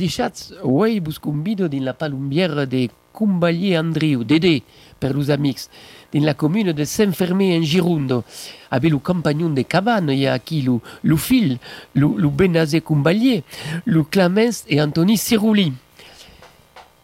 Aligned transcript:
a 0.00 0.02
deixat 0.02 0.52
uei 0.64 1.00
bus 1.00 1.18
convido 1.18 1.68
din 1.68 1.84
la 1.84 1.92
palumbiera 1.92 2.64
de 2.64 2.88
Cumbalier 3.12 3.76
Andriu, 3.76 4.24
Dede, 4.24 4.62
per 4.98 5.14
los 5.14 5.28
amics, 5.28 5.68
din 6.10 6.24
la 6.24 6.34
commune 6.34 6.72
de 6.72 6.86
Saint-Fermé 6.86 7.54
en 7.54 7.64
Girondo. 7.64 8.24
Ave 8.70 8.88
lo 8.88 9.00
compagnon 9.00 9.54
de 9.54 9.64
cabane, 9.64 10.14
il 10.14 10.20
y 10.20 10.26
a 10.26 10.32
aquí 10.32 10.62
lo, 10.62 10.80
lo 11.02 11.16
fil, 11.18 11.58
lo 11.94 12.30
Benazé 12.30 12.80
Cumbalier, 12.80 13.42
lo 13.84 14.04
Clemens 14.04 14.64
et 14.68 14.80
Antoni 14.80 15.18
Cirouli. 15.18 15.72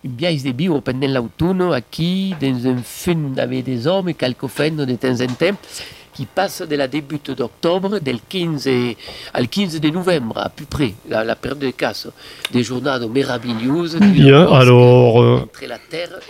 Biais 0.03 0.43
de 0.43 0.53
viu 0.53 0.81
pendant 0.81 1.09
l'autunno 1.09 1.73
aquí, 1.73 2.35
dans 2.41 2.67
un 2.67 2.79
fin 2.79 3.35
d'ave 3.35 3.63
des 3.63 3.87
hommes, 3.87 4.15
quelques 4.15 4.47
fennes 4.47 4.87
de 4.87 4.95
temps 4.95 5.21
en 5.21 5.35
temps, 5.35 5.59
qui 6.17 6.25
passe 6.25 6.63
de 6.63 6.77
la 6.77 6.89
début 6.89 7.21
d'octobre, 7.37 7.99
del 7.99 8.21
15 8.27 8.69
al 9.35 9.49
15 9.49 9.81
de 9.81 9.91
novembre, 9.91 10.39
à 10.39 10.49
peu 10.49 10.65
près, 10.65 10.95
la, 11.11 11.23
la 11.25 11.37
période 11.37 11.59
de 11.59 11.71
casse, 11.71 12.09
des 12.55 12.63
journées 12.63 13.07
merveilleuses. 13.13 13.99
Bien, 14.01 14.51
alors, 14.51 15.23
euh, 15.23 15.47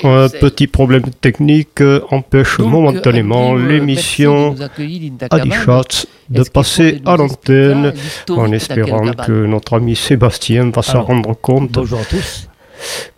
un 0.02 0.28
petit 0.28 0.66
problème 0.66 1.04
technique 1.20 1.80
euh, 1.80 2.00
empêche 2.10 2.58
Donc, 2.58 2.68
momentanément 2.68 3.54
euh, 3.56 3.68
l'émission 3.68 4.56
merci 4.58 6.08
de 6.28 6.42
passer 6.42 7.00
à 7.06 7.16
l'antenne 7.16 7.94
en 8.28 8.50
espérant 8.50 9.12
que 9.12 9.46
notre 9.46 9.76
ami 9.76 9.94
Sébastien 9.94 10.70
va 10.74 10.82
s'en 10.82 11.02
rendre 11.02 11.34
compte, 11.40 11.70
Bonjour 11.70 12.00
à 12.00 12.04
tous. 12.04 12.48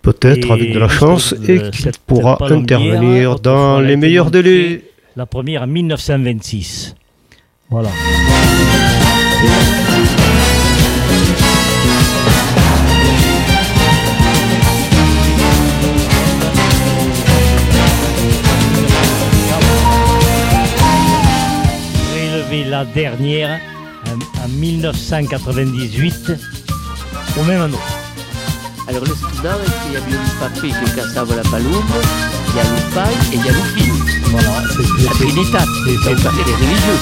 peut-être 0.03 0.51
avec 0.51 0.75
de 0.75 0.79
la 0.79 0.89
chance, 0.89 1.35
et 1.49 1.71
qu'il 1.71 1.91
pourra 2.07 2.37
intervenir 2.43 3.31
autrefois, 3.31 3.53
dans 3.53 3.81
les 3.81 3.97
meilleurs 3.97 4.31
délais. 4.31 4.83
La 5.19 5.27
première 5.27 5.63
en 5.63 5.67
1926. 5.67 6.95
Voilà. 7.71 7.89
Prélevé 22.13 22.71
la 22.71 22.85
dernière 22.85 23.59
en, 24.07 24.45
en 24.45 24.49
1998 24.49 26.33
au 27.37 27.43
même 27.43 27.63
endroit. 27.63 27.81
Alors 28.87 29.05
le 29.05 29.17
student, 29.17 29.59
il 29.89 29.95
y 29.95 29.97
a 29.97 30.01
bien 30.01 30.19
un 30.21 30.49
papier 30.49 30.71
que 30.71 30.95
cassava 30.95 31.35
la 31.35 31.43
palombe, 31.43 31.75
y 32.59 32.61
a 32.61 32.65
le 32.65 32.95
paille 32.95 33.19
et 33.33 33.37
il 33.37 33.45
y 33.45 33.49
a 33.49 33.53
le 33.53 33.65
fil. 33.75 33.93
Voilà, 34.31 34.63
c'est- 34.71 35.05
La 35.05 35.11
Trinité, 35.13 35.59
c'est- 35.85 36.05
des 36.45 36.53
religieux. 36.53 36.99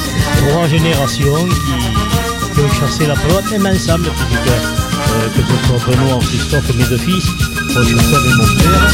trois 0.49 0.67
générations 0.69 1.45
qui, 1.47 2.55
qui 2.55 2.61
ont 2.61 2.73
chassé 2.81 3.07
la 3.07 3.15
pelote, 3.15 3.51
même 3.51 3.67
ensemble, 3.75 4.09
puisque 4.29 4.49
euh, 4.49 5.29
que 5.35 5.41
ce 5.43 5.57
soit 5.67 5.81
Benoît 5.97 6.15
Christophe, 6.21 6.75
mes 6.77 6.85
deux 6.85 6.99
fils, 6.99 7.25
chassé 7.75 8.15
avec 8.15 8.35
mon 8.37 8.47
père. 8.57 8.91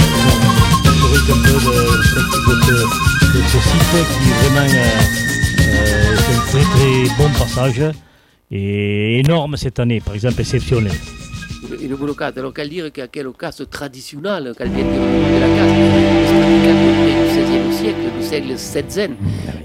Historique 0.00 1.30
un 1.30 1.42
peu 1.42 1.52
de, 1.52 2.78
ce- 3.48 3.58
site 3.60 3.90
qui 3.90 4.30
est 4.30 4.50
vraiment 4.50 4.68
euh, 4.72 4.78
euh, 5.60 6.16
c'est 6.16 6.34
un 6.36 6.62
très 6.62 6.64
très 6.70 7.14
bon 7.18 7.28
passage 7.38 7.82
et 8.50 9.20
énorme 9.20 9.56
cette 9.56 9.78
année, 9.78 10.00
par 10.00 10.14
exemple 10.14 10.40
exceptionnel. 10.40 10.92
Il 11.80 11.92
est 11.92 11.94
bloqué. 11.94 12.24
Alors 12.24 12.52
qu'elle 12.52 12.68
dire 12.68 12.90
que 12.92 13.02
quel 13.06 13.28
casse 13.38 13.62
traditionnel, 13.70 14.54
qu'elle 14.58 14.70
vient 14.70 14.84
de 14.84 15.40
la 15.40 15.46
casse, 15.56 15.72
du 17.36 17.42
XVIe 17.42 17.72
siècle, 17.78 18.10
du 18.18 18.26
siècle 18.26 18.54
XVI, 18.54 19.10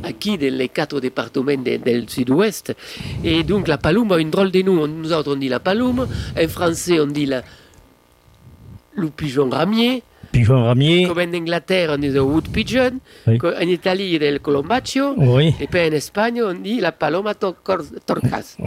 aquí 0.04 0.38
dans 0.38 0.54
les 0.54 0.70
quatre 0.70 1.00
départements 1.00 1.58
de- 1.58 1.78
del 1.78 2.08
sud-ouest. 2.10 2.76
Et 3.24 3.44
donc 3.44 3.68
la 3.68 3.78
palombe 3.78 4.14
a 4.14 4.20
une 4.20 4.30
drôle 4.30 4.52
de 4.52 4.62
nom. 4.62 4.88
Nous 4.88 5.12
autres 5.14 5.34
on 5.34 5.38
dit 5.38 5.50
la 5.50 5.60
palombe, 5.60 6.08
en 6.40 6.48
français 6.48 7.00
on 7.00 7.08
dit 7.08 7.26
la, 7.26 7.44
le 8.96 9.10
pigeon 9.10 9.50
ramier, 9.50 10.04
Pigeon 10.40 10.64
ramier, 10.66 11.08
comme 11.08 11.20
en 11.20 11.34
Angleterre 11.38 11.92
on 11.94 11.98
dit 11.98 12.10
le 12.10 12.22
wood 12.22 12.48
pigeon, 12.50 12.92
Oui. 13.28 13.40
En 13.44 13.68
Italie 13.68 14.10
il 14.16 14.24
y 14.24 14.28
a 14.28 14.32
le 14.32 14.40
colombaccio, 14.40 15.14
oui. 15.18 15.54
et 15.60 15.68
puis 15.68 15.80
en 15.80 15.92
Espagne 15.94 16.42
on 16.44 16.54
dit 16.54 16.80
la 16.82 16.92
paloma 16.92 17.34
torcas. 17.34 18.58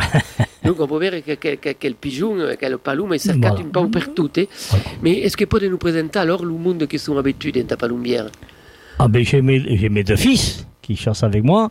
donc 0.64 0.80
on 0.80 0.86
peut 0.86 1.00
dire 1.00 1.22
que, 1.24 1.34
que, 1.34 1.54
que, 1.56 1.70
que 1.72 1.88
le 1.88 1.94
pigeon, 1.94 2.36
que 2.60 2.66
le 2.66 2.78
palombe 2.78 3.12
est 3.14 3.18
cercat 3.18 3.50
Voilà. 3.50 3.60
un 3.60 3.86
peu 3.86 3.90
partout. 4.00 4.30
eh. 4.36 4.48
Mais 5.02 5.12
est-ce 5.20 5.36
que 5.36 5.44
peut 5.44 5.66
nous 5.68 5.78
présenter 5.78 6.18
alors 6.18 6.44
le 6.44 6.52
monde 6.54 6.86
qui 6.86 6.98
sont 6.98 7.16
habitués 7.18 7.52
dans 7.52 7.66
ta 7.66 7.76
palombière 7.76 8.26
Ah 8.98 9.08
ben 9.08 9.24
j'ai 9.24 9.42
mes, 9.42 10.04
deux 10.04 10.16
fils 10.16 10.66
qui 10.82 10.96
chassent 10.96 11.22
avec 11.22 11.44
moi, 11.44 11.70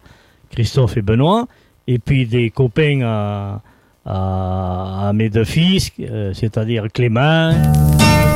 Christophe 0.51 0.95
et 0.97 1.01
Benoît, 1.01 1.47
et 1.87 1.97
puis 1.99 2.25
des 2.25 2.49
copains 2.51 3.01
à, 3.03 3.61
à, 4.05 5.09
à 5.09 5.13
mes 5.13 5.29
deux 5.29 5.43
fils, 5.45 5.91
euh, 5.99 6.33
c'est-à-dire 6.33 6.85
Clément, 6.93 7.51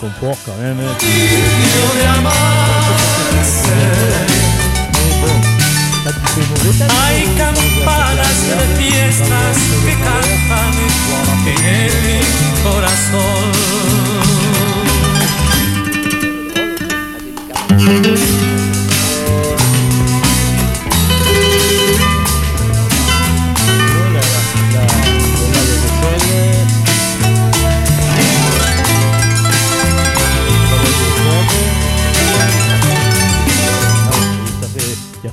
fais 0.00 0.08
mauvais 0.22 0.36
temps. 0.44 0.54
hay 7.02 7.24
campanas 7.36 8.38
de 8.46 8.66
fiestas 8.82 9.56
que 9.84 9.94
cantan 9.94 10.72
en 11.46 12.04
el 12.16 12.28
corazón. 12.62 13.50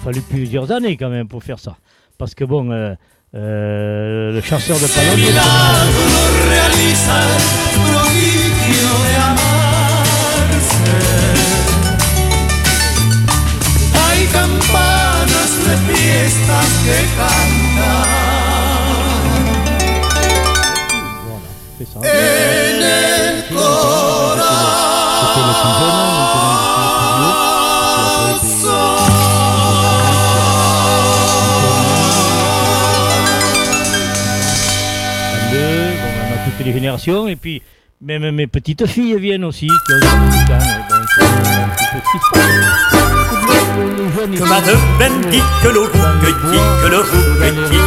Fallu 0.08 0.22
plusieurs 0.22 0.72
années 0.72 0.96
quand 0.96 1.10
même 1.10 1.28
pour 1.28 1.44
faire 1.44 1.60
ça. 1.60 1.76
Parce 2.18 2.34
que 2.34 2.46
bon, 2.46 2.72
euh, 2.72 2.96
euh, 3.36 4.32
le 4.32 4.42
chasseur 4.42 4.78
de 4.78 4.86
el 22.04 22.77
générations, 36.74 37.28
et 37.28 37.36
puis 37.36 37.62
même 38.02 38.30
mes 38.32 38.48
petites 38.48 38.86
filles 38.88 39.18
viennent 39.18 39.46
aussi, 39.46 39.68
qui 39.68 39.94
ont 39.94 40.00
18 40.00 40.08
ans. 40.08 40.58
et 40.60 40.84
Bon, 40.90 40.96
il 41.02 41.08
faut 41.16 41.24
un 41.24 41.70
petit 41.70 41.86
peu 41.92 42.00
ce 42.00 42.12
qui 42.12 42.18
se 42.18 42.30
passe. 42.34 42.44
Les 43.98 44.12
jeunes, 44.16 44.34
ils 44.34 44.40
Que 44.40 44.46
sont- 44.46 44.50
Madeleine 44.50 45.22
dit 45.32 45.42
que 45.64 45.68
le 45.70 45.80
rouquetis, 45.82 46.64
que 46.84 46.88
le 46.90 46.98
rouquetis, 46.98 47.78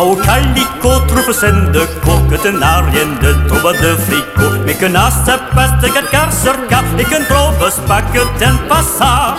Au 0.00 0.14
calico 0.14 1.00
trouve 1.08 1.32
scène 1.32 1.72
de 1.72 1.80
que 2.30 2.36
tu 2.40 2.52
n'as 2.52 2.82
rien 2.82 3.08
de 3.20 3.32
trouve 3.48 3.72
de 3.72 3.96
fricot, 3.96 4.62
mais 4.64 4.74
que 4.74 4.86
n'a 4.86 5.10
se 5.10 5.32
passe 5.54 5.72
de 5.82 5.88
car 5.88 6.32
sur 6.32 6.54
cas, 6.68 6.84
et 6.96 7.02
que 7.02 7.18
ne 7.18 7.24
trouves 7.24 7.86
pas 7.88 8.02
que 8.02 8.20
t'aimes 8.38 8.58
pas 8.68 8.82
ça. 8.82 9.34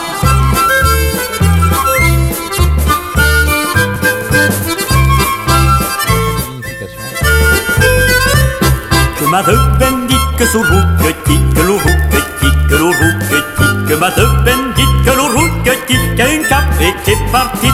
Que 9.18 9.26
Madeleine 9.32 10.08
dit 10.10 10.16
que 10.38 10.46
sous 10.46 10.60
rouquetis, 10.60 11.40
que 11.56 11.62
le 11.62 11.72
rouquetis, 11.72 12.58
que 12.70 12.76
le 12.76 12.84
rouquetis, 12.84 13.88
que 13.88 13.94
Madeleine 13.94 14.74
dit 14.76 14.84
que 15.06 15.16
le 15.16 15.22
rouquetis, 15.22 15.86
qu'il 15.88 16.18
y 16.18 16.22
a 16.22 16.34
une 16.34 16.44
café 16.44 16.94
qui 17.06 17.12
est 17.12 17.32
partie, 17.32 17.72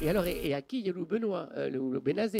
et 0.00 0.10
alors, 0.10 0.24
et, 0.26 0.54
à 0.54 0.62
qui 0.62 0.80
il 0.80 0.86
y 0.86 0.90
a 0.90 0.92
le 0.92 1.04
Benoît, 1.04 1.48
euh, 1.56 1.70
le, 1.70 1.80
le 1.92 2.00
Bénazé 2.00 2.38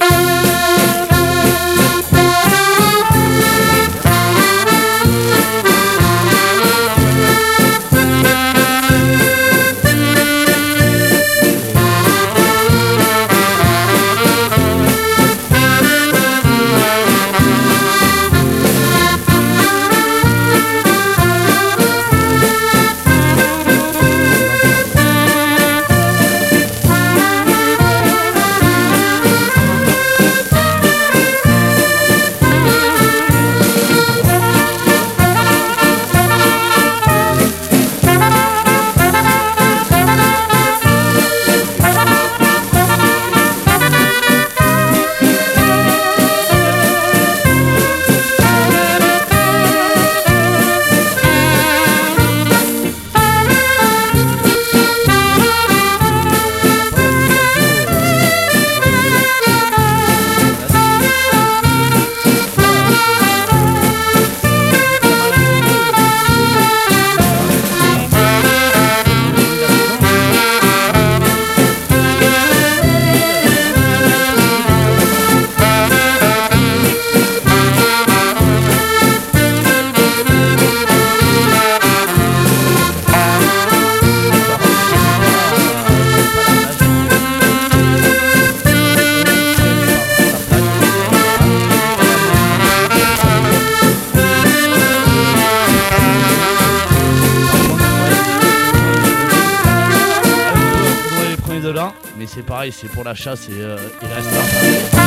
c'est 102.71 102.87
pour 102.89 103.03
la 103.03 103.15
chasse 103.15 103.47
et 103.49 103.53
euh. 103.61 103.77
Et, 104.01 104.05
c'est- 104.21 104.99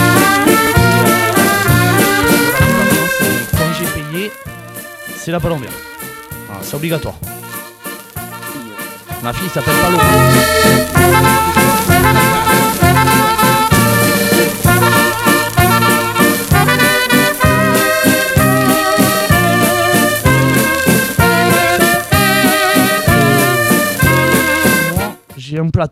Quand 3.56 3.72
j'ai 3.78 3.86
payé, 4.02 4.32
c'est 5.16 5.30
la 5.32 5.40
palombière. 5.40 5.72
Voilà, 6.46 6.62
c'est 6.62 6.74
obligatoire. 6.76 7.14
Ma 9.22 9.32
fille 9.32 9.48
s'appelle 9.50 9.74
J'ai 25.36 25.58
un 25.58 25.68
plat 25.70 25.88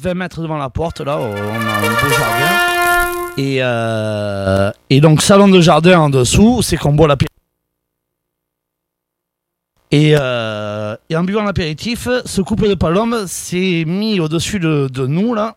20 0.00 0.14
mètres 0.14 0.40
devant 0.40 0.56
la 0.56 0.70
porte, 0.70 1.00
là, 1.00 1.18
on 1.18 1.32
a 1.32 1.36
un 1.36 1.80
beau 1.80 2.08
jardin. 2.08 3.34
Et, 3.36 3.58
euh, 3.60 4.70
et 4.88 5.00
donc, 5.00 5.20
salon 5.22 5.48
de 5.48 5.60
jardin 5.60 6.00
en 6.00 6.10
dessous, 6.10 6.62
c'est 6.62 6.76
qu'on 6.76 6.92
boit 6.92 7.06
l'apéritif. 7.06 7.36
Et, 9.90 10.14
euh, 10.18 10.96
et 11.10 11.16
en 11.16 11.24
buvant 11.24 11.42
l'apéritif, 11.42 12.08
ce 12.24 12.40
couple 12.40 12.68
de 12.68 12.74
palombes 12.74 13.26
s'est 13.26 13.84
mis 13.86 14.20
au-dessus 14.20 14.58
de, 14.58 14.88
de 14.90 15.06
nous, 15.06 15.34
là, 15.34 15.56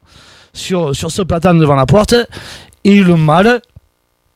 sur, 0.54 0.96
sur 0.96 1.12
ce 1.12 1.22
platane 1.22 1.60
devant 1.60 1.76
la 1.76 1.86
porte. 1.86 2.16
Et 2.84 3.02
le 3.02 3.16
mâle, 3.16 3.62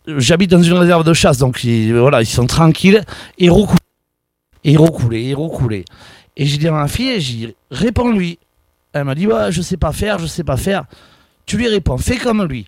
j'habite 0.07 0.51
dans 0.51 0.61
une 0.61 0.77
réserve 0.77 1.03
de 1.03 1.13
chasse, 1.13 1.37
donc 1.37 1.63
ils, 1.63 1.93
voilà, 1.93 2.21
ils 2.21 2.27
sont 2.27 2.47
tranquilles, 2.47 3.03
et 3.37 3.49
recoulé, 3.49 3.79
et 4.63 5.33
et. 5.33 5.85
Et 6.39 6.45
j'ai 6.45 6.57
dit 6.57 6.67
à 6.67 6.71
ma 6.71 6.87
fille, 6.87 7.19
j'ai 7.19 7.33
dit, 7.33 7.55
réponds-lui. 7.71 8.39
Elle 8.99 9.05
m'a 9.05 9.15
dit, 9.15 9.27
ouais, 9.27 9.51
je 9.51 9.61
sais 9.61 9.77
pas 9.77 9.91
faire, 9.91 10.19
je 10.19 10.25
sais 10.25 10.43
pas 10.43 10.57
faire. 10.57 10.85
Tu 11.45 11.57
lui 11.57 11.67
réponds, 11.67 11.97
fais 11.97 12.17
comme 12.17 12.43
lui. 12.43 12.67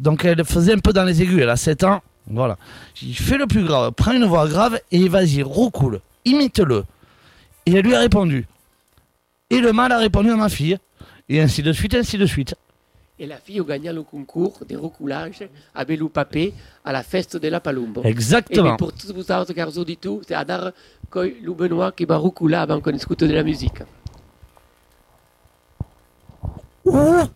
Donc 0.00 0.24
elle 0.24 0.44
faisait 0.44 0.74
un 0.74 0.78
peu 0.78 0.92
dans 0.92 1.04
les 1.04 1.22
aigus, 1.22 1.40
elle 1.40 1.50
a 1.50 1.56
7 1.56 1.84
ans. 1.84 2.02
Voilà. 2.26 2.56
J'ai 2.94 3.06
dit, 3.06 3.14
fais 3.14 3.36
le 3.36 3.46
plus 3.46 3.64
grave, 3.64 3.92
prends 3.92 4.12
une 4.12 4.24
voix 4.24 4.48
grave 4.48 4.80
et 4.90 5.08
vas-y, 5.08 5.42
recoule, 5.42 6.00
imite-le. 6.24 6.84
Et 7.66 7.74
elle 7.74 7.84
lui 7.84 7.94
a 7.94 8.00
répondu. 8.00 8.46
Et 9.50 9.60
le 9.60 9.72
mâle 9.72 9.92
a 9.92 9.98
répondu 9.98 10.30
à 10.30 10.36
ma 10.36 10.48
fille. 10.48 10.78
Et 11.28 11.40
ainsi 11.40 11.62
de 11.62 11.72
suite, 11.72 11.94
ainsi 11.94 12.18
de 12.18 12.26
suite. 12.26 12.54
Et 13.18 13.26
la 13.26 13.36
fille 13.36 13.60
a 13.60 13.62
gagné 13.62 13.92
le 13.92 14.02
concours 14.02 14.58
de 14.68 14.76
recoulage 14.76 15.44
à 15.74 15.84
Belou 15.84 16.08
Papé 16.08 16.52
à 16.84 16.92
la 16.92 17.02
feste 17.02 17.36
de 17.36 17.48
la 17.48 17.60
Palumbo. 17.60 18.02
Et 18.04 18.08
Exactement. 18.08 18.64
bien, 18.64 18.76
pour 18.76 18.92
tous 18.92 19.12
vous 19.12 19.30
autres, 19.30 19.52
cars 19.52 19.78
auditeurs, 19.78 20.18
c'est 20.26 20.34
Adar 20.34 20.72
Koy 21.10 21.36
Lou 21.42 21.54
Benoît 21.54 21.92
qui 21.92 22.04
va 22.04 22.16
recouler 22.16 22.56
avant 22.56 22.80
qu'on 22.80 22.90
écoute 22.90 23.20
de 23.20 23.32
la 23.32 23.44
musique. 23.44 23.82
Oh, 26.86 27.34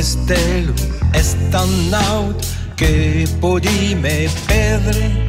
che 0.00 0.02
le 0.02 0.02
stelle 0.02 0.74
Estan 1.12 1.92
out 1.92 2.46
che 2.74 3.26
podi 3.38 3.94
me 3.94 4.28
perdere 4.46 5.28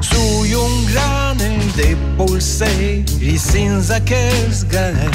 Su 0.00 0.44
un 0.54 0.84
grane 0.84 1.58
de 1.74 1.96
polseri 2.16 3.36
senza 3.36 4.00
che 4.00 4.30
sgane 4.50 5.10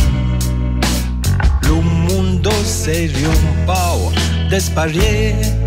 Lo 1.61 1.81
mundo 1.81 2.51
se 2.63 3.07
riumpau 3.07 4.11
despariere 4.49 5.66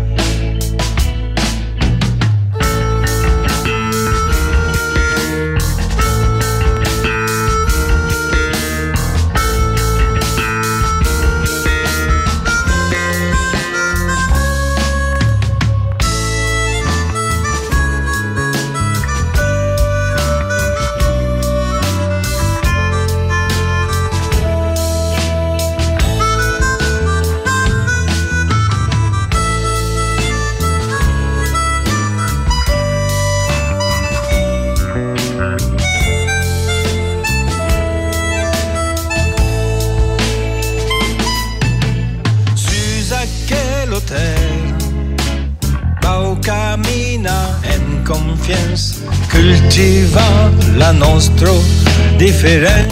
la 51.41 51.47
nostra 51.47 52.17
differenza 52.17 52.91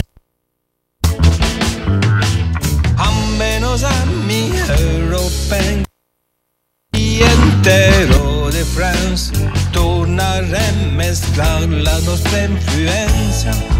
Ammenos 2.96 3.84
ami 3.84 4.50
europei 4.78 5.84
Entero 6.92 8.50
de 8.50 8.64
France 8.64 9.32
Tornare 9.72 10.56
a 10.56 10.72
mesclar 10.96 11.68
la 11.68 11.98
nostra 12.00 12.44
influenza 12.44 13.79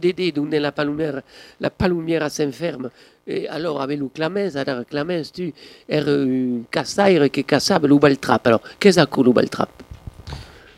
Dédé, 0.00 0.32
donc 0.32 0.52
la 0.52 0.72
palumière, 0.72 1.20
la 1.60 1.70
palumière 1.70 2.22
à 2.22 2.30
Saint-Ferme. 2.30 2.90
Et 3.26 3.48
alors, 3.48 3.80
avec 3.80 3.98
le 3.98 4.08
Clamens, 4.08 4.56
alors 4.56 4.84
Clamens, 4.88 5.30
tu 5.32 5.52
es 5.88 5.98
un 5.98 6.62
cassaire 6.70 7.30
qui 7.30 7.44
cassable 7.44 7.92
ou 7.92 7.98
baltrap. 7.98 8.46
Alors, 8.46 8.62
qu'est-ce 8.80 9.04
que 9.04 9.20
le 9.20 9.32
baltrap 9.32 9.70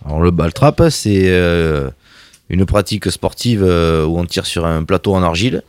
Alors 0.04 0.20
le 0.20 0.30
ball 0.30 0.52
trap, 0.52 0.82
c'est 0.90 1.24
euh, 1.28 1.90
une 2.48 2.66
pratique 2.66 3.10
sportive 3.10 3.62
euh, 3.64 4.04
où 4.04 4.18
on 4.18 4.24
tire 4.26 4.46
sur 4.46 4.66
un 4.66 4.84
plateau 4.84 5.14
en 5.14 5.22
argile. 5.22 5.62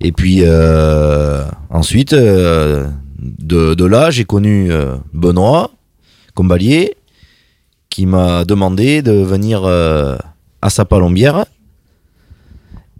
Et 0.00 0.12
puis 0.12 0.40
euh, 0.42 1.44
ensuite, 1.70 2.12
euh, 2.12 2.86
de, 3.18 3.74
de 3.74 3.84
là, 3.84 4.10
j'ai 4.10 4.24
connu 4.24 4.70
Benoît 5.12 5.72
Combalier 6.34 6.96
qui 7.90 8.06
m'a 8.06 8.44
demandé 8.44 9.02
de 9.02 9.12
venir 9.12 9.64
à 9.66 10.70
sa 10.70 10.84
palombière 10.84 11.46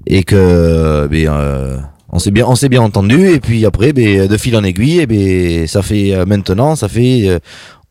et 0.07 0.23
que 0.25 1.07
ben, 1.07 1.29
euh, 1.29 1.79
on 2.11 2.19
s'est 2.19 2.31
bien 2.31 2.47
on 2.47 2.55
s'est 2.55 2.69
bien 2.69 2.83
entendu 2.83 3.29
et 3.29 3.41
puis 3.41 3.67
après 3.67 3.93
ben, 3.93 4.27
de 4.27 4.37
fil 4.37 4.57
en 4.57 4.65
aiguille 4.65 5.01
et 5.01 5.07
ben, 5.07 5.67
ça 5.67 5.83
fait 5.83 6.15
euh, 6.15 6.25
maintenant 6.25 6.77
ça 6.77 6.89
fait 6.89 7.29
euh, 7.29 7.39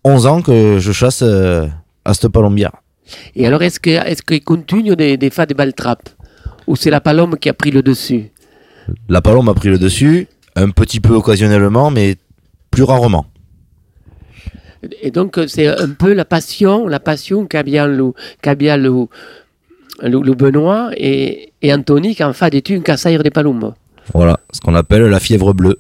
11 0.08 0.26
ans 0.26 0.42
que 0.42 0.80
je 0.80 0.92
chasse 0.94 1.22
euh, 1.22 1.68
à 2.06 2.14
cette 2.14 2.32
palombière. 2.32 2.72
Et 3.36 3.46
alors, 3.46 3.62
est-ce 3.62 3.80
que 3.80 3.90
est-ce 3.90 4.22
qu'il 4.22 4.44
continue 4.44 4.96
des, 4.96 5.18
des 5.18 5.30
fois 5.30 5.46
des 5.46 5.54
baltraps 5.54 6.16
Ou 6.68 6.76
c'est 6.76 6.90
la 6.90 7.02
palombe 7.02 7.38
qui 7.38 7.50
a 7.50 7.54
pris 7.54 7.72
le 7.72 7.82
dessus? 7.82 8.32
La 9.10 9.22
palombe 9.22 9.50
a 9.50 9.54
pris 9.54 9.70
le 9.70 9.78
dessus, 9.78 10.28
un 10.56 10.70
petit 10.70 11.02
peu 11.02 11.14
occasionnellement, 11.14 11.92
mais 11.92 12.16
plus 12.72 12.84
rarement. 12.84 13.26
Et 15.02 15.12
donc, 15.12 15.40
c'est 15.48 15.68
un 15.68 15.90
peu 15.90 16.14
la 16.14 16.24
passion, 16.24 16.88
la 16.88 17.00
passion 17.00 17.46
qu'a 17.46 17.64
bien 17.64 17.88
le, 17.88 18.14
qu'a 18.42 18.56
bien 18.56 18.78
le, 18.78 19.08
le, 20.02 20.22
le 20.22 20.34
Benoît 20.34 20.90
et, 20.96 21.54
et 21.62 21.74
Anthony 21.74 22.16
qui 22.16 22.24
en 22.24 22.34
fait 22.34 22.50
des 22.50 22.76
un 22.76 22.82
cassaire 22.82 23.24
des 23.24 23.32
palombes. 23.32 23.74
Voilà, 24.14 24.40
ce 24.54 24.62
qu'on 24.62 24.76
appelle 24.76 25.04
la 25.04 25.20
fièvre 25.20 25.54
bleue. 25.54 25.80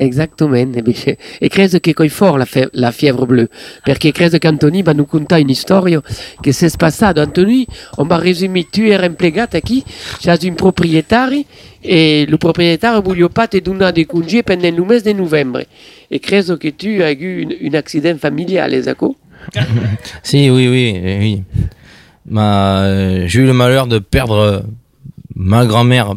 Exactement. 0.00 0.74
E, 0.74 0.82
beh, 0.82 1.18
e 1.38 1.48
credo 1.48 1.78
che 1.78 1.92
coi 1.92 2.08
for 2.08 2.38
la, 2.72 2.90
fièvre 2.90 3.26
bleue, 3.26 3.48
perché 3.82 4.12
credo 4.12 4.38
che 4.38 4.46
Antoni 4.46 4.82
va 4.82 4.94
nous 4.94 5.06
contar 5.06 5.40
une 5.40 5.54
storia 5.54 6.00
che 6.40 6.52
si 6.52 6.64
è 6.64 6.70
passata. 6.74 7.20
Antoni, 7.20 7.66
on 7.96 8.06
va 8.06 8.16
resumere, 8.16 8.66
tu 8.70 8.80
eri 8.80 9.04
impiegato 9.04 9.60
qui, 9.60 9.84
c'è 10.18 10.38
un 10.42 10.54
proprietario 10.54 11.44
e 11.80 12.20
il 12.22 12.38
proprietario 12.38 13.02
voglio 13.02 13.28
pas 13.28 13.48
te 13.48 13.60
donare 13.60 13.92
dei 13.92 14.06
congés 14.06 14.42
pendant 14.42 14.74
le 14.74 14.84
mese 14.86 15.12
di 15.12 15.12
novembre. 15.12 15.66
E 16.08 16.18
credo 16.18 16.56
che 16.56 16.74
tu 16.74 16.88
hai 17.02 17.16
eu 17.20 17.42
un, 17.44 17.56
un 17.60 17.74
accident 17.74 18.18
familiale, 18.18 18.82
Zaco? 18.82 19.16
Si, 20.22 20.48
oui, 20.48 20.66
oui, 20.66 21.00
oui. 21.18 21.44
J'ai 22.30 23.40
eu 23.40 23.46
le 23.46 23.52
malheur 23.52 23.86
de 23.86 23.98
perdre 23.98 24.64
ma 25.34 25.66
grand-mère 25.66 26.14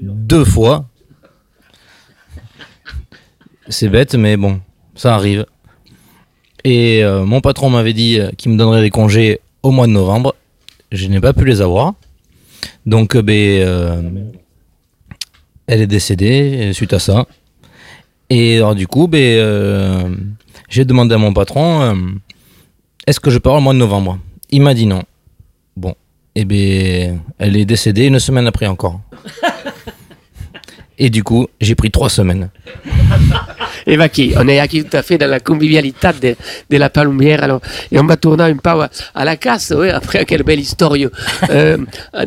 deux 0.00 0.44
fois. 0.44 0.86
C'est 3.68 3.88
bête, 3.88 4.14
mais 4.14 4.36
bon, 4.36 4.60
ça 4.94 5.14
arrive. 5.14 5.46
Et 6.64 7.04
euh, 7.04 7.24
mon 7.24 7.40
patron 7.40 7.70
m'avait 7.70 7.92
dit 7.92 8.18
qu'il 8.36 8.52
me 8.52 8.56
donnerait 8.56 8.82
des 8.82 8.90
congés 8.90 9.40
au 9.62 9.70
mois 9.70 9.86
de 9.86 9.92
novembre. 9.92 10.34
Je 10.90 11.06
n'ai 11.06 11.20
pas 11.20 11.32
pu 11.32 11.44
les 11.44 11.60
avoir. 11.60 11.94
Donc, 12.86 13.14
euh, 13.14 13.22
ben, 13.22 13.34
euh, 13.34 14.02
elle 15.66 15.82
est 15.82 15.86
décédée 15.86 16.72
suite 16.72 16.92
à 16.92 16.98
ça. 16.98 17.26
Et 18.30 18.60
du 18.74 18.86
coup, 18.86 19.06
ben, 19.06 20.16
j'ai 20.68 20.84
demandé 20.84 21.14
à 21.14 21.18
mon 21.18 21.32
patron 21.32 21.96
est-ce 23.06 23.20
que 23.20 23.30
je 23.30 23.38
pars 23.38 23.54
au 23.54 23.60
mois 23.60 23.72
de 23.72 23.78
novembre? 23.78 24.18
Il 24.50 24.60
m'a 24.60 24.74
dit 24.74 24.84
non. 24.84 25.02
Et 26.38 26.44
ben, 26.44 27.18
elle 27.38 27.56
est 27.56 27.64
décédée 27.64 28.06
une 28.06 28.20
semaine 28.20 28.46
après 28.46 28.68
encore. 28.68 29.00
Et 30.96 31.10
du 31.10 31.22
coup, 31.24 31.46
j'ai 31.60 31.74
pris 31.74 31.90
trois 31.90 32.08
semaines. 32.08 32.48
Et 33.86 33.96
va 33.96 34.08
qui? 34.08 34.34
On 34.36 34.46
est 34.46 34.58
ici 34.64 34.84
tout 34.84 34.96
à 34.96 35.02
fait 35.02 35.18
dans 35.18 35.28
la 35.30 35.40
convivialité 35.40 36.08
de, 36.22 36.36
de 36.70 36.76
la 36.76 36.90
palombière. 36.90 37.42
Alors, 37.42 37.60
et 37.90 37.98
on 37.98 38.04
va 38.06 38.16
tourner 38.16 38.44
un 38.44 38.56
peu 38.56 38.70
à, 38.70 38.88
à 39.14 39.24
la 39.24 39.36
casse, 39.36 39.72
ouais, 39.76 39.90
après 39.90 40.24
quelle 40.24 40.44
belle 40.44 40.60
histoire. 40.60 40.94
Euh, 41.50 41.78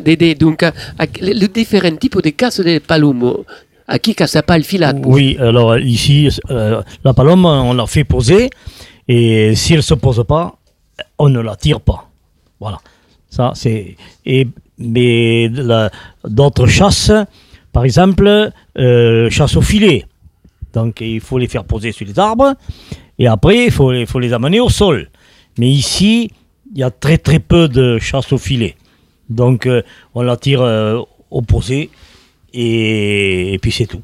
Dédé, 0.03 0.35
donc, 0.35 0.63
à- 0.63 0.73
à- 0.99 1.05
le, 1.21 1.47
différents 1.47 1.95
types 1.95 2.21
de 2.21 2.29
casses 2.31 2.59
de 2.59 2.79
palombo. 2.79 3.45
À 3.87 3.97
qui 3.99 4.13
casse 4.15 4.37
pas 4.45 4.57
le 4.57 4.63
filat 4.63 4.93
Oui, 5.05 5.37
alors 5.39 5.77
ici, 5.77 6.29
euh, 6.49 6.81
la 7.05 7.13
palombe, 7.13 7.45
on 7.45 7.73
la 7.73 7.85
fait 7.87 8.03
poser. 8.05 8.49
Et 9.07 9.53
si 9.55 9.73
elle 9.73 9.79
ne 9.79 9.83
se 9.83 9.93
pose 9.95 10.23
pas, 10.27 10.55
on 11.17 11.29
ne 11.29 11.39
la 11.41 11.55
tire 11.55 11.79
pas. 11.81 12.09
Voilà. 12.59 12.79
Ça, 13.31 13.53
c'est. 13.55 13.95
Et, 14.25 14.47
mais 14.77 15.49
d'autres 16.23 16.67
chasses, 16.67 17.11
par 17.71 17.85
exemple, 17.85 18.51
euh, 18.77 19.29
chasse 19.29 19.55
au 19.55 19.61
filet. 19.61 20.05
Donc 20.73 21.01
il 21.01 21.19
faut 21.19 21.37
les 21.37 21.47
faire 21.47 21.63
poser 21.63 21.91
sur 21.91 22.05
les 22.05 22.19
arbres. 22.19 22.53
Et 23.17 23.27
après, 23.27 23.65
il 23.65 23.71
faut, 23.71 23.91
il 23.93 24.05
faut 24.05 24.19
les 24.19 24.33
amener 24.33 24.59
au 24.59 24.69
sol. 24.69 25.09
Mais 25.57 25.69
ici, 25.69 26.29
il 26.73 26.79
y 26.79 26.83
a 26.83 26.91
très 26.91 27.17
très 27.17 27.39
peu 27.39 27.67
de 27.67 27.97
chasse 27.99 28.31
au 28.33 28.37
filet. 28.37 28.75
Donc 29.29 29.65
euh, 29.65 29.81
on 30.13 30.21
la 30.21 30.37
tire 30.37 30.61
euh, 30.61 30.99
au 31.29 31.41
posé. 31.41 31.89
Et, 32.53 33.53
et 33.53 33.59
puis 33.59 33.71
c'est 33.71 33.85
tout. 33.85 34.01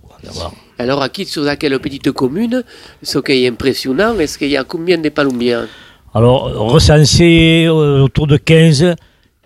Alors, 0.80 1.02
à 1.02 1.10
qui 1.10 1.26
sur 1.26 1.44
laquelle 1.44 1.78
petite 1.80 2.12
commune, 2.12 2.64
ce 3.02 3.20
qui 3.20 3.32
est 3.44 3.48
impressionnant, 3.48 4.18
est-ce 4.20 4.38
qu'il 4.38 4.50
y 4.50 4.58
a 4.58 4.64
combien 4.64 4.98
de 4.98 5.10
palombières 5.10 5.68
Alors, 6.14 6.54
recensé 6.54 7.66
euh, 7.68 8.02
autour 8.02 8.28
de 8.28 8.38
15 8.38 8.96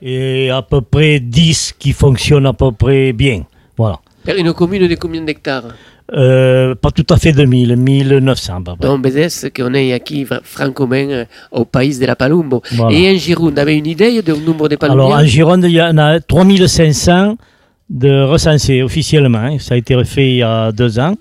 et 0.02 0.50
à 0.50 0.62
peu 0.62 0.82
près 0.82 1.20
10 1.20 1.74
qui 1.78 1.92
fonctionnent 1.94 2.46
à 2.48 2.54
peu 2.54 2.72
près 2.72 3.14
bien. 3.14 3.44
Voilà. 3.78 4.00
Une 4.38 4.54
commune 4.54 4.88
de 4.88 4.96
combien 4.96 5.22
d'hectares 5.22 5.64
Euh, 6.14 6.76
pas 6.76 6.92
tout 6.92 7.06
à 7.10 7.16
fait 7.18 7.32
2000, 7.32 7.76
1900 7.78 8.54
à 8.54 8.60
peu 8.60 8.76
près. 8.78 8.88
Donc, 8.88 9.08
c'est 9.30 9.50
qu'on 9.56 9.74
est 9.74 9.98
ici, 9.98 10.28
francoment, 10.44 10.96
euh, 11.10 11.24
au 11.52 11.64
pays 11.64 11.98
de 11.98 12.06
la 12.06 12.16
palombo. 12.18 12.62
Voilà. 12.74 12.98
Et 12.98 13.16
en 13.16 13.18
Gironde, 13.18 13.58
avez 13.58 13.76
une 13.78 13.86
idée 13.88 14.22
du 14.22 14.32
nombre 14.32 14.68
de 14.68 14.78
Alors, 14.82 14.96
palombières 14.98 15.20
en 15.20 15.26
Gironde, 15.26 15.64
il 15.66 15.72
y 15.72 15.82
en 15.82 15.98
a 15.98 16.20
3500 16.20 17.38
de 17.90 18.24
recensés 18.24 18.82
officiellement. 18.84 19.38
hein. 19.40 19.58
Ça 19.60 19.76
a 19.76 19.78
été 19.78 19.96
refait 19.96 20.32
il 20.32 20.38
y 20.38 20.44
a 20.44 20.72
deux 20.74 21.00
ans. 21.00 21.16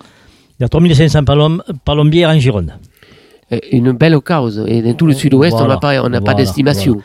Il 0.58 0.62
y 0.62 0.64
a 0.64 0.68
3500 0.68 1.22
palom- 1.22 1.60
palombières 1.84 2.30
en 2.30 2.38
Gironde. 2.40 2.72
Euh, 3.52 3.58
Une 3.70 3.92
belle 3.92 4.18
cause. 4.20 4.64
Et 4.66 4.82
dans 4.82 4.94
tout 4.94 5.06
le 5.06 5.12
sud-ouest, 5.12 5.56
on 5.58 5.66
n'a 5.68 5.78
pas, 5.78 6.02
on 6.04 6.10
pas 6.20 6.34
d'estimation. 6.34 7.00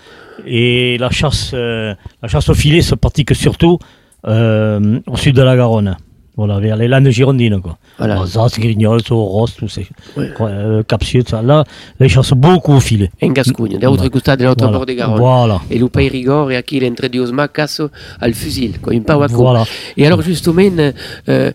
Et 0.45 0.97
la 0.99 1.09
chasse, 1.09 1.51
euh, 1.53 1.93
la 2.21 2.27
chasse 2.27 2.49
au 2.49 2.53
filet 2.53 2.81
se 2.81 2.95
pratique 2.95 3.33
surtout 3.35 3.79
euh, 4.27 4.99
au 5.07 5.17
sud 5.17 5.35
de 5.35 5.41
la 5.41 5.55
Garonne. 5.55 5.97
Voilà, 6.37 6.59
vers 6.59 6.75
les 6.75 6.89
landes 6.89 7.07
girondines. 7.09 7.61
Quoi. 7.61 7.77
Voilà. 7.97 8.19
Alsace, 8.19 8.59
Grignol, 8.59 9.01
Sauros, 9.01 9.47
tous 9.57 9.69
ces. 9.69 9.87
Ouais. 10.17 10.29
Euh, 10.41 10.83
Capsieux, 10.83 11.23
tout 11.23 11.29
ça. 11.29 11.41
Là, 11.41 11.63
ils 12.01 12.09
chassent 12.09 12.33
beaucoup 12.33 12.73
au 12.73 12.81
filet. 12.81 13.09
En 13.23 13.29
Gascogne, 13.29 13.77
dall'altro 13.77 14.09
costado 14.09 14.39
dell'altro 14.39 14.67
Voilà. 14.67 14.77
bord 14.77 14.85
di 14.85 14.95
Garonne. 14.95 15.17
Voilà. 15.17 15.61
E 15.69 15.77
lo 15.79 15.87
pai 15.87 16.09
rigore 16.09 16.57
a 16.57 16.61
chi 16.61 16.79
l'entra 16.81 17.07
di 17.07 17.19
Osmacas 17.19 17.81
al 18.19 18.33
fusil, 18.33 18.81
con 18.81 18.93
un 18.93 19.03
pau 19.03 19.21
a 19.21 19.29
co. 19.29 19.35
Voilà. 19.35 19.63
Et 19.95 20.05
alors 20.05 20.21
justement, 20.21 20.91
euh, 21.29 21.51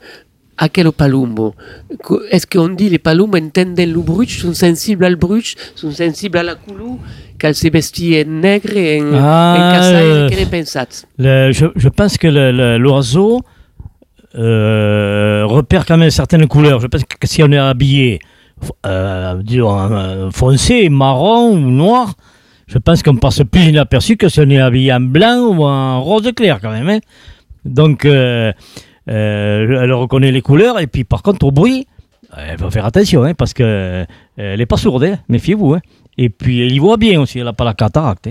a 0.63 0.69
quel 0.69 0.93
palumbo? 0.93 1.55
Est-ce 2.31 2.47
qu'on 2.47 2.69
dit 2.69 2.89
les 2.91 2.99
palumbo 2.99 3.37
entendent 3.39 3.79
le 3.81 4.01
bruch, 4.01 4.41
sont 4.43 4.55
sensibles 4.55 5.05
al 5.07 5.17
bruch, 5.17 5.55
sont 5.75 5.91
sensibles 5.91 6.39
à 6.39 6.43
la 6.43 6.55
coulou, 6.55 6.99
qu'elle 7.39 7.55
se 7.55 7.69
vestit 7.69 8.23
en 8.25 8.31
nègre 8.31 8.77
et 8.77 9.01
en, 9.01 9.15
Ah, 9.15 9.55
en 9.57 9.73
cassai, 9.75 10.35
que 10.37 10.41
ne 10.41 10.47
pensate? 10.51 11.07
Le- 11.19 11.51
je, 11.53 11.67
je 11.75 11.89
pense 11.89 12.19
que 12.19 12.29
l'oiseau 12.77 13.41
euh, 14.37 15.43
repère 15.47 15.85
quand 15.87 15.97
même 15.97 16.11
certaines 16.11 16.47
couleurs. 16.47 16.81
Je 16.81 16.87
pense 16.87 17.03
que 17.05 17.27
si 17.27 17.43
on 17.43 17.51
est 17.51 17.59
habillé 17.59 18.21
euh, 18.87 19.41
disons, 19.43 19.79
euh, 19.93 20.31
foncé, 20.31 20.89
marron 20.91 21.53
ou 21.55 21.71
noir, 21.71 22.15
je 22.67 22.79
pense 22.79 23.03
qu'on 23.03 23.17
passe 23.17 23.41
plus 23.51 23.63
inaperçu 23.63 24.17
que 24.17 24.29
si 24.29 24.39
on 24.41 24.51
est 24.51 24.61
habillé 24.61 24.93
en 24.93 25.01
blanc 25.01 25.39
ou 25.49 25.65
en 25.65 26.03
rose 26.03 26.31
clair 26.37 26.59
quand 26.61 26.71
même. 26.71 26.89
hein. 26.89 26.99
Donc, 27.65 28.05
euh, 28.05 28.53
euh, 29.09 29.83
elle 29.83 29.93
reconnaît 29.93 30.33
les 30.33 30.43
couleurs 30.43 30.79
et 30.79 30.87
puis 30.87 31.05
par 31.05 31.23
contre 31.23 31.47
au 31.47 31.51
bruit, 31.51 31.87
elle 32.37 32.59
faut 32.59 32.71
faire 32.71 32.85
attention 32.85 33.25
hein, 33.25 33.35
parce 33.35 33.55
que 33.55 33.63
euh, 34.39 34.57
n'est 34.57 34.67
pas 34.67 34.77
sourde, 34.77 35.05
hein, 35.05 35.19
méfiez-vous. 35.29 35.75
hein. 35.75 35.81
Et 36.19 36.29
puis 36.29 36.61
elle 36.61 36.73
y 36.73 36.79
voit 36.79 36.97
bien 36.97 37.21
aussi, 37.21 37.39
elle 37.39 37.45
n'a 37.45 37.53
pas 37.53 37.65
la 37.65 37.75
cataracte. 37.75 38.29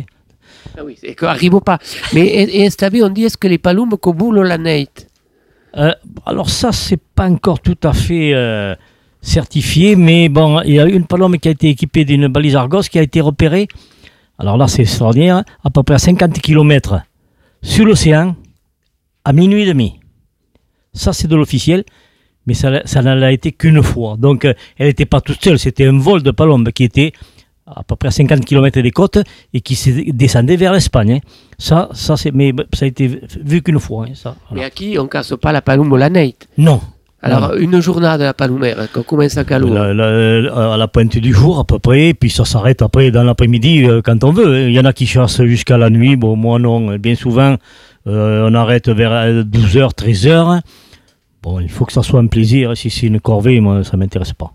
Ah 0.78 0.82
oui, 0.86 0.96
c'est 1.00 1.16
qu'arrive 1.16 1.60
pas. 1.62 1.80
Mais 2.14 2.28
et 2.28 2.70
cette 2.70 2.94
on 3.02 3.10
dit 3.10 3.26
est-ce 3.26 3.38
que 3.38 3.48
les 3.48 3.58
palumbo 3.58 3.98
cobulo 3.98 4.44
la 4.44 4.58
neit 4.58 4.90
Euh, 5.78 5.94
alors 6.26 6.50
ça, 6.50 6.72
c'est 6.72 7.00
pas 7.16 7.30
encore 7.30 7.60
tout 7.60 7.78
à 7.84 7.94
fait 7.94 8.34
euh, 8.34 8.76
certifié, 9.22 9.96
mais 9.96 10.30
bon, 10.30 10.62
il 10.62 10.74
y 10.74 10.80
a 10.80 10.86
une 10.86 11.06
palombe 11.06 11.38
qui 11.38 11.48
a 11.48 11.52
été 11.52 11.70
équipée 11.70 12.06
d'une 12.06 12.28
balise 12.28 12.56
Argos 12.56 12.84
qui 12.84 12.98
a 13.00 13.02
été 13.04 13.22
repérée. 13.22 13.68
Alors 14.38 14.58
là, 14.58 14.68
c'est 14.68 14.82
extraordinaire, 14.84 15.44
à 15.64 15.70
peu 15.70 15.84
près 15.84 15.96
à 15.96 16.00
50 16.00 16.34
km 16.42 17.02
sur 17.62 17.86
l'océan 17.86 18.36
à 19.26 19.34
minuit 19.34 19.64
et 19.64 19.66
demi. 19.68 19.99
Ça, 20.94 21.14
c'est 21.14 21.28
de 21.28 21.36
l'officiel, 21.36 21.84
mais 22.48 22.54
ça, 22.54 22.82
ça 22.86 23.02
n'en 23.02 23.22
a 23.22 23.32
été 23.32 23.52
qu'une 23.52 23.82
fois. 23.84 24.16
Donc, 24.18 24.46
euh, 24.46 24.54
elle 24.78 24.88
n'était 24.88 25.06
pas 25.06 25.22
toute 25.22 25.44
seule, 25.44 25.60
c'était 25.60 25.86
un 25.86 25.98
vol 25.98 26.24
de 26.24 26.32
palombe 26.32 26.70
qui 26.72 26.84
était 26.84 27.12
à 27.68 27.84
peu 27.84 27.96
près 27.96 28.08
à 28.08 28.12
50 28.12 28.44
km 28.46 28.82
des 28.82 28.90
côtes 28.92 29.20
et 29.54 29.62
qui 29.62 29.78
descendait 30.14 30.56
vers 30.56 30.74
l'Espagne. 30.74 31.12
hein. 31.14 31.20
Ça, 31.60 31.90
ça 31.94 32.18
c'est, 32.18 32.32
mais 32.34 32.52
ça 32.74 32.86
a 32.86 32.88
été 32.88 33.22
vu 33.44 33.62
qu'une 33.62 33.80
fois. 33.80 34.06
hein, 34.10 34.14
ça, 34.16 34.36
voilà. 34.50 34.62
Mais 34.62 34.66
à 34.66 34.70
qui 34.72 34.98
on 34.98 35.08
casse 35.08 35.34
pas 35.40 35.52
la 35.52 35.62
palumbo 35.62 35.96
la 35.96 36.10
neit 36.10 36.36
Non. 36.58 36.82
Alors, 37.22 37.56
une 37.56 37.82
journée 37.82 38.18
de 38.18 38.24
la 38.24 38.34
palumère, 38.34 38.88
quand 38.94 39.04
commence 39.04 39.38
à. 39.38 39.44
La- 39.44 39.94
la- 39.94 40.74
à 40.74 40.78
la 40.78 40.88
pointe 40.88 41.18
du 41.18 41.34
jour 41.34 41.60
à 41.60 41.66
peu 41.66 41.78
près, 41.78 42.14
puis 42.14 42.30
ça 42.30 42.46
s'arrête 42.46 42.82
après 42.82 43.12
dans 43.12 43.24
l'après-midi 43.24 43.84
euh, 43.84 44.02
quand 44.02 44.24
on 44.24 44.32
veut. 44.32 44.48
hein. 44.56 44.68
Il 44.70 44.74
y 44.74 44.80
en 44.80 44.86
a 44.86 44.94
qui 44.94 45.06
chassent 45.06 45.44
jusqu'à 45.44 45.78
la 45.78 45.90
nuit, 45.90 46.16
bon 46.16 46.38
moi 46.38 46.58
non. 46.60 46.96
Bien 46.98 47.16
souvent, 47.16 47.52
euh, 47.52 47.58
on 48.12 48.54
arrête 48.54 48.90
vers 48.90 49.44
12h, 49.44 49.94
13h. 49.96 50.62
Bon, 51.42 51.60
il 51.60 51.70
faut 51.70 51.86
que 51.86 51.94
ça 51.94 52.04
soit 52.04 52.20
un 52.20 52.28
plaisir. 52.28 52.76
Si 52.76 52.90
c'est 52.90 53.08
une 53.08 53.20
corvée, 53.20 53.60
moi 53.60 53.84
ça 53.84 53.96
m'intéresse 53.98 54.34
pas. 54.34 54.52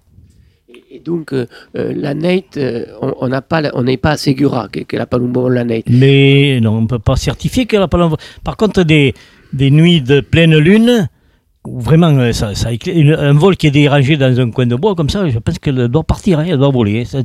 Et 0.91 1.01
donc, 1.01 1.33
euh, 1.33 1.47
euh, 1.77 1.93
la 1.97 2.15
euh, 2.57 2.85
on 3.21 3.27
n'a 3.29 3.43
pas, 3.43 3.63
on 3.75 3.83
n'est 3.83 3.97
pas 3.97 4.13
assuré 4.13 4.37
que, 4.37 4.81
que 4.85 4.97
la 4.97 5.07
palumbo 5.07 5.49
la 5.49 5.65
neit. 5.65 5.83
Mais 5.89 6.61
non, 6.61 6.77
on 6.79 6.83
ne 6.83 6.87
peut 6.87 7.01
pas 7.01 7.17
certifier 7.17 7.67
que 7.67 7.77
la 7.77 7.89
palombe. 7.89 8.17
Par 8.45 8.57
contre, 8.57 8.83
des, 8.85 9.13
des 9.53 9.71
nuits 9.73 10.03
de 10.03 10.21
pleine 10.21 10.57
lune, 10.57 11.09
où 11.67 11.81
vraiment, 11.81 12.11
euh, 12.19 12.31
ça, 12.33 12.55
ça 12.55 12.71
éclaire- 12.73 12.97
une- 12.97 13.15
un 13.15 13.33
vol 13.33 13.57
qui 13.57 13.67
est 13.67 13.71
dérangé 13.73 14.17
dans 14.17 14.39
un 14.39 14.51
coin 14.53 14.67
de 14.67 14.77
bois 14.77 14.95
comme 14.95 15.11
ça, 15.11 15.29
je 15.29 15.39
pense 15.41 15.59
qu'elle 15.59 15.89
doit 15.89 16.05
partir, 16.05 16.39
hein, 16.39 16.45
elle 16.47 16.59
doit 16.59 16.71
voler. 16.71 17.05
hein. 17.13 17.23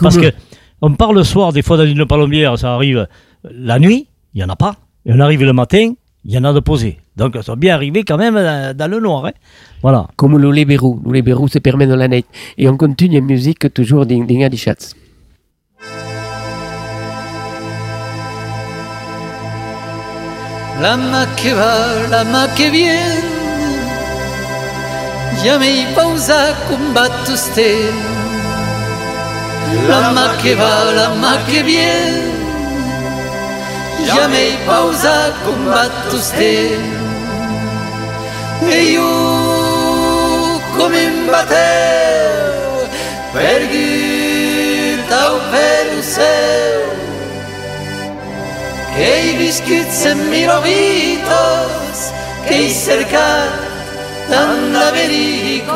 Parce 0.00 0.16
que 0.16 0.32
on 0.80 0.92
part 0.94 1.12
le 1.12 1.22
soir, 1.22 1.52
des 1.52 1.62
fois 1.62 1.76
dans 1.76 1.86
une 1.86 2.04
palombière, 2.06 2.58
ça 2.58 2.74
arrive 2.74 3.06
la 3.44 3.78
nuit, 3.78 4.08
il 4.34 4.38
n'y 4.38 4.44
en 4.44 4.48
a 4.48 4.56
pas. 4.56 4.74
Et 5.06 5.12
on 5.12 5.20
arrive 5.20 5.42
le 5.44 5.52
matin, 5.52 5.92
il 6.24 6.30
y 6.32 6.38
en 6.38 6.44
a 6.44 6.52
de 6.52 6.60
posés. 6.60 6.98
Donc, 7.16 7.34
ça 7.34 7.42
doit 7.42 7.56
bien 7.56 7.74
arriver 7.74 8.04
quand 8.04 8.16
même 8.16 8.34
dans, 8.34 8.76
dans 8.76 8.90
le 8.90 9.00
noir. 9.00 9.26
hein. 9.26 9.32
Voilà. 9.82 10.06
Comme 10.16 10.38
le 10.38 10.50
Leberou. 10.50 11.00
Le 11.04 11.12
Leberou 11.12 11.48
se 11.48 11.58
permet 11.58 11.86
dans 11.86 11.96
la 11.96 12.08
neit. 12.08 12.24
Et 12.56 12.68
on 12.68 12.76
continue 12.76 13.18
en 13.18 13.22
musique 13.22 13.72
toujours 13.74 14.06
d'Inga 14.06 14.48
di 14.48 14.56
Schatz. 14.56 14.94
La 20.80 20.96
main 20.96 21.26
que 21.36 21.52
va, 21.54 22.08
la 22.10 22.24
main 22.24 22.48
que 22.56 22.68
viene, 22.70 23.22
llamei 25.44 25.86
pausa 25.94 26.54
combatto 26.68 27.36
ste. 27.36 27.68
La 29.88 30.10
main 30.12 30.30
que 30.42 30.54
va, 30.56 30.92
la 30.96 31.08
main 31.20 31.38
que 31.46 31.62
viene, 31.62 32.32
llamei 34.04 34.56
pausa 34.66 35.32
combatto 35.44 36.18
ste. 36.18 36.78
E 38.68 38.82
io 38.94 40.60
come 40.76 41.00
imbatteo 41.02 42.88
per 43.32 43.62
o 45.24 45.38
per 45.50 45.86
il 45.92 46.02
cielo 46.02 46.92
que 48.94 49.04
hay 49.04 49.36
biscuits 49.38 50.06
en 50.06 50.30
mirovitos, 50.30 52.12
que 52.46 52.54
hay 52.54 52.70
cerca 52.70 53.48
tan 54.28 54.72
verídicos. 54.92 55.72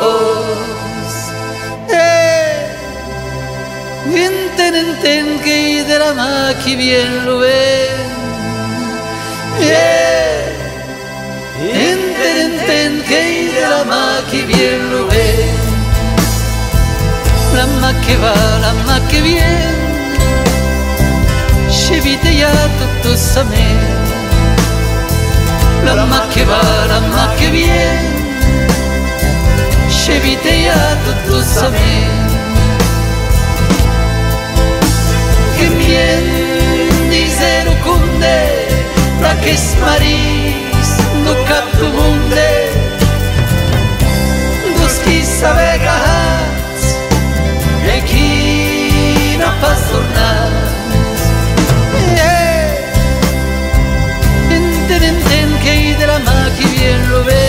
Eh, 1.89 2.26
enten, 4.15 4.75
enten, 4.75 5.39
que 5.39 5.53
hay 5.53 5.83
de 5.83 5.99
la 5.99 6.13
maqui 6.13 6.75
bien 6.75 7.25
lo 7.25 7.39
ven. 7.39 8.07
Eh, 9.61 10.55
enten, 11.59 12.37
enten, 12.51 13.01
que 13.07 13.17
hay 13.17 13.47
de 13.47 13.61
la 13.61 13.83
maqui 13.83 14.43
bien 14.43 14.91
lo 14.91 15.07
ven. 15.07 15.67
La 17.55 17.65
ma 17.81 17.91
que 18.05 18.15
va, 18.17 18.35
la 18.61 18.73
ma 18.85 18.99
que 19.09 19.19
viene 19.21 19.87
scevite 21.69 22.31
ja 22.31 22.51
tutto 22.77 23.15
sa 23.15 23.43
me 23.43 23.67
la 25.83 26.05
ma 26.05 26.27
che 26.29 26.43
va, 26.43 26.85
la 26.85 26.99
ma 26.99 27.29
che 27.37 27.49
viene 27.49 28.25
scevite 29.87 30.51
ja 30.65 30.95
tutto 31.05 31.41
sa 31.41 31.69
me 35.87 35.93
che 35.93 36.21
mien 36.21 37.09
di 37.09 37.29
zero 37.29 37.71
cunde 37.83 38.67
da 39.19 39.35
che 39.39 39.55
smaris 39.55 40.91
no 41.23 41.33
cap 41.45 41.81
munde 41.81 42.71
dos 44.75 44.99
qui 45.03 45.23
sabe 45.23 45.79
gats 45.85 46.83
e 47.83 48.01
qui 48.03 49.37
no 49.37 49.49
pas 49.61 49.79
tornar 49.89 50.65
Enten, 54.49 55.03
enten, 55.03 55.49
que 55.63 55.95
de 55.99 56.07
la 56.07 56.19
que 56.57 56.65
bien 56.65 57.09
lo 57.09 57.23
ve. 57.25 57.46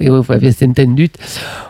Et 0.00 0.06
et 0.06 0.08
vous 0.10 0.24
avez 0.32 0.50
entendu. 0.64 1.08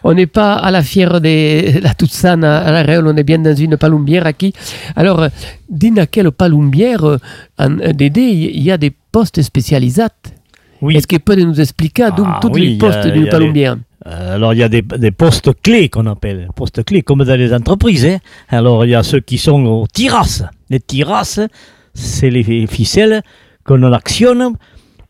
On 0.04 0.14
n'est 0.14 0.26
pas 0.26 0.54
à 0.54 0.70
la 0.70 0.82
fière 0.82 1.20
de 1.20 1.80
la 1.82 1.94
Toussaint 1.94 2.42
à 2.42 2.70
la 2.70 2.82
Réole, 2.82 3.06
on 3.08 3.16
est 3.16 3.24
bien 3.24 3.38
dans 3.38 3.54
une 3.54 3.76
palombière 3.76 4.26
ici. 4.40 4.52
Alors, 4.96 5.26
dans 5.68 6.06
quelle 6.10 6.30
palombière, 6.30 7.04
en 7.58 7.70
Dédé, 7.94 8.22
il 8.22 8.62
y 8.62 8.70
a 8.70 8.78
des 8.78 8.92
postes 9.12 9.42
spécialisés. 9.42 10.02
Oui. 10.82 10.96
Est-ce 10.96 11.06
qu'il 11.06 11.20
peut 11.20 11.34
nous 11.36 11.60
expliquer 11.60 12.04
Ah 12.04 12.12
tous 12.40 12.48
oui, 12.54 12.70
les 12.70 12.78
postes 12.78 13.06
d'une 13.08 13.28
palombière 13.28 13.76
Euh, 14.06 14.36
Alors, 14.36 14.54
il 14.54 14.60
y 14.60 14.62
a 14.62 14.68
des, 14.70 14.80
des 14.80 15.10
postes 15.10 15.50
clés 15.62 15.90
qu'on 15.90 16.06
appelle, 16.06 16.48
postes 16.56 16.82
clés, 16.84 17.02
comme 17.02 17.22
dans 17.22 17.38
les 17.38 17.52
entreprises. 17.52 18.06
hein. 18.06 18.18
Alors, 18.48 18.86
il 18.86 18.90
y 18.92 18.94
a 18.94 19.02
ceux 19.02 19.20
qui 19.20 19.36
sont 19.36 19.62
aux 19.66 19.86
tirasses. 19.86 20.42
Les 20.70 20.80
tirasses, 20.80 21.40
c'est 21.92 22.30
les 22.30 22.66
ficelles 22.66 23.20
qu'on 23.64 23.82
actionne 23.92 24.54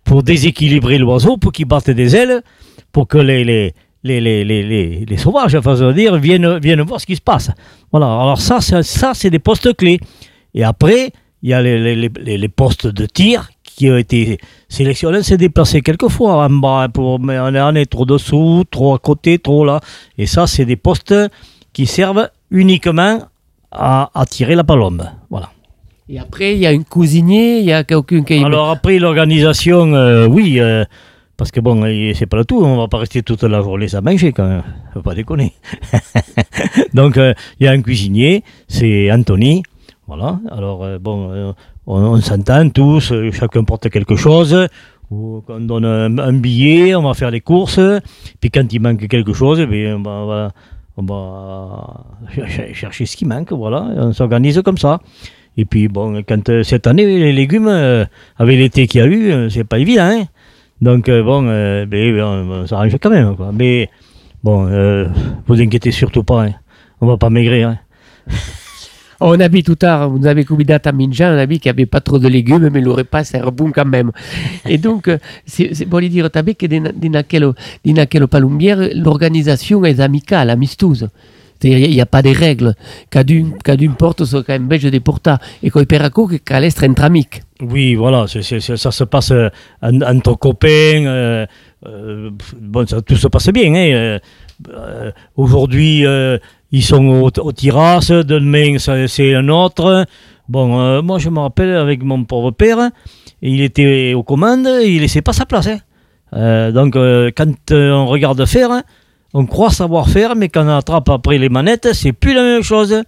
pour 0.02 0.24
déséquilibrer 0.24 0.98
l'oiseau, 0.98 1.36
pour 1.36 1.52
qu'il 1.52 1.66
batte 1.66 1.90
des 1.90 2.16
ailes, 2.16 2.42
pour 2.92 3.06
que 3.08 3.18
les, 3.18 3.44
les, 3.44 3.74
les, 4.04 4.20
les, 4.20 4.44
les, 4.44 5.04
les, 5.06 5.16
sauvages, 5.16 5.54
veux 5.56 5.94
dire, 5.94 6.16
viennent, 6.16 6.58
viennent 6.58 6.82
voir 6.82 7.00
ce 7.00 7.06
qui 7.06 7.16
se 7.16 7.20
passe. 7.20 7.50
Voilà, 7.90 8.06
alors 8.06 8.40
ça, 8.40 8.60
c'est- 8.60 8.82
ça 8.82 9.12
c'est 9.14 9.30
des 9.30 9.38
postes 9.38 9.76
clés. 9.76 10.00
Et 10.54 10.64
après, 10.64 11.12
il 11.42 11.50
y 11.50 11.54
a 11.54 11.62
les, 11.62 11.96
les, 11.96 12.10
les- 12.36 12.48
postes 12.48 12.86
de 12.86 13.06
tir 13.06 13.50
qui 13.62 13.90
ont 13.90 13.96
été 13.96 14.38
sélectionnés, 14.68 15.22
s'est 15.22 15.36
déplacé 15.38 15.80
quelquefois 15.80 16.44
en 16.44 16.50
bas, 16.50 16.88
pour, 16.92 17.18
mais 17.20 17.38
on 17.38 17.54
est, 17.54 17.60
on 17.62 17.74
est 17.74 17.86
trop 17.86 18.04
dessous, 18.04 18.64
trop 18.70 18.94
à 18.94 18.98
côté, 18.98 19.38
trop 19.38 19.64
là. 19.64 19.80
Et 20.18 20.26
ça, 20.26 20.46
c'est 20.46 20.66
des 20.66 20.76
postes 20.76 21.14
qui 21.72 21.86
servent 21.86 22.28
uniquement 22.50 23.20
à, 23.70 24.10
à 24.12 24.26
tirer 24.26 24.54
la 24.54 24.64
palombe. 24.64 25.04
Voilà. 25.30 25.50
Et 26.08 26.18
après, 26.18 26.54
il 26.54 26.58
y 26.58 26.66
a 26.66 26.70
un 26.70 26.82
cuisinier, 26.82 27.60
il 27.60 27.66
y 27.66 27.72
a 27.72 27.84
quelqu'un 27.84 28.22
qui... 28.24 28.42
Alors 28.44 28.68
après 28.70 28.98
l'organisation, 28.98 29.94
euh, 29.94 30.26
oui, 30.26 30.58
euh, 30.58 30.84
parce 31.40 31.52
que 31.52 31.60
bon, 31.60 31.80
c'est 32.12 32.26
pas 32.26 32.36
le 32.36 32.44
tout, 32.44 32.62
on 32.62 32.76
va 32.76 32.86
pas 32.86 32.98
rester 32.98 33.22
toute 33.22 33.44
la 33.44 33.62
journée 33.62 33.88
sans 33.88 34.02
manger 34.02 34.30
quand 34.30 34.46
même, 34.46 34.62
faut 34.92 35.00
pas 35.00 35.14
déconner. 35.14 35.54
Donc 36.94 37.16
euh, 37.16 37.32
il 37.58 37.64
y 37.64 37.66
a 37.66 37.72
un 37.72 37.80
cuisinier, 37.80 38.44
c'est 38.68 39.10
Anthony, 39.10 39.62
voilà. 40.06 40.38
Alors 40.50 40.84
euh, 40.84 40.98
bon, 40.98 41.32
euh, 41.32 41.52
on, 41.86 42.20
s'entend 42.20 42.68
tous, 42.68 43.14
chacun 43.32 43.64
porte 43.64 43.88
quelque 43.88 44.16
chose. 44.16 44.54
On 45.10 45.40
donne 45.60 45.86
un, 45.86 46.32
billet, 46.34 46.94
on 46.94 47.04
va 47.04 47.14
faire 47.14 47.30
les 47.30 47.40
courses. 47.40 47.80
Puis 48.38 48.50
quand 48.50 48.70
il 48.70 48.80
manque 48.82 49.08
quelque 49.08 49.32
chose, 49.32 49.60
eh 49.60 49.66
bien, 49.66 49.96
on 49.96 50.02
va, 50.02 50.52
on 50.98 51.06
chercher 52.74 53.06
ce 53.06 53.16
qui 53.16 53.24
manque, 53.24 53.50
voilà. 53.54 53.88
On 53.96 54.12
s'organise 54.12 54.60
comme 54.62 54.76
ça. 54.76 55.00
Et 55.56 55.64
puis 55.64 55.88
bon, 55.88 56.22
quand 56.28 56.62
cette 56.64 56.86
année 56.86 57.06
les 57.06 57.32
légumes, 57.32 58.06
avec 58.36 58.58
l'été 58.58 58.86
qu'il 58.86 59.00
y 59.00 59.04
a 59.04 59.06
eu, 59.06 59.48
c'est 59.48 59.64
pas 59.64 59.78
évident. 59.78 60.02
hein. 60.02 60.24
Donc 60.80 61.08
euh, 61.08 61.22
bon, 61.22 61.46
euh, 61.46 61.86
ben, 61.86 62.14
ben, 62.16 62.66
on, 62.70 62.98
quand 62.98 63.10
même. 63.10 63.36
Quoi. 63.36 63.50
Mais 63.52 63.90
bon, 64.42 64.66
euh, 64.68 65.06
vous 65.46 65.60
inquiétez 65.60 65.90
surtout 65.90 66.24
pas. 66.24 66.44
hein. 66.44 66.54
On 67.00 67.06
va 67.06 67.16
pas 67.16 67.30
maigrir. 67.30 67.68
hein. 67.68 67.78
On 69.22 69.38
a 69.38 69.48
vu 69.48 69.62
tout 69.62 69.74
tard, 69.74 70.08
vous 70.08 70.26
avez 70.26 70.46
convidat 70.46 70.80
à 70.82 70.92
Minja, 70.92 71.30
on 71.30 71.36
a 71.36 71.44
vu 71.44 71.58
qu'il 71.58 71.70
n'y 71.70 71.76
avait 71.76 71.84
pas 71.84 72.00
trop 72.00 72.18
de 72.18 72.26
légumes, 72.26 72.70
mais 72.72 72.80
le 72.80 72.90
repas 72.90 73.22
c'est 73.22 73.42
bon 73.52 73.70
quand 73.70 73.84
même. 73.84 74.12
Et 74.66 74.78
donc, 74.78 75.08
euh, 75.08 75.18
c'est 75.44 75.84
pour 75.84 76.00
dire 76.00 76.30
tabe 76.30 76.54
que 76.54 76.64
dans 76.66 78.06
quelle 78.08 78.26
palombière, 78.28 78.78
l'organisation 78.94 79.84
est 79.84 80.00
amicale, 80.00 80.48
amistouse. 80.48 81.08
Il 81.62 81.90
n'y 81.90 82.00
a 82.00 82.06
pas 82.06 82.22
de 82.22 82.30
règles. 82.30 82.74
Cadun, 83.10 83.50
cadun 83.62 83.90
porte 83.92 84.24
ce 84.24 84.38
qu'un 84.38 84.60
belge 84.60 84.90
de 84.90 84.98
porta. 84.98 85.38
Et 85.62 85.70
peut 85.84 85.98
que 86.26 86.36
qu'à 86.36 86.58
l'est 86.60 86.82
entre. 86.82 87.42
Oui, 87.62 87.94
voilà, 87.94 88.26
ça 88.26 88.42
se 88.90 89.04
passe 89.04 89.30
euh, 89.32 89.48
en- 89.82 90.00
entre 90.02 90.34
copains. 90.38 90.68
euh, 91.06 91.46
euh, 91.86 92.30
bon, 92.60 92.86
ça- 92.86 93.02
tout 93.02 93.16
se 93.16 93.28
passe 93.28 93.50
bien. 93.50 93.74
hein, 93.74 94.18
Aujourd'hui, 95.36 96.04
ils 96.72 96.82
sont 96.82 97.04
au, 97.06 97.30
au 97.40 97.52
terrasse, 97.52 98.10
demain, 98.10 98.76
c'est 98.78 99.34
un 99.34 99.48
autre. 99.48 100.06
Bon, 100.48 101.02
moi, 101.02 101.18
je 101.18 101.28
me 101.30 101.38
rappelle 101.40 101.70
avec 101.76 102.02
mon 102.02 102.24
pauvre 102.24 102.50
père, 102.50 102.90
il 103.42 103.60
était 103.62 104.14
aux 104.14 104.22
commandes, 104.22 104.68
il 104.84 105.00
laissait 105.00 105.22
pas 105.22 105.32
sa 105.32 105.46
place. 105.46 105.68
hein. 106.32 106.70
Donc, 106.72 106.94
quand 106.94 107.72
on 107.72 108.06
regarde 108.06 108.44
faire, 108.46 108.82
on 109.34 109.46
croit 109.46 109.70
savoir 109.70 110.08
faire, 110.08 110.34
mais 110.36 110.48
quand 110.48 110.64
on 110.64 110.76
attrape 110.76 111.08
après 111.08 111.38
les 111.38 111.48
manettes, 111.48 111.88
c'est 111.92 112.12
plus 112.12 112.34
la 112.34 112.42
même 112.42 112.62
chose. 112.62 113.02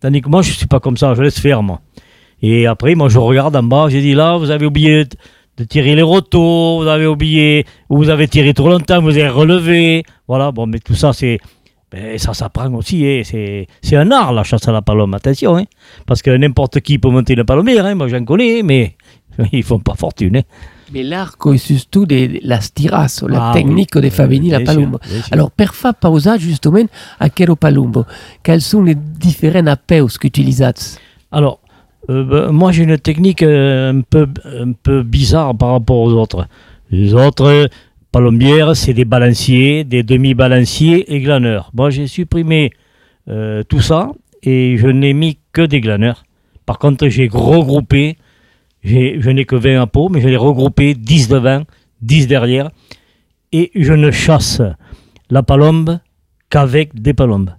Tandis 0.00 0.20
que 0.22 0.28
moi, 0.28 0.42
je 0.42 0.52
suis 0.52 0.66
pas 0.66 0.80
comme 0.80 0.96
ça, 0.96 1.14
je 1.14 1.22
laisse 1.22 1.38
faire, 1.40 1.62
moi. 1.62 1.80
Et 2.40 2.66
après, 2.66 2.94
moi, 2.94 3.08
je 3.08 3.18
regarde 3.18 3.54
en 3.56 3.62
bas, 3.62 3.86
j'ai 3.88 4.00
dit 4.00 4.14
là, 4.14 4.36
vous 4.36 4.50
avez 4.50 4.64
oublié 4.66 5.04
de- 5.56 5.64
tirer 5.64 5.96
les 5.96 6.02
rotos, 6.02 6.82
vous 6.82 6.86
avez 6.86 7.06
oublié, 7.06 7.66
ou 7.90 7.96
vous 7.98 8.10
avez 8.10 8.28
tiré 8.28 8.54
trop 8.54 8.68
longtemps, 8.68 9.02
vous 9.02 9.10
avez 9.10 9.28
relevé. 9.28 10.04
Voilà, 10.28 10.52
bon, 10.52 10.66
mais 10.68 10.78
tout 10.78 10.94
ça, 10.94 11.12
c'est. 11.12 11.40
ben, 11.90 12.16
ça 12.18 12.32
s'apprend 12.34 12.72
aussi, 12.74 13.04
hein, 13.04 13.22
c'est 13.24 13.96
un 13.96 14.10
art 14.12 14.32
la 14.32 14.44
chasse 14.44 14.68
à 14.68 14.72
la 14.72 14.82
palombe, 14.82 15.14
attention, 15.16 15.56
hein, 15.56 15.64
parce 16.06 16.22
que 16.22 16.30
n'importe 16.30 16.80
qui 16.80 16.98
peut 16.98 17.08
monter 17.10 17.32
une 17.32 17.44
palombière, 17.44 17.86
hein, 17.86 17.94
moi 17.96 18.06
j'en 18.08 18.24
connais, 18.24 18.62
mais 18.62 18.94
ils 19.52 19.62
font 19.64 19.80
pas 19.80 19.94
fortune. 19.94 20.42
Mais 20.92 21.02
l'arc 21.02 21.38
est 21.52 21.58
surtout 21.58 22.06
de 22.06 22.40
la 22.42 22.60
stiras, 22.60 23.22
la 23.28 23.50
Ah 23.50 23.52
technique 23.52 23.90
oui, 23.94 24.48
la 24.50 24.72
sûr. 24.72 24.98
Alors, 25.30 25.50
per 25.50 25.72
fa 25.72 25.92
pausa 25.92 26.38
justement 26.38 26.86
à 27.20 27.28
quel 27.28 27.54
palombo 27.56 28.04
Quels 28.42 28.62
sont 28.62 28.82
les 28.82 28.94
différents 28.94 29.66
appels 29.66 30.06
qu'utilisez 30.18 30.70
Alors, 31.30 31.60
euh, 32.10 32.24
ben, 32.24 32.52
moi 32.52 32.72
j'ai 32.72 32.84
une 32.84 32.98
technique 32.98 33.42
euh, 33.42 33.92
un, 33.92 34.00
peu, 34.00 34.26
un 34.44 34.72
peu 34.72 35.02
bizarre 35.02 35.54
par 35.56 35.72
rapport 35.72 35.98
aux 35.98 36.12
autres. 36.12 36.46
Les 36.90 37.12
autres 37.12 37.68
palombières, 38.12 38.74
c'est 38.74 38.94
des 38.94 39.04
balanciers, 39.04 39.84
des 39.84 40.02
demi-balanciers 40.02 41.14
et 41.14 41.20
glaneurs. 41.20 41.70
Moi 41.74 41.90
j'ai 41.90 42.06
supprimé 42.06 42.70
euh, 43.28 43.62
tout 43.62 43.80
ça 43.80 44.10
et 44.42 44.76
je 44.78 44.88
n'ai 44.88 45.12
mis 45.12 45.38
que 45.52 45.62
des 45.62 45.80
glaneurs. 45.80 46.24
Par 46.64 46.78
contre, 46.78 47.08
j'ai 47.08 47.28
regroupé, 47.30 48.16
je 49.20 49.30
n'ai 49.30 49.44
que 49.44 49.56
20 49.56 49.80
à 49.80 49.86
peau, 49.86 50.08
mais 50.08 50.20
je 50.20 50.28
l'ai 50.28 50.36
regroupé 50.36 50.94
10 50.94 51.28
devant, 51.28 51.62
10 52.02 52.26
derrière. 52.26 52.70
Et 53.52 53.70
je 53.74 53.92
ne 53.92 54.10
chasse 54.10 54.60
la 55.30 55.42
palombe 55.42 55.98
qu'avec 56.50 57.00
des 57.00 57.14
palombes. 57.14 57.50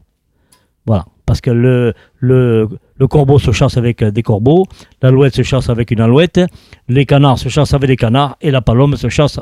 Voilà. 0.85 1.05
Parce 1.25 1.41
que 1.41 1.51
le, 1.51 1.93
le, 2.17 2.67
le 2.97 3.07
corbeau 3.07 3.37
se 3.37 3.51
chasse 3.51 3.77
avec 3.77 4.01
euh, 4.01 4.09
des 4.11 4.23
corbeaux, 4.23 4.65
l'alouette 5.01 5.35
se 5.35 5.43
chasse 5.43 5.69
avec 5.69 5.91
une 5.91 6.01
alouette, 6.01 6.39
les 6.87 7.05
canards 7.05 7.37
se 7.37 7.49
chassent 7.49 7.73
avec 7.75 7.87
des 7.87 7.95
canards 7.97 8.35
et 8.41 8.49
la 8.49 8.61
palombe 8.61 8.95
se 8.95 9.09
chasse 9.09 9.39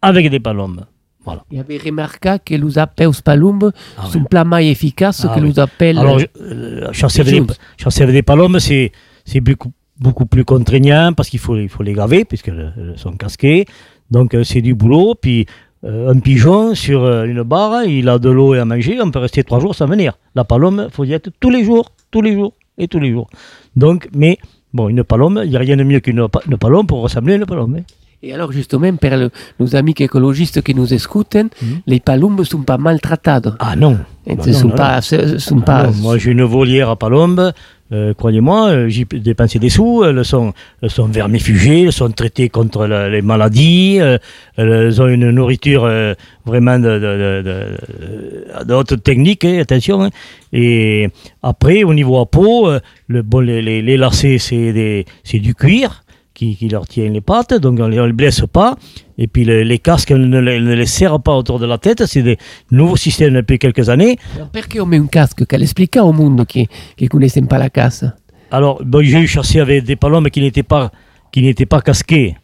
avec 0.00 0.30
des 0.30 0.38
palombes. 0.38 0.84
Voilà. 1.24 1.42
Il 1.50 1.56
y 1.56 1.60
avait 1.60 1.78
remarqué 1.78 2.36
que 2.44 2.54
les 2.54 2.78
appels 2.78 3.10
palombes 3.24 3.72
Ah 3.98 4.44
mal 4.44 4.62
efficaces 4.62 5.26
Ah 5.28 5.34
que 5.34 5.40
oui. 5.40 5.48
les 5.48 5.58
appels. 5.58 5.98
Alors, 5.98 6.18
je- 6.20 6.26
euh, 6.40 6.92
chasser, 6.92 7.22
avec 7.22 7.46
des, 7.46 7.54
chasser 7.78 8.02
avec 8.02 8.14
des 8.14 8.22
palombes, 8.22 8.58
c'est, 8.60 8.92
c'est 9.24 9.40
beaucoup, 9.40 9.72
beaucoup 10.00 10.26
plus 10.26 10.44
contraignant 10.44 11.12
parce 11.16 11.28
qu'il 11.28 11.38
faut, 11.40 11.56
il 11.56 11.68
faut 11.68 11.82
les 11.82 11.92
graver 11.92 12.24
puisqu'elles 12.24 12.94
sont 12.96 13.12
casquées. 13.12 13.66
Donc, 14.10 14.34
euh, 14.34 14.44
c'est 14.44 14.60
du 14.60 14.74
boulot. 14.74 15.14
Puis, 15.20 15.46
euh, 15.84 16.10
un 16.12 16.18
pigeon 16.18 16.74
sur 16.74 17.02
euh, 17.04 17.24
une 17.24 17.42
barre, 17.42 17.84
il 17.84 18.08
a 18.08 18.18
de 18.18 18.30
l'eau 18.30 18.54
et 18.54 18.58
à 18.58 18.64
manger, 18.64 18.98
on 19.02 19.10
peut 19.10 19.18
rester 19.18 19.44
trois 19.44 19.60
jours 19.60 19.74
sans 19.74 19.86
venir. 19.86 20.14
La 20.34 20.44
palombe, 20.44 20.86
il 20.88 20.92
faut 20.94 21.04
y 21.04 21.12
être 21.12 21.30
tous 21.40 21.50
les 21.50 21.64
jours, 21.64 21.92
tous 22.10 22.22
les 22.22 22.32
jours 22.34 22.54
et 22.78 22.88
tous 22.88 22.98
les 23.00 23.10
jours. 23.12 23.28
Donc, 23.76 24.08
mais 24.14 24.38
Bon, 24.72 24.88
une 24.88 25.04
palombe, 25.04 25.40
il 25.44 25.50
n'y 25.50 25.56
a 25.56 25.60
rien 25.60 25.76
de 25.76 25.84
mieux 25.84 26.00
qu'une 26.00 26.26
pa- 26.26 26.40
une 26.50 26.56
palombe 26.56 26.88
pour 26.88 27.00
ressembler 27.00 27.34
à 27.34 27.36
une 27.36 27.46
palombe. 27.46 27.76
hein. 27.78 27.82
Et 28.24 28.34
alors, 28.34 28.50
justement, 28.50 28.92
pour 28.96 29.10
le- 29.10 29.30
nos 29.60 29.76
amis 29.76 29.94
écologistes 29.96 30.62
qui 30.62 30.74
nous 30.74 30.92
écoutent, 30.92 31.36
Mhm. 31.36 31.80
les 31.86 32.00
palombes 32.00 32.42
sont 32.42 32.62
pas 32.62 32.76
maltraitées. 32.76 33.50
Ah 33.60 33.76
non. 33.76 33.98
Bah 34.26 34.34
non, 34.36 34.52
sont 34.52 34.68
non, 34.70 34.74
pas, 34.74 35.00
ce 35.00 35.38
sont 35.38 35.58
Ah 35.60 35.64
pas. 35.64 35.86
non, 35.86 35.92
moi, 36.02 36.18
j'ai 36.18 36.32
une 36.32 36.42
volière 36.42 36.90
à 36.90 36.96
palombe. 36.96 37.52
Euh, 37.92 38.14
Croyez-moi, 38.14 38.68
euh, 38.70 38.88
j'y 38.88 39.02
ai 39.02 39.18
dépensé 39.20 39.58
des 39.58 39.68
sous. 39.68 40.04
Elles 40.04 40.24
sont, 40.24 40.52
elles 40.82 40.90
sont 40.90 41.06
vermifugées, 41.06 41.82
elles 41.84 41.92
sont 41.92 42.10
traitées 42.10 42.48
contre 42.48 42.86
les 42.86 43.22
maladies. 43.22 43.98
euh, 44.00 44.18
elles 44.56 45.00
ont 45.02 45.08
une 45.08 45.30
nourriture 45.30 45.84
euh, 45.84 46.14
vraiment 46.46 46.78
de, 46.78 46.98
de, 46.98 47.42
de, 47.42 48.64
de- 48.64 48.74
haute 48.74 49.02
technique, 49.02 49.44
hein, 49.44 49.58
attention. 49.60 50.02
hein. 50.02 50.10
Et 50.52 51.08
après, 51.42 51.84
au 51.84 51.92
niveau 51.94 52.18
à 52.20 52.26
peau, 52.26 52.68
euh, 52.68 52.80
le, 53.08 53.22
bon, 53.22 53.40
les, 53.40 53.60
les, 53.62 53.82
les 53.82 53.96
lacets, 53.96 54.38
c'est 54.38 55.38
du 55.38 55.54
cuir 55.54 56.03
qui, 56.34 56.56
qui 56.56 56.68
leur 56.68 56.86
tient 56.88 57.08
les 57.08 57.20
pattes, 57.20 57.54
donc 57.54 57.78
on 57.80 57.88
ne 57.88 58.06
les, 58.06 58.12
blesse 58.12 58.42
pas. 58.52 58.76
Et 59.18 59.28
puis 59.28 59.44
le- 59.44 59.62
les 59.62 59.78
casques, 59.78 60.12
on 60.14 60.18
ne, 60.18 60.40
les- 60.40 60.60
ne 60.60 60.74
les 60.74 60.86
serre 60.86 61.20
pas 61.20 61.32
autour 61.32 61.58
de 61.60 61.66
la 61.66 61.78
tête. 61.78 62.04
C'est 62.06 62.22
des 62.22 62.36
nouveaux 62.72 62.96
systèmes 62.96 63.34
depuis 63.34 63.58
quelques 63.58 63.88
années. 63.88 64.16
Alors, 64.34 64.48
Pourquoi 64.50 64.82
on 64.82 64.86
met 64.86 64.98
un 64.98 65.06
casque 65.06 65.46
Qu'elle 65.46 65.62
explique 65.62 65.96
au 65.96 66.12
monde 66.12 66.44
qui 66.46 66.68
ne 67.00 67.06
connaissent 67.06 67.38
pas 67.48 67.58
la 67.58 67.70
casse 67.70 68.04
Alors, 68.50 68.82
bon, 68.84 69.02
j'ai 69.04 69.20
eu 69.20 69.28
chassé 69.28 69.60
avec 69.60 69.84
des 69.84 69.96
palombes 69.96 70.28
qui 70.28 70.40
n'étaient 70.40 70.62
pas, 70.64 70.90
qui 71.32 71.42
n'étaient 71.42 71.66
pas 71.66 71.80
casquées. 71.80 72.34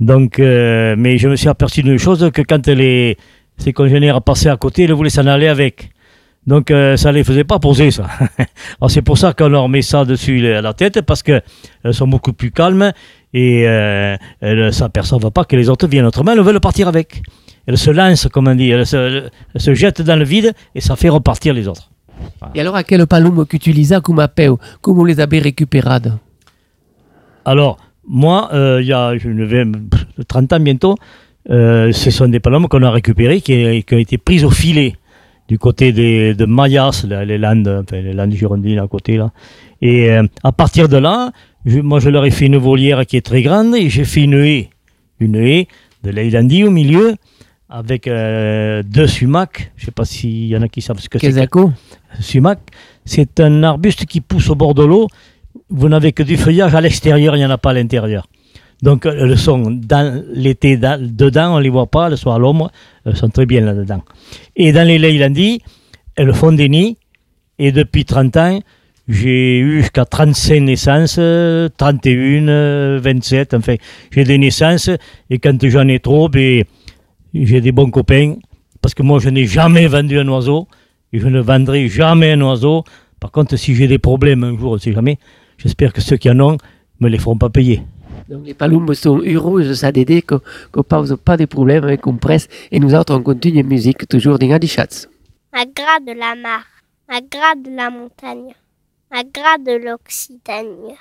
Donc, 0.00 0.38
euh, 0.38 0.94
mais 0.98 1.18
je 1.18 1.28
me 1.28 1.36
suis 1.36 1.48
aperçu 1.48 1.82
d'une 1.82 1.98
chose, 1.98 2.28
que 2.32 2.42
quand 2.42 2.66
les, 2.66 3.16
ces 3.58 3.72
congénères 3.72 4.22
passaient 4.22 4.48
à 4.50 4.56
côté, 4.56 4.84
ils 4.84 4.92
voulaient 4.92 5.10
s'en 5.10 5.26
aller 5.26 5.46
avec. 5.48 5.90
Donc, 6.46 6.70
euh, 6.70 6.96
ça 6.98 7.10
les 7.12 7.24
faisait 7.24 7.44
pas 7.44 7.58
poser, 7.58 7.90
ça. 7.90 8.06
Alors, 8.80 8.90
c'est 8.90 9.02
pour 9.02 9.16
ça 9.18 9.32
qu'on 9.32 9.48
leur 9.48 9.68
met 9.68 9.80
ça 9.82 10.04
dessus 10.04 10.46
à 10.48 10.60
la 10.60 10.74
tête, 10.74 11.00
parce 11.02 11.22
que 11.22 11.40
elles 11.84 11.94
sont 11.94 12.08
beaucoup 12.08 12.32
plus 12.32 12.50
calmes 12.50 12.92
et 13.34 13.68
euh, 13.68 14.16
elles 14.40 14.58
ne 14.66 14.70
s'aperçoivent 14.70 15.30
pas 15.30 15.44
que 15.44 15.56
les 15.56 15.68
autres 15.68 15.86
viennent. 15.88 16.06
Autrement, 16.06 16.32
elles 16.32 16.40
veulent 16.40 16.60
partir 16.60 16.88
avec. 16.88 17.20
Elles 17.66 17.76
se 17.78 17.90
lancent, 17.90 18.28
comme 18.32 18.46
on 18.48 18.54
dit, 18.54 18.70
elles 18.70 18.86
se, 18.86 19.24
elles 19.54 19.60
se 19.60 19.74
jettent 19.74 20.02
dans 20.02 20.16
le 20.16 20.24
vide 20.24 20.52
et 20.74 20.80
ça 20.80 20.96
fait 20.96 21.08
repartir 21.08 21.52
les 21.52 21.66
autres. 21.68 21.90
Et 22.54 22.60
alors, 22.60 22.76
à 22.76 22.84
quelle 22.84 23.06
palombe 23.06 23.44
qu'utilisa 23.46 24.00
comme 24.00 24.20
appel 24.20 24.52
Comment 24.80 25.04
les 25.04 25.18
avez 25.18 25.40
récupérées 25.40 26.00
Alors, 27.44 27.78
moi, 28.06 28.50
euh, 28.52 28.78
il 28.80 28.86
y 28.86 28.92
a 28.92 29.12
une 29.24 29.44
vingt- 29.46 29.72
pff, 29.90 30.06
30 30.28 30.52
ans 30.52 30.60
bientôt, 30.60 30.94
euh, 31.50 31.90
ce 31.92 32.10
sont 32.10 32.28
des 32.28 32.40
palombes 32.40 32.68
qu'on 32.68 32.82
a 32.82 32.90
récupérées 32.90 33.40
qui, 33.40 33.82
qui 33.84 33.94
ont 33.94 33.98
été 33.98 34.16
prises 34.18 34.44
au 34.44 34.50
filet 34.50 34.94
du 35.48 35.58
côté 35.58 35.92
des, 35.92 36.34
de 36.34 36.44
Mayas, 36.46 37.04
les 37.26 37.38
Landes, 37.38 37.82
enfin, 37.86 38.00
les 38.00 38.12
Landes 38.14 38.32
girondines 38.32 38.78
à 38.78 38.86
côté 38.88 39.16
là. 39.16 39.30
Et 39.82 40.10
euh, 40.10 40.22
à 40.42 40.52
partir 40.52 40.88
de 40.88 40.96
là, 40.96 41.32
je- 41.66 41.80
moi 41.80 42.00
je 42.00 42.08
leur 42.08 42.24
ai 42.24 42.30
fait 42.30 42.46
une 42.46 42.56
volière 42.56 43.04
qui 43.06 43.16
est 43.16 43.26
très 43.26 43.42
grande 43.42 43.74
et 43.76 43.88
j'ai 43.90 44.04
fait 44.04 44.22
une 44.22 44.34
haie, 44.34 44.70
une 45.20 45.36
haie 45.36 45.68
de 46.02 46.10
Leilandi 46.10 46.64
au 46.64 46.70
milieu 46.70 47.14
avec 47.68 48.06
euh, 48.08 48.82
deux 48.82 49.06
sumacs. 49.06 49.72
Je 49.76 49.84
sais 49.86 49.90
pas 49.90 50.04
s'il 50.04 50.46
y 50.46 50.56
en 50.56 50.62
a 50.62 50.68
qui 50.68 50.80
savent 50.80 50.98
ce 51.00 51.08
que 51.08 51.18
c'est. 51.18 51.26
que- 51.28 51.32
Quesaco 51.34 51.72
sumac, 52.20 52.58
c'est 53.04 53.40
un 53.40 53.62
arbuste 53.64 54.06
qui 54.06 54.20
pousse 54.20 54.48
au 54.48 54.54
bord 54.54 54.74
de 54.74 54.84
l'eau. 54.84 55.08
Vous 55.70 55.88
n'avez 55.88 56.12
que 56.12 56.22
du 56.22 56.36
feuillage 56.36 56.74
à 56.74 56.80
l'extérieur, 56.80 57.36
il 57.36 57.40
n'y 57.40 57.46
en 57.46 57.50
a 57.50 57.58
pas 57.58 57.70
à 57.70 57.74
l'intérieur. 57.74 58.26
Donc 58.84 59.06
euh, 59.06 59.14
elles 59.18 59.38
sont 59.38 59.70
dans 59.70 60.22
l'été 60.34 60.76
dans- 60.76 61.00
dedans, 61.00 61.54
on 61.54 61.58
ne 61.58 61.62
les 61.62 61.70
voit 61.70 61.86
pas, 61.86 62.08
elles 62.10 62.18
sont 62.18 62.32
à 62.32 62.38
l'ombre, 62.38 62.70
elles 63.06 63.16
sont 63.16 63.30
très 63.30 63.46
bien 63.46 63.62
là-dedans. 63.62 64.02
Et 64.56 64.72
dans 64.72 64.86
les 64.86 64.98
Leylandis, 64.98 65.62
elles 66.16 66.34
font 66.34 66.52
des 66.52 66.68
nids. 66.68 66.98
Et 67.58 67.72
depuis 67.72 68.04
30 68.04 68.36
ans, 68.36 68.60
j'ai 69.08 69.58
eu 69.58 69.80
jusqu'à 69.80 70.04
35 70.04 70.60
naissances, 70.60 71.16
euh, 71.18 71.68
31, 71.78 72.48
euh, 72.48 73.00
27, 73.02 73.54
enfin, 73.54 73.76
j'ai 74.10 74.24
des 74.24 74.36
naissances. 74.38 74.90
Et 75.30 75.38
quand 75.38 75.56
j'en 75.66 75.88
ai 75.88 75.98
trop, 76.00 76.28
ben, 76.28 76.64
j'ai 77.32 77.60
des 77.62 77.72
bons 77.72 77.90
copains. 77.90 78.34
Parce 78.82 78.92
que 78.94 79.02
moi, 79.02 79.18
je 79.18 79.30
n'ai 79.30 79.46
jamais 79.46 79.86
vendu 79.86 80.18
un 80.18 80.28
oiseau. 80.28 80.68
Et 81.12 81.20
je 81.20 81.28
ne 81.28 81.40
vendrai 81.40 81.88
jamais 81.88 82.32
un 82.32 82.40
oiseau. 82.42 82.84
Par 83.20 83.30
contre, 83.30 83.56
si 83.56 83.74
j'ai 83.74 83.86
des 83.86 83.98
problèmes 83.98 84.44
un 84.44 84.58
jour, 84.58 84.72
on 84.72 84.74
ne 84.74 84.78
sait 84.78 84.92
jamais, 84.92 85.16
j'espère 85.56 85.92
que 85.94 86.02
ceux 86.02 86.16
qui 86.18 86.28
en 86.28 86.38
ont 86.40 86.58
me 87.00 87.08
les 87.08 87.18
feront 87.18 87.38
pas 87.38 87.48
payer. 87.50 87.80
Donc, 88.28 88.46
les 88.46 88.54
palombes 88.54 88.94
sont 88.94 89.20
heureuses, 89.20 89.74
ça 89.78 89.92
d'aider 89.92 90.22
qu'on 90.22 90.40
ne 90.76 90.82
pose 90.82 91.16
pas 91.22 91.36
de 91.36 91.44
problèmes 91.44 91.84
avec 91.84 92.00
qu'on 92.02 92.16
presse. 92.16 92.48
Et 92.70 92.80
nous 92.80 92.94
autres, 92.94 93.14
on 93.14 93.22
continue 93.22 93.62
la 93.62 93.68
musique, 93.68 94.08
toujours 94.08 94.38
dans 94.38 94.50
Adichatz. 94.50 95.08
à 95.56 95.64
gras 95.66 96.00
de 96.04 96.12
la 96.18 96.34
mare, 96.34 96.66
à 97.08 97.20
gras 97.20 97.54
de 97.54 97.70
la 97.76 97.88
montagne, 97.88 98.54
à 99.12 99.22
gras 99.22 99.58
de 99.64 99.86
l'Occitanie. 99.86 100.98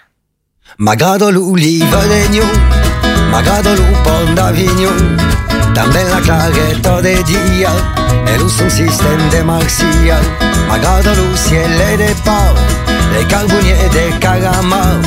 M'agrada 0.77 1.31
l'oliva 1.31 2.05
d'Egno, 2.05 2.45
m'agrada 3.31 3.73
lo 3.73 3.83
pont 4.05 4.35
d'Avigno, 4.37 4.91
també 5.73 6.03
la 6.05 6.21
claretta 6.21 7.01
de 7.01 7.15
dia 7.25 7.73
e 8.29 8.37
lo 8.37 8.47
son 8.47 8.69
sistema 8.69 9.27
de 9.33 9.41
Marcia. 9.43 10.21
M'agrada 10.69 11.15
lo 11.15 11.25
ciel 11.35 11.73
de 11.97 12.13
pau, 12.23 12.53
les 13.15 13.25
carboniers 13.25 13.89
de 13.89 14.19
Caramau, 14.19 15.01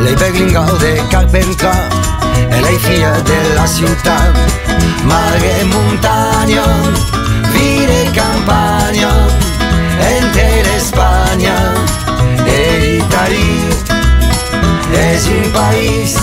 les 0.00 0.14
berlingots 0.16 0.78
de 0.78 1.00
Carpentras 1.10 1.88
e 2.50 2.60
le 2.60 2.78
filles 2.78 3.22
de 3.24 3.54
la 3.54 3.66
ciutat. 3.66 4.34
Mare 5.04 5.60
e 5.60 5.64
montagna, 5.64 6.64
vide 7.52 8.02
e 8.02 8.10
campagna, 8.10 9.12
entre 9.98 10.62
l'Espagna 10.62 11.56
e 12.46 12.78
l'Italia. 12.80 13.64
És 14.94 15.26
un 15.26 15.50
país, 15.50 16.14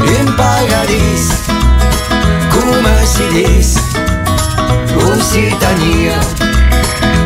un 0.00 0.34
paradís, 0.36 1.28
com 2.50 2.70
si 3.04 3.26
diz, 3.34 3.76
Occitania. 4.96 6.18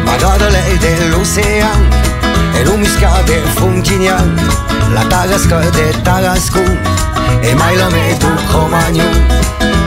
M'agrada 0.04 0.50
l'aire 0.50 0.78
de 0.78 2.23
l'ocean, 2.64 2.70
e 2.70 2.70
lo 2.70 2.76
muscat 2.76 3.24
de 3.24 3.42
Fontignan, 3.54 4.34
la 4.92 5.04
tarasca 5.04 5.58
de 5.70 5.94
Tarascon, 6.02 6.78
e 7.40 7.54
mai 7.54 7.76
la 7.76 7.88
meto 7.88 8.28
Romagnon. 8.50 9.26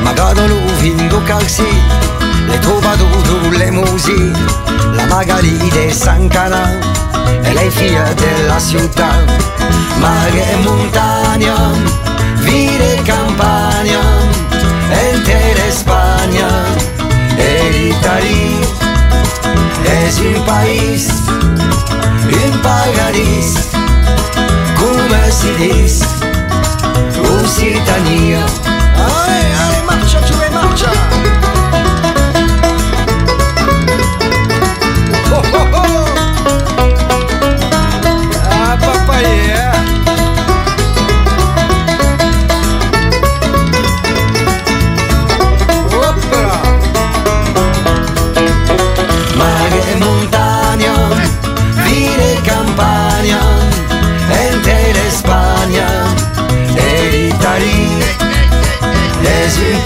M'agrada 0.01 0.45
lo 0.47 0.59
vingo 0.79 1.21
calci, 1.23 1.67
le 2.47 2.59
troubadours, 2.59 3.57
le 3.57 3.71
musi, 3.71 4.31
la 4.93 5.05
Magali 5.05 5.57
de 5.69 5.91
San 5.91 6.27
Canal, 6.27 6.77
e 7.43 7.53
le 7.53 7.69
figlie 7.69 8.13
della 8.15 8.59
città. 8.59 9.09
Mare 9.99 10.51
e 10.51 10.55
montagna, 10.63 11.71
vide 12.39 12.97
e 12.97 13.01
campagna, 13.01 13.99
entre 14.89 15.53
l'Espagna 15.55 16.47
e 17.35 17.69
l'Italia. 17.71 18.85
És 19.87 20.19
un 20.19 20.43
país, 20.43 21.07
en 22.35 22.61
Pagarís, 22.61 23.69
Comercidís, 24.79 26.01
Occitania. 27.41 28.45
¡Ale, 28.95 29.55
ale, 29.55 29.83
marcha, 29.83 30.23
chile, 30.25 30.49
marcha! 30.51 31.36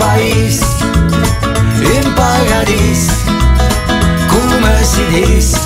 país, 0.02 0.62
en 1.80 2.16
paradis, 2.16 3.08
come 4.30 4.84
si 4.84 5.04
dice, 5.14 5.58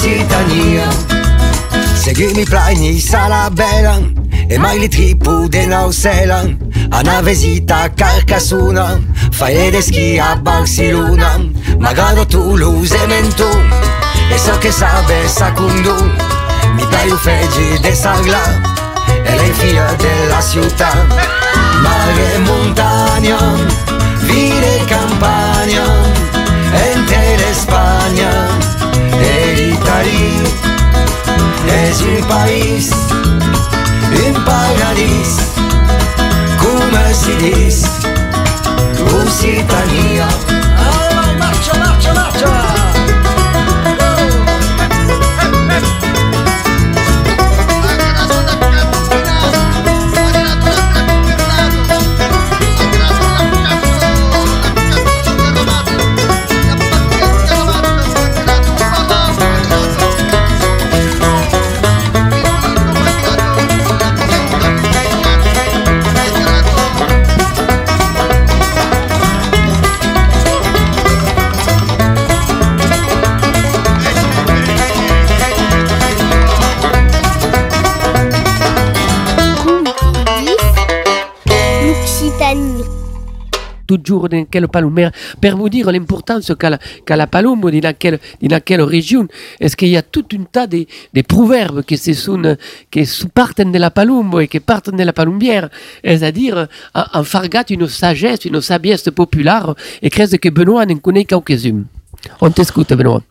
Citania. 0.00 0.88
Seguir-me 1.94 2.44
pra 2.44 2.68
Nissa 2.70 3.28
la 3.28 3.50
Bella 3.50 3.98
e 4.48 4.58
mai 4.58 4.78
le 4.78 4.88
tribù 4.88 5.48
de 5.48 5.66
Nausela. 5.66 6.42
Una 6.92 7.20
visita 7.22 7.82
a 7.82 7.88
Carcassona, 7.88 9.00
fai 9.30 9.70
le 9.70 9.80
schi 9.80 10.18
a 10.18 10.36
Barcellona, 10.36 11.40
magari 11.78 12.26
tu 12.26 12.56
lo 12.56 12.70
usemento, 12.70 13.48
e 14.30 14.38
so 14.38 14.58
che 14.58 14.70
sabe 14.70 15.26
sacundo, 15.26 15.94
mi 16.74 16.84
paio 16.90 17.16
feggi 17.16 17.78
de 17.80 17.94
sangla, 17.94 18.42
e 19.24 19.36
lei 19.36 19.52
figlia 19.52 19.94
della 19.94 20.42
città. 20.42 21.41
Malghe 21.84 22.38
montagna, 22.46 23.38
vire 24.22 24.74
campagna, 24.88 25.86
entera 26.90 27.48
España, 27.50 28.30
el 29.20 29.72
Italy 29.74 30.42
es 31.68 32.00
un 32.02 32.24
país, 32.26 32.90
un 34.26 34.44
paradís, 34.44 35.36
come 36.58 37.14
si 37.14 37.32
dice, 37.44 37.88
Lusitania. 38.98 40.28
Allora, 40.76 41.32
marcia, 41.38 41.74
marcia, 41.74 42.14
marcia! 42.14 42.81
Toujours 84.12 84.28
dans 84.28 84.44
quelle 84.44 84.68
palomère, 84.68 85.10
pour 85.40 85.56
vous 85.56 85.68
dire 85.68 85.90
l'importance 85.90 86.52
qu'a 86.58 87.16
la, 87.16 87.26
palombe 87.26 87.70
dans 87.70 87.80
laquelle, 87.80 88.18
dans 88.42 88.48
laquelle 88.48 88.82
région. 88.82 89.26
Est-ce 89.60 89.76
qu'il 89.76 89.88
y 89.88 89.96
a 89.96 90.02
tout 90.02 90.24
un 90.34 90.44
tas 90.44 90.66
de, 90.66 90.86
proverbes 91.26 91.82
qui, 91.82 91.96
se 91.96 92.12
sont, 92.12 92.56
qui 92.90 93.04
partent 93.32 93.62
de 93.62 93.78
la 93.78 93.90
palombe 93.90 94.40
et 94.40 94.48
qui 94.48 94.60
partent 94.60 94.94
de 94.94 95.02
la 95.02 95.12
palombière, 95.12 95.68
c'est-à-dire 96.04 96.68
en, 96.94 97.24
fargat 97.24 97.64
une 97.70 97.88
sagesse, 97.88 98.44
une 98.44 98.60
sabiesse 98.60 99.08
populaire, 99.14 99.74
et 100.02 100.10
crève 100.10 100.38
que 100.38 100.48
Benoît 100.48 100.86
n'en 100.86 100.98
connaît 100.98 101.24
quelques-unes. 101.24 101.86
On 102.40 102.50
t'écoute, 102.50 102.92
Benoît. 102.92 103.22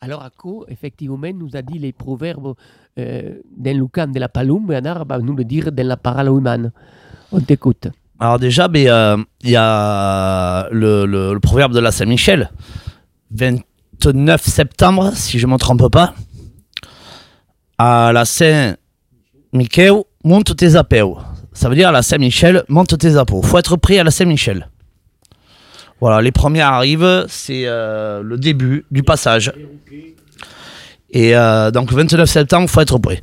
Alors, 0.00 0.22
Ako, 0.22 0.66
effectivement, 0.68 1.26
nous 1.34 1.50
a 1.56 1.62
dit 1.62 1.78
les 1.78 1.92
proverbes 1.92 2.54
euh, 2.98 3.34
dans 3.56 3.76
le 3.76 3.86
camp 3.86 4.10
de 4.12 4.18
la 4.20 4.28
palombe, 4.28 4.70
et 4.72 4.76
Anar 4.76 5.04
va 5.04 5.18
nous 5.18 5.34
le 5.34 5.44
dire 5.44 5.72
dans 5.72 5.86
la 5.86 5.96
parole 5.96 6.28
humaine. 6.28 6.70
On 7.32 7.40
t'écoute. 7.40 7.88
Alors 8.18 8.38
déjà, 8.38 8.68
ben, 8.68 8.86
euh, 8.88 9.16
il 9.42 9.50
y 9.50 9.56
a 9.56 10.68
le, 10.70 11.06
le- 11.06 11.34
le 11.34 11.40
proverbe 11.40 11.72
de 11.72 11.80
la 11.80 11.90
Saint-Michel, 11.92 12.50
29 13.32 14.42
septembre, 14.44 15.10
si 15.14 15.38
je 15.38 15.46
ne 15.46 15.52
me 15.52 15.58
trompe 15.58 15.90
pas. 15.90 16.14
À 17.78 18.10
la 18.14 18.24
Saint-Michel, 18.24 19.94
monte 20.24 20.56
tes 20.56 20.76
apéos. 20.76 21.18
Ça 21.52 21.68
veut 21.68 21.74
dire 21.74 21.88
à 21.88 21.92
la 21.92 22.02
Saint-Michel, 22.02 22.62
monte 22.68 22.96
tes 22.98 23.16
apéos. 23.16 23.42
faut 23.42 23.58
être 23.58 23.76
prêt 23.76 23.98
à 23.98 24.04
la 24.04 24.10
Saint-Michel. 24.10 24.68
Voilà, 26.00 26.20
les 26.20 26.32
premières 26.32 26.68
arrivent, 26.68 27.24
c'est 27.28 27.62
euh, 27.66 28.22
le 28.22 28.36
début 28.36 28.84
du 28.90 29.02
passage. 29.02 29.52
Et 31.10 31.34
euh, 31.34 31.70
donc 31.70 31.90
le 31.90 31.96
29 31.96 32.28
septembre, 32.28 32.68
faut 32.68 32.80
être 32.80 32.98
prêt. 32.98 33.20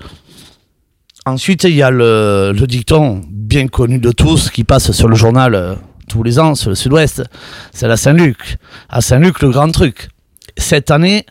Ensuite, 1.26 1.64
il 1.66 1.76
y 1.76 1.84
a 1.84 1.92
le, 1.92 2.54
dicton 2.68 3.22
bien 3.30 3.68
connu 3.68 4.00
de 4.00 4.12
tous 4.12 4.50
qui 4.50 4.64
passe 4.64 4.92
sur 4.92 5.08
le 5.08 5.16
journal 5.16 5.56
euh, 5.56 5.76
tous 6.10 6.24
les 6.24 6.40
ans, 6.40 6.56
sur 6.56 6.70
le 6.70 6.76
sud-ouest. 6.76 7.24
C'est 7.72 7.88
la 7.88 7.96
Saint-Luc. 7.96 8.58
À 8.90 9.02
Saint-Luc, 9.02 9.42
le 9.42 9.50
grand 9.50 9.72
truc. 9.72 10.10
Cette 10.58 10.90
année, 10.90 11.26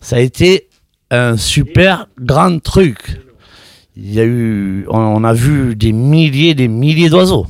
ça 0.00 0.16
a 0.16 0.20
été 0.20 0.68
un 1.10 1.36
super 1.36 2.06
grand 2.20 2.62
truc. 2.62 3.20
Il 3.96 4.14
y 4.14 4.20
a 4.20 4.24
eu, 4.24 4.86
on 4.88 5.22
a 5.24 5.34
vu 5.34 5.76
des 5.76 5.92
milliers, 5.92 6.54
des 6.54 6.68
milliers 6.68 7.10
d'oiseaux. 7.10 7.46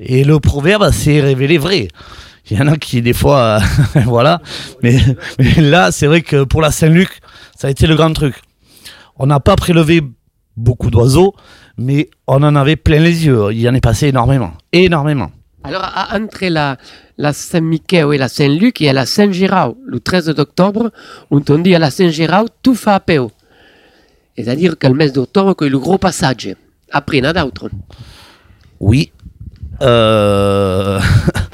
Et 0.00 0.24
le 0.24 0.38
proverbe 0.40 0.90
s'est 0.92 1.20
révélé 1.20 1.58
vrai. 1.58 1.88
Il 2.50 2.58
y 2.58 2.60
en 2.60 2.68
a 2.68 2.76
qui, 2.76 3.02
des 3.02 3.12
fois, 3.12 3.60
euh, 3.96 4.00
voilà. 4.04 4.40
Mais, 4.82 4.98
mais 5.38 5.54
là, 5.60 5.90
c'est 5.90 6.06
vrai 6.06 6.22
que 6.22 6.44
pour 6.44 6.60
la 6.62 6.70
Saint-Luc, 6.70 7.08
ça 7.58 7.68
a 7.68 7.70
été 7.70 7.86
le 7.86 7.96
grand 7.96 8.12
truc. 8.12 8.36
On 9.18 9.26
n'a 9.26 9.40
pas 9.40 9.56
prélevé 9.56 10.02
beaucoup 10.56 10.90
d'oiseaux, 10.90 11.34
mais 11.76 12.08
on 12.26 12.42
en 12.42 12.54
avait 12.54 12.76
plein 12.76 13.00
les 13.00 13.26
yeux. 13.26 13.48
Il 13.52 13.60
y 13.60 13.68
en 13.68 13.74
est 13.74 13.80
passé 13.80 14.08
énormément. 14.08 14.52
Énormément. 14.72 15.30
Alors, 15.64 15.82
à- 15.82 16.16
entre 16.16 16.46
la, 16.46 16.76
la 17.18 17.32
Saint-Michel 17.32 18.06
et 18.14 18.18
la 18.18 18.28
Saint-Luc, 18.28 18.80
il 18.80 18.86
y 18.86 18.88
a 18.88 18.92
la 18.92 19.06
Saint-Gérard, 19.06 19.72
le 19.84 19.98
13 19.98 20.26
d'octobre, 20.26 20.90
où 21.30 21.40
on 21.48 21.58
dit 21.58 21.74
à 21.74 21.78
la 21.80 21.90
Saint-Gérard, 21.90 22.44
tout 22.62 22.74
fait 22.76 22.90
à 22.90 23.00
peu. 23.00 23.26
C'est-à-dire 24.38 24.78
que 24.78 24.86
le 24.86 24.94
mes 24.94 25.10
d'octobre, 25.10 25.54
que 25.54 25.64
le 25.64 25.78
gros 25.78 25.98
passage. 25.98 26.54
Après, 26.92 27.18
il 27.18 27.24
y 27.24 27.26
en 27.26 27.30
a 27.30 27.32
d'autres. 27.32 27.70
Oui. 28.78 29.10
Euh, 29.82 31.00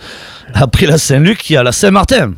Après 0.55 0.87
la 0.87 0.99
Saint-Luc, 0.99 1.49
il 1.51 1.55
y 1.55 1.57
a 1.57 1.63
la 1.63 1.73
Saint-Martin. 1.73 2.35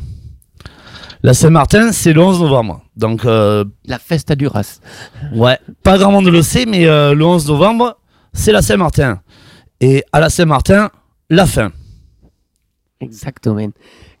La 1.21 1.33
Saint-Martin, 1.33 1.91
c'est 1.91 2.13
le 2.13 2.21
11 2.21 2.41
novembre. 2.41 2.81
Donc, 2.95 3.25
euh, 3.25 3.65
La 3.85 3.99
festa 3.99 4.35
du 4.35 4.47
Ras. 4.47 4.79
ouais, 5.33 5.59
pas 5.83 5.97
grand 5.97 6.11
monde 6.11 6.27
le 6.27 6.41
sait, 6.41 6.65
mais 6.65 6.85
euh, 6.87 7.13
le 7.13 7.25
11 7.25 7.47
novembre, 7.47 7.97
c'est 8.33 8.51
la 8.51 8.61
Saint-Martin. 8.61 9.21
Et 9.81 10.03
à 10.13 10.19
la 10.19 10.29
Saint-Martin, 10.29 10.89
la 11.29 11.45
fin. 11.45 11.71
Exactement. 13.01 13.67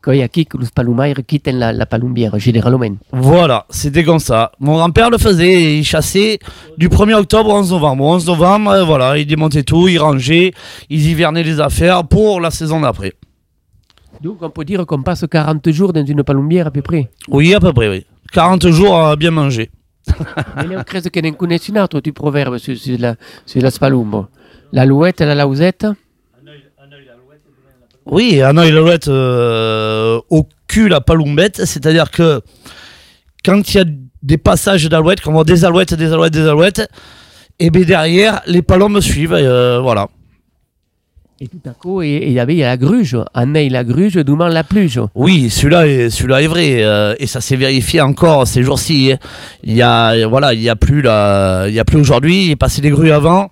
Quand 0.05 0.11
il 0.11 0.19
y 0.19 0.21
a 0.21 0.27
qui 0.27 0.45
que 0.45 0.55
les 0.59 0.67
palumaires 0.67 1.15
quittent 1.25 1.47
la, 1.51 1.73
la 1.73 1.87
palumbière, 1.87 2.37
généralement. 2.37 2.95
Voilà, 3.11 3.65
c'était 3.71 4.03
comme 4.03 4.19
ça. 4.19 4.51
Mon 4.59 4.75
grand-père 4.75 5.09
le 5.09 5.17
faisait, 5.17 5.79
il 5.79 5.83
chassait 5.83 6.37
du 6.77 6.89
1er 6.89 7.15
octobre 7.15 7.49
au 7.49 7.57
11 7.57 7.71
novembre. 7.71 8.03
Au 8.03 8.13
11 8.13 8.27
novembre, 8.27 8.69
euh, 8.69 8.83
voilà, 8.83 9.17
il 9.17 9.25
démontait 9.25 9.63
tout, 9.63 9.87
il 9.87 9.97
rangeait, 9.97 10.53
ils 10.91 11.07
hivernaient 11.07 11.41
les 11.41 11.59
affaires 11.59 12.07
pour 12.07 12.39
la 12.39 12.51
saison 12.51 12.81
d'après. 12.81 13.13
Donc, 14.21 14.37
on 14.43 14.51
peut 14.51 14.63
dire 14.63 14.85
qu'on 14.85 15.01
passe 15.01 15.25
40 15.27 15.71
jours 15.71 15.91
dans 15.91 16.05
une 16.05 16.23
palumbière 16.23 16.67
à 16.67 16.71
peu 16.71 16.83
près. 16.83 17.09
Oui, 17.29 17.55
à 17.55 17.59
peu 17.59 17.73
près, 17.73 17.89
oui. 17.89 18.05
40 18.31 18.67
jours 18.69 18.95
à 18.95 19.15
bien 19.15 19.31
manger. 19.31 19.71
Mais 20.67 20.77
on 20.77 20.83
crée 20.83 21.01
que 21.01 21.19
n'en 21.19 21.31
connaît 21.31 21.59
un 21.71 21.83
autre, 21.83 21.99
tu 21.99 22.13
proverbe 22.13 22.59
sur, 22.59 22.77
sur 22.77 22.99
la, 22.99 23.15
sur 23.47 23.59
la 23.59 23.71
spalumbo. 23.71 24.27
L'alouette, 24.71 25.21
la 25.21 25.33
lausette. 25.33 25.87
Oui, 28.05 28.41
un 28.41 28.55
œil 28.57 28.71
l'alouette 28.71 29.07
euh, 29.07 30.19
au 30.29 30.47
cul 30.67 30.87
la 30.89 31.01
palumbette, 31.01 31.65
c'est-à-dire 31.65 32.11
que 32.11 32.41
quand 33.43 33.73
il 33.73 33.77
y 33.77 33.79
a 33.79 33.85
des 34.21 34.37
passages 34.37 34.87
d'alouettes, 34.89 35.21
qu'on 35.21 35.31
voit 35.33 35.43
des 35.43 35.65
alouettes, 35.65 35.93
des 35.93 36.11
alouettes, 36.11 36.33
des 36.33 36.47
alouettes, 36.47 36.87
et 37.59 37.69
bien 37.69 37.83
derrière, 37.83 38.41
les 38.47 38.61
palombes 38.61 38.99
suivent, 38.99 39.33
euh, 39.33 39.79
voilà. 39.81 40.07
Et 41.41 41.47
tout 41.49 41.59
à 41.69 41.71
coup, 41.71 42.01
il 42.01 42.31
y 42.31 42.39
avait 42.39 42.55
il 42.55 42.61
la 42.61 42.77
gruge. 42.77 43.17
Œil 43.35 43.69
la 43.69 43.83
gruge, 43.83 44.15
douman 44.15 44.47
la 44.47 44.63
pluge. 44.63 45.01
Oui, 45.15 45.49
celui-là 45.49 45.85
est, 45.85 46.09
est 46.09 46.47
vrai, 46.47 46.83
euh, 46.83 47.13
et 47.19 47.27
ça 47.27 47.41
s'est 47.41 47.57
vérifié 47.57 47.99
encore 47.99 48.47
ces 48.47 48.63
jours-ci. 48.63 49.11
hein. 49.11 49.17
Il 49.63 49.73
y 49.73 49.81
a, 49.81 50.27
voilà, 50.27 50.53
il 50.53 50.61
y 50.61 50.69
a 50.69 50.77
plus 50.77 51.01
là, 51.01 51.67
il 51.67 51.73
y 51.73 51.79
a 51.79 51.83
plus 51.85 51.99
aujourd'hui, 51.99 52.45
il 52.45 52.51
est 52.51 52.55
passé 52.55 52.81
des 52.81 52.89
grues 52.89 53.11
avant, 53.11 53.49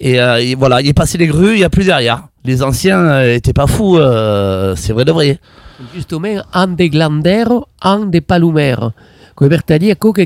et, 0.00 0.20
euh, 0.20 0.40
et 0.42 0.54
voilà, 0.54 0.80
il 0.80 0.88
est 0.88 0.92
passé 0.94 1.18
des 1.18 1.26
grues, 1.26 1.52
il 1.54 1.60
y 1.60 1.64
a 1.64 1.70
plus 1.70 1.84
derrière. 1.86 2.24
Les 2.44 2.62
anciens 2.62 2.98
euh, 3.00 3.34
étaient 3.34 3.52
pas 3.52 3.66
fous, 3.66 3.98
euh, 3.98 4.74
c'est 4.76 4.92
vrai 4.92 5.04
de 5.04 5.12
vrai. 5.12 5.38
Justement, 5.94 6.42
un 6.52 6.66
des 6.68 6.88
glandères, 6.90 7.52
un 7.82 8.06
des 8.06 8.20
palumères. 8.20 8.90
Que 9.36 9.46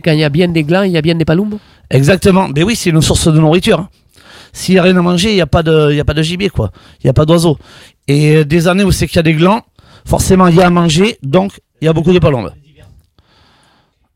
quand 0.00 0.10
il 0.12 0.18
y 0.18 0.24
a 0.24 0.28
bien 0.28 0.48
des 0.48 0.64
glands, 0.64 0.82
il 0.82 0.90
y 0.92 0.96
a 0.96 1.02
bien 1.02 1.14
des 1.14 1.24
palumbes. 1.24 1.58
Exactement. 1.90 2.48
Mais 2.54 2.62
oui, 2.64 2.74
c'est 2.74 2.90
une 2.90 3.00
source 3.02 3.28
de 3.28 3.38
nourriture. 3.38 3.86
S'il 4.52 4.74
n'y 4.74 4.78
a 4.80 4.82
rien 4.82 4.96
à 4.96 5.02
manger, 5.02 5.30
il 5.30 5.34
n'y 5.36 5.40
a, 5.40 5.46
pas 5.46 5.62
de- 5.62 5.88
il 5.90 5.96
y 5.96 6.00
a 6.00 6.04
pas 6.04 6.14
de 6.14 6.22
gibier, 6.22 6.48
quoi. 6.48 6.70
Il 7.00 7.06
n'y 7.06 7.10
a 7.10 7.12
pas 7.12 7.24
d'oiseaux. 7.24 7.56
Et 8.08 8.36
euh, 8.36 8.44
des 8.44 8.66
années 8.66 8.84
où 8.84 8.90
c'est 8.92 9.06
qu'il 9.06 9.16
y 9.16 9.18
a 9.20 9.22
des 9.22 9.34
glands, 9.34 9.62
forcément, 10.04 10.48
il 10.48 10.56
y 10.56 10.60
a 10.62 10.66
à 10.66 10.70
manger, 10.70 11.18
donc 11.22 11.52
il 11.80 11.84
y 11.84 11.88
a 11.88 11.92
beaucoup 11.92 12.12
de 12.12 12.18
palombes. 12.18 12.50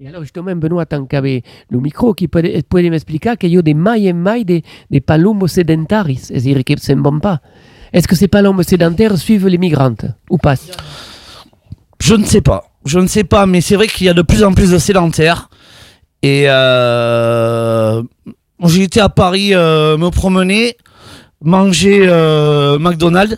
Et 0.01 0.07
alors, 0.07 0.23
justement, 0.23 0.55
Benoît, 0.55 0.87
tant 0.87 1.07
qu'avait 1.07 1.43
le 1.71 1.81
micro, 1.81 2.15
qui 2.15 2.29
peut, 2.29 2.41
m'expliquer 2.73 3.35
qu'il 3.37 3.51
y 3.51 3.59
a 3.59 3.63
des 3.63 3.75
mailles 3.75 4.07
et 4.07 4.13
mailles 4.13 4.45
des, 4.45 4.63
des 4.91 5.01
palombes 5.01 5.49
sédentaris, 5.49 6.19
c'est-à-dire 6.19 6.63
pas. 7.21 7.41
Est-ce 7.93 8.07
que 8.07 8.15
ces 8.15 8.29
palombes 8.29 8.63
sédentaires 8.63 9.19
suivent 9.19 9.49
les 9.49 9.59
migrantes 9.59 10.05
ou 10.31 10.39
pas? 10.39 10.55
Je 12.01 12.15
ne 12.15 12.25
sais 12.25 12.43
pas. 12.43 12.71
Je 12.85 13.01
ne 13.01 13.09
sais 13.09 13.25
pas, 13.25 13.47
mais 13.47 13.61
c'est 13.61 13.75
vrai 13.75 13.89
qu'il 13.89 14.07
y 14.07 14.09
a 14.09 14.15
de 14.15 14.23
plus 14.23 14.45
en 14.45 14.53
plus 14.53 14.71
de 14.71 14.79
sédentaires. 14.79 15.51
Et 16.23 16.45
euh, 16.47 18.01
j'ai 18.67 18.85
été 18.85 19.01
à 19.01 19.09
Paris 19.09 19.53
euh, 19.53 19.99
me 19.99 20.11
promener, 20.11 20.77
manger 21.43 22.07
euh, 22.07 22.79
McDonald's. 22.79 23.37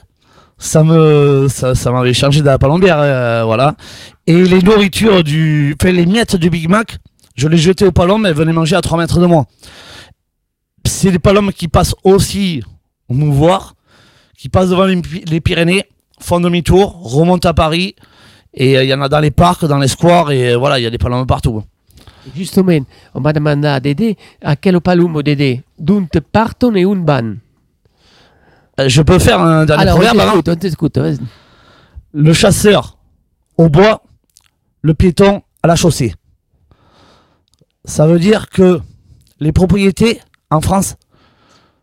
Ça 0.63 0.85
me, 0.85 1.49
ça, 1.49 1.75
ça 1.75 1.91
m'avait 1.91 2.13
changé 2.13 2.43
de 2.43 2.47
la 2.47 2.59
euh, 2.61 3.45
voilà. 3.45 3.77
Et 4.27 4.45
les 4.45 4.61
nourritures 4.61 5.25
du, 5.25 5.75
enfin, 5.81 5.91
les 5.91 6.05
miettes 6.05 6.37
du 6.37 6.51
Big 6.51 6.69
Mac, 6.69 6.99
je 7.35 7.49
les 7.49 7.57
jetais 7.57 7.87
aux 7.87 7.93
palombes, 7.93 8.27
elles 8.27 8.35
venaient 8.35 8.53
manger 8.53 8.77
à 8.77 8.83
3 8.83 8.99
mètres 8.99 9.19
de 9.21 9.27
moi. 9.27 9.47
C'est 10.85 11.13
des 11.13 11.19
palombes 11.19 11.51
qui 11.53 11.67
passent 11.67 11.95
aussi 12.05 12.63
nous 13.09 13.33
voir, 13.33 13.75
qui 14.37 14.51
passent 14.51 14.69
devant 14.69 14.85
les, 14.85 15.01
les 15.27 15.41
Pyrénées, 15.41 15.85
font 16.21 16.41
demi-tour, 16.41 17.01
remontent 17.03 17.49
à 17.49 17.55
Paris. 17.55 17.97
Et 18.53 18.77
euh, 18.77 18.85
il 18.85 18.91
y 18.91 18.95
en 18.95 19.01
a 19.01 19.09
dans 19.09 19.21
les 19.21 19.31
parcs, 19.31 19.65
dans 19.65 19.79
les 19.79 19.89
squares, 19.89 20.31
et 20.31 20.53
euh, 20.53 20.59
voilà, 20.59 20.79
il 20.79 20.83
y 20.83 20.87
a 20.87 20.91
des 20.91 20.99
palombes 20.99 21.27
partout. 21.27 21.63
Justement, 22.37 22.85
on 23.15 23.23
va 23.23 23.33
demander 23.33 23.69
à 23.69 23.81
Dédé, 23.81 24.19
à 24.43 24.57
quel 24.57 24.79
palumo 24.83 25.23
Dédé? 25.23 25.63
Et 25.79 26.85
un 26.85 26.97
ban 26.97 27.35
je 28.89 29.03
peux 29.03 29.19
faire 29.19 29.41
un 29.41 29.65
dernier 29.65 29.83
Alors, 29.83 29.97
proverbe 29.97 30.17
vas-y. 31.01 31.19
Le 32.13 32.33
chasseur 32.33 32.99
au 33.57 33.69
bois, 33.69 34.03
le 34.83 34.95
piéton 34.95 35.43
à 35.63 35.69
la 35.69 35.77
chaussée. 35.77 36.15
Ça 37.85 38.07
veut 38.07 38.19
dire 38.19 38.49
que 38.49 38.81
les 39.39 39.53
propriétés 39.53 40.21
en 40.51 40.61
France 40.61 40.97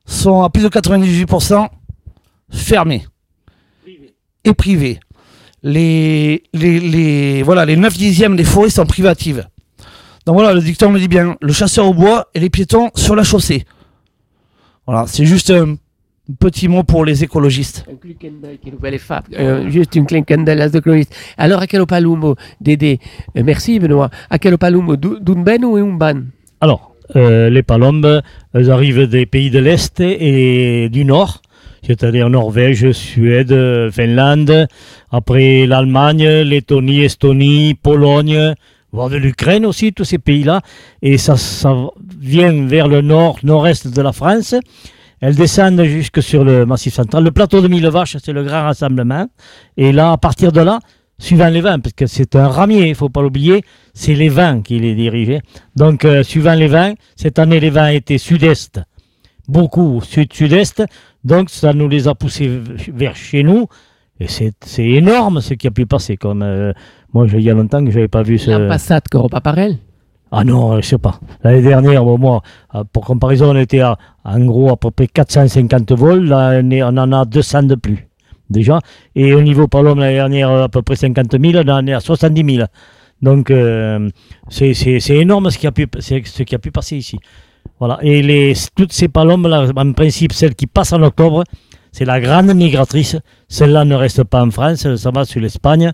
sont 0.05 0.41
à 0.43 0.49
plus 0.49 0.63
de 0.63 0.69
98% 0.69 1.67
fermées 2.49 3.05
et 4.43 4.53
privées. 4.53 4.99
Les, 5.63 6.43
les, 6.53 6.79
les, 6.79 7.43
voilà, 7.43 7.65
les 7.65 7.75
9 7.75 7.97
dixièmes 7.97 8.35
des 8.35 8.43
forêts 8.43 8.69
sont 8.69 8.85
privatives. 8.85 9.47
Donc 10.25 10.35
voilà, 10.35 10.53
le 10.53 10.61
dicton 10.61 10.91
me 10.91 10.99
dit 10.99 11.07
bien, 11.07 11.35
le 11.41 11.53
chasseur 11.53 11.87
au 11.87 11.93
bois 11.93 12.27
et 12.33 12.39
les 12.39 12.49
piétons 12.49 12.91
sur 12.95 13.15
la 13.15 13.23
chaussée. 13.23 13.65
Voilà, 14.85 15.07
c'est 15.07 15.25
juste 15.25 15.51
un 15.51 15.75
petit 16.39 16.67
mot 16.67 16.83
pour 16.83 17.05
les 17.05 17.23
écologistes. 17.23 17.85
Euh, 19.39 19.69
juste 19.69 19.95
une. 19.95 20.05
Alors, 21.37 21.61
à 21.61 21.67
quel 21.67 21.85
palumo 21.85 22.35
Dédé 22.61 22.99
Euh, 23.37 23.43
Merci, 23.45 23.79
Benoît. 23.79 24.09
À 24.29 24.37
quel 24.39 24.57
palumo 24.57 24.95
d'u- 24.95 25.19
D'un 25.21 25.41
ben 25.41 25.63
ou 25.65 25.77
un 25.77 25.93
ban? 25.93 26.21
Alors, 26.61 26.93
euh, 27.15 27.49
les 27.49 27.63
palombes, 27.63 28.21
elles 28.53 28.71
arrivent 28.71 29.07
des 29.07 29.25
pays 29.25 29.49
de 29.49 29.59
l'Est 29.59 29.99
et 30.01 30.89
du 30.89 31.05
Nord, 31.05 31.41
c'est-à-dire 31.85 32.29
Norvège, 32.29 32.91
Suède, 32.91 33.55
Finlande, 33.91 34.67
après 35.11 35.65
l'Allemagne, 35.65 36.27
Lettonie, 36.41 37.03
Estonie, 37.03 37.75
Pologne, 37.75 38.53
voire 38.91 39.09
de 39.09 39.17
l'Ukraine 39.17 39.65
aussi, 39.65 39.93
tous 39.93 40.03
ces 40.03 40.17
pays-là. 40.17 40.61
Et 41.01 41.17
ça, 41.17 41.37
ça 41.37 41.73
vient 42.19 42.65
vers 42.65 42.87
le 42.87 43.01
nord, 43.01 43.37
nord-est 43.43 43.87
de 43.87 44.01
la 44.01 44.11
France. 44.11 44.55
Elles 45.19 45.35
descendent 45.35 45.83
jusque 45.83 46.21
sur 46.21 46.43
le 46.43 46.65
Massif 46.65 46.93
central. 46.93 47.23
Le 47.23 47.31
plateau 47.31 47.61
de 47.61 47.67
Mille 47.67 47.87
Vaches, 47.87 48.17
c'est 48.23 48.33
le 48.33 48.43
grand 48.43 48.63
rassemblement. 48.63 49.27
Et 49.75 49.91
là, 49.91 50.11
à 50.11 50.17
partir 50.17 50.51
de 50.51 50.61
là, 50.61 50.79
suivant 51.19 51.49
les 51.49 51.61
vents, 51.61 51.79
parce 51.79 51.93
que 51.93 52.05
c'est 52.05 52.35
un 52.35 52.47
ramier, 52.47 52.85
il 52.85 52.89
ne 52.89 52.93
faut 52.95 53.09
pas 53.09 53.21
l'oublier, 53.21 53.63
c'est 53.93 54.13
les 54.13 54.29
vents 54.29 54.61
qui 54.61 54.79
les 54.79 54.93
dirigent. 54.93 55.39
Donc, 55.75 56.05
euh, 56.05 56.21
suivant 56.23 56.53
les 56.53 56.67
vents, 56.67 56.93
cette 57.15 57.39
année, 57.39 57.59
les 57.59 57.71
vents 57.71 57.87
étaient 57.87 58.19
sud-est, 58.19 58.79
beaucoup 59.47 60.01
sud-sud-est. 60.01 60.83
Donc, 61.23 61.49
ça 61.49 61.73
nous 61.73 61.87
les 61.87 62.07
a 62.07 62.13
poussés 62.13 62.61
vers 62.93 63.15
chez 63.15 63.43
nous. 63.43 63.67
Et 64.19 64.27
c'est 64.27 64.53
énorme 64.79 65.41
ce 65.41 65.53
qui 65.53 65.67
a 65.67 65.71
pu 65.71 65.85
passer. 65.85 66.17
Comme, 66.17 66.41
euh, 66.41 66.73
moi, 67.13 67.27
il 67.31 67.41
y 67.41 67.49
a 67.49 67.53
longtemps 67.53 67.83
que 67.83 67.91
je 67.91 67.95
n'avais 67.95 68.07
pas 68.07 68.23
vu 68.23 68.37
ce. 68.37 68.51
La 68.51 68.67
passade 68.67 69.03
Coropa 69.11 69.41
Parel 69.41 69.77
Ah 70.31 70.43
non, 70.43 70.81
je 70.81 70.85
sais 70.85 70.97
pas. 70.97 71.19
L'année 71.43 71.61
dernière, 71.61 72.03
moi, 72.03 72.41
euh, 72.75 72.83
pour 72.91 73.05
comparaison, 73.05 73.51
on 73.51 73.55
était 73.55 73.79
à, 73.79 73.97
en 74.25 74.39
gros 74.45 74.71
à 74.71 74.77
peu 74.77 74.91
près 74.91 75.07
450 75.07 75.91
vols. 75.93 76.25
Là, 76.25 76.61
on 76.63 76.97
en 76.97 77.11
a 77.13 77.25
200 77.25 77.63
de 77.63 77.75
plus, 77.75 78.07
déjà. 78.49 78.79
Et 79.15 79.33
au 79.33 79.41
niveau 79.41 79.67
Palom, 79.67 79.99
l'année 79.99 80.15
dernière, 80.15 80.49
à 80.51 80.69
peu 80.69 80.81
près 80.81 80.95
50 80.95 81.31
000, 81.39 81.63
là, 81.63 81.79
on 81.81 81.87
est 81.87 81.93
à 81.93 81.99
70 81.99 82.55
000. 82.55 82.67
Donc, 83.21 83.49
euh, 83.51 84.09
c'est 84.49 85.09
énorme 85.09 85.49
ce 85.49 85.57
qui, 85.57 85.67
a 85.67 85.71
pu, 85.71 85.87
ce 85.99 86.43
qui 86.43 86.55
a 86.55 86.59
pu 86.59 86.71
passer 86.71 86.97
ici. 86.97 87.19
Voilà. 87.79 87.99
Et 88.01 88.21
les, 88.21 88.53
toutes 88.75 88.91
ces 88.91 89.07
palombes, 89.07 89.47
là, 89.47 89.67
en 89.75 89.93
principe, 89.93 90.33
celles 90.33 90.55
qui 90.55 90.67
passent 90.67 90.93
en 90.93 91.01
octobre, 91.03 91.43
c'est 91.91 92.05
la 92.05 92.19
grande 92.19 92.53
migratrice. 92.53 93.17
Celle-là 93.47 93.85
ne 93.85 93.95
reste 93.95 94.23
pas 94.23 94.43
en 94.43 94.51
France, 94.51 94.95
ça 94.95 95.11
va 95.11 95.25
sur 95.25 95.41
l'Espagne, 95.41 95.93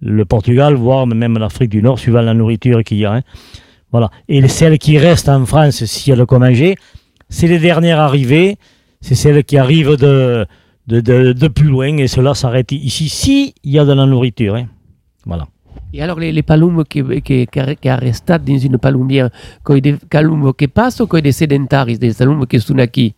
le 0.00 0.24
Portugal, 0.24 0.74
voire 0.74 1.06
même 1.06 1.38
l'Afrique 1.38 1.70
du 1.70 1.82
Nord, 1.82 1.98
suivant 1.98 2.22
la 2.22 2.34
nourriture 2.34 2.82
qu'il 2.84 2.98
y 2.98 3.04
a. 3.04 3.12
hein. 3.14 3.22
Voilà. 3.90 4.10
Et 4.28 4.40
les- 4.40 4.48
celles 4.48 4.78
qui 4.78 4.98
restent 4.98 5.28
en 5.28 5.44
France, 5.46 5.84
s'il 5.84 6.10
y 6.10 6.12
a 6.12 6.16
de 6.16 6.24
quoi 6.24 6.38
manger, 6.38 6.76
c'est 7.28 7.46
les 7.48 7.58
dernières 7.58 7.98
arrivées, 8.00 8.56
c'est 9.00 9.14
celles 9.14 9.42
qui 9.44 9.56
arrivent 9.58 9.96
de, 9.96 10.46
de, 10.86 11.00
de, 11.00 11.32
de 11.32 11.48
plus 11.48 11.68
loin, 11.68 11.96
et 11.96 12.06
cela 12.08 12.34
s'arrête 12.34 12.70
ici, 12.72 13.08
si 13.08 13.54
il 13.64 13.72
y 13.72 13.78
a 13.78 13.84
de 13.84 13.92
la 13.92 14.06
nourriture. 14.06 14.54
hein. 14.56 14.66
Voilà. 15.26 15.46
Et 15.92 16.02
alors, 16.02 16.18
les, 16.20 16.32
les 16.32 16.42
palumes 16.42 16.84
qui, 16.84 17.02
qui, 17.22 17.46
qui, 17.46 17.76
qui 17.80 17.90
restent 17.90 18.30
dans 18.30 18.58
une 18.58 18.76
palumbière, 18.78 19.30
quand 19.62 19.78
des 19.78 19.96
palumes 20.10 20.52
qui 20.52 20.68
passent 20.68 21.00
ou 21.00 21.06
quand 21.06 21.20
des 21.20 21.32
sédentaires, 21.32 21.86
des 21.86 22.12
palumes 22.12 22.46
qui 22.46 22.60
sont 22.60 22.78
acquis 22.78 23.14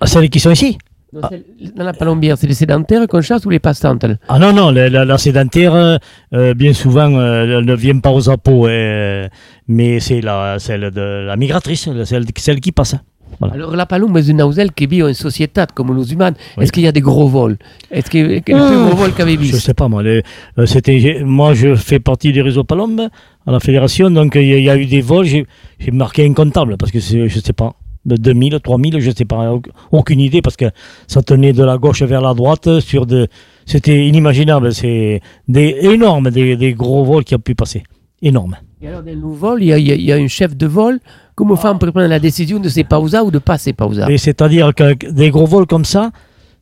Ah, 0.00 0.06
Celles 0.06 0.28
qui 0.28 0.40
sont 0.40 0.50
ici? 0.50 0.76
Dans 1.12 1.84
la 1.84 1.92
palombière, 1.92 2.36
c'est 2.38 2.46
les 2.46 2.54
sédentaires 2.54 3.06
qu'on 3.08 3.20
chasse 3.20 3.44
ou 3.44 3.50
les 3.50 3.58
passantes 3.58 4.06
Ah 4.28 4.38
non, 4.38 4.52
non, 4.52 4.70
la, 4.70 4.88
la- 4.88 5.04
la 5.04 5.18
sédentaire, 5.18 5.74
euh, 5.74 5.96
euh, 6.34 6.54
bien 6.54 6.72
souvent, 6.72 7.12
euh, 7.16 7.58
elle 7.58 7.64
ne 7.64 7.74
vient 7.74 7.98
pas 7.98 8.10
aux 8.12 8.30
appos, 8.30 8.66
euh, 8.68 9.28
mais 9.68 9.98
c'est 10.00 10.20
la, 10.20 10.58
celle 10.58 10.90
de 10.90 11.24
la 11.26 11.36
migratrice, 11.36 11.88
celle, 12.04 12.26
celle 12.36 12.60
qui 12.60 12.72
passe. 12.72 12.94
Voilà. 13.38 13.54
Alors, 13.54 13.74
la 13.76 13.86
palume 13.86 14.16
est 14.18 14.26
une 14.28 14.42
auselle 14.42 14.72
qui 14.72 14.86
vit 14.86 15.02
en 15.02 15.14
société 15.14 15.62
comme 15.74 15.94
nous 15.94 16.04
humains. 16.12 16.32
Est-ce 16.60 16.72
qu'il 16.72 16.82
y 16.82 16.88
a 16.88 16.92
des 16.92 17.00
gros 17.00 17.28
vols? 17.28 17.56
Est-ce 17.90 18.10
quel 18.10 18.30
est 18.30 18.34
le 18.36 18.40
plus 18.42 18.54
gros 18.54 18.96
vol 18.96 19.12
qu'avez 19.14 19.34
Je 19.34 19.38
vu 19.38 19.46
sais 19.52 19.72
pas, 19.72 19.88
moi. 19.88 20.02
les- 20.02 20.22
euh, 20.58 20.66
c'était, 20.66 20.98
j'ai- 20.98 21.22
moi, 21.24 21.54
je 21.54 21.74
fais 21.76 22.00
partie 22.00 22.32
du 22.32 22.42
réseau 22.42 22.64
Palombe 22.64 23.08
à 23.46 23.52
la 23.52 23.60
fédération, 23.60 24.10
donc 24.10 24.34
il 24.34 24.46
y, 24.46 24.54
a- 24.54 24.58
y 24.58 24.68
a 24.70 24.76
eu 24.76 24.86
des 24.86 25.00
vols, 25.00 25.24
j'ai, 25.26 25.46
j'ai 25.78 25.90
marqué 25.92 26.26
incontable, 26.26 26.76
parce 26.76 26.90
que 26.92 26.98
je 27.00 27.38
sais 27.40 27.52
pas, 27.52 27.74
2000, 28.06 28.58
3000, 28.62 29.00
je 29.00 29.10
sais 29.10 29.24
pas, 29.24 29.52
au- 29.52 29.62
aucune 29.92 30.20
idée, 30.20 30.40
parce 30.42 30.56
que 30.56 30.66
ça 31.06 31.22
tenait 31.22 31.52
de 31.52 31.62
la 31.64 31.76
gauche 31.78 32.02
vers 32.02 32.20
la 32.22 32.34
droite, 32.34 32.80
sur 32.80 33.06
de, 33.06 33.28
c'était 33.66 34.06
inimaginable, 34.06 34.72
c'est 34.72 35.20
des 35.48 35.76
énormes, 35.82 36.30
des, 36.30 36.56
des 36.56 36.72
gros 36.74 37.04
vols 37.04 37.24
qui 37.24 37.34
ont 37.34 37.38
pu 37.40 37.54
passer. 37.54 37.82
Énorme. 38.22 38.56
Et 38.82 38.88
alors, 38.88 39.02
dans 39.02 39.12
le 39.12 39.20
vol, 39.34 39.62
il 39.62 39.66
y, 39.68 39.72
a, 39.72 39.78
il 39.78 39.86
y 39.86 39.92
a- 39.92 39.94
il 39.94 40.02
y 40.04 40.12
a 40.12 40.16
un 40.16 40.28
chef 40.28 40.56
de 40.56 40.66
vol. 40.66 40.98
Comment 41.34 41.58
on 41.62 41.78
peut 41.78 41.90
prendre 41.90 42.06
la 42.08 42.18
décision 42.18 42.58
de 42.58 42.68
se 42.68 42.80
pauser 42.80 43.18
ou 43.18 43.30
de 43.30 43.38
pas 43.38 43.56
se 43.58 43.70
pauser 43.70 44.02
Et 44.10 44.18
c'est-à-dire 44.18 44.74
que 44.74 45.10
des 45.10 45.30
gros 45.30 45.46
vols 45.46 45.66
comme 45.66 45.84
ça, 45.86 46.10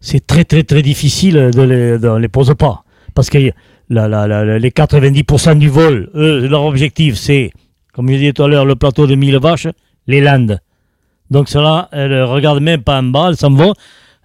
c'est 0.00 0.24
très 0.24 0.44
très 0.44 0.62
très 0.62 0.82
difficile 0.82 1.50
de 1.52 1.62
les, 1.62 1.98
de 1.98 2.16
les 2.16 2.28
pose 2.28 2.52
pas. 2.56 2.84
Parce 3.14 3.28
que 3.30 3.38
la- 3.88 4.06
la- 4.08 4.26
la- 4.28 4.58
les 4.58 4.70
90% 4.70 5.56
du 5.58 5.68
vol, 5.68 6.10
eux, 6.14 6.46
leur 6.46 6.64
objectif, 6.64 7.16
c'est, 7.16 7.50
comme 7.92 8.08
je 8.08 8.14
disais 8.14 8.32
tout 8.32 8.44
à 8.44 8.48
l'heure, 8.48 8.64
le 8.66 8.76
plateau 8.76 9.06
de 9.08 9.14
Mille 9.16 9.38
Vaches, 9.38 9.66
les 10.06 10.20
Landes. 10.20 10.60
Donc 11.30 11.48
cela, 11.48 11.88
elles 11.92 12.10
ne 12.10 12.22
regardent 12.22 12.62
même 12.62 12.82
pas 12.82 12.98
en 12.98 13.02
bas, 13.04 13.28
elles 13.30 13.36
s'en 13.36 13.50
vont. 13.50 13.74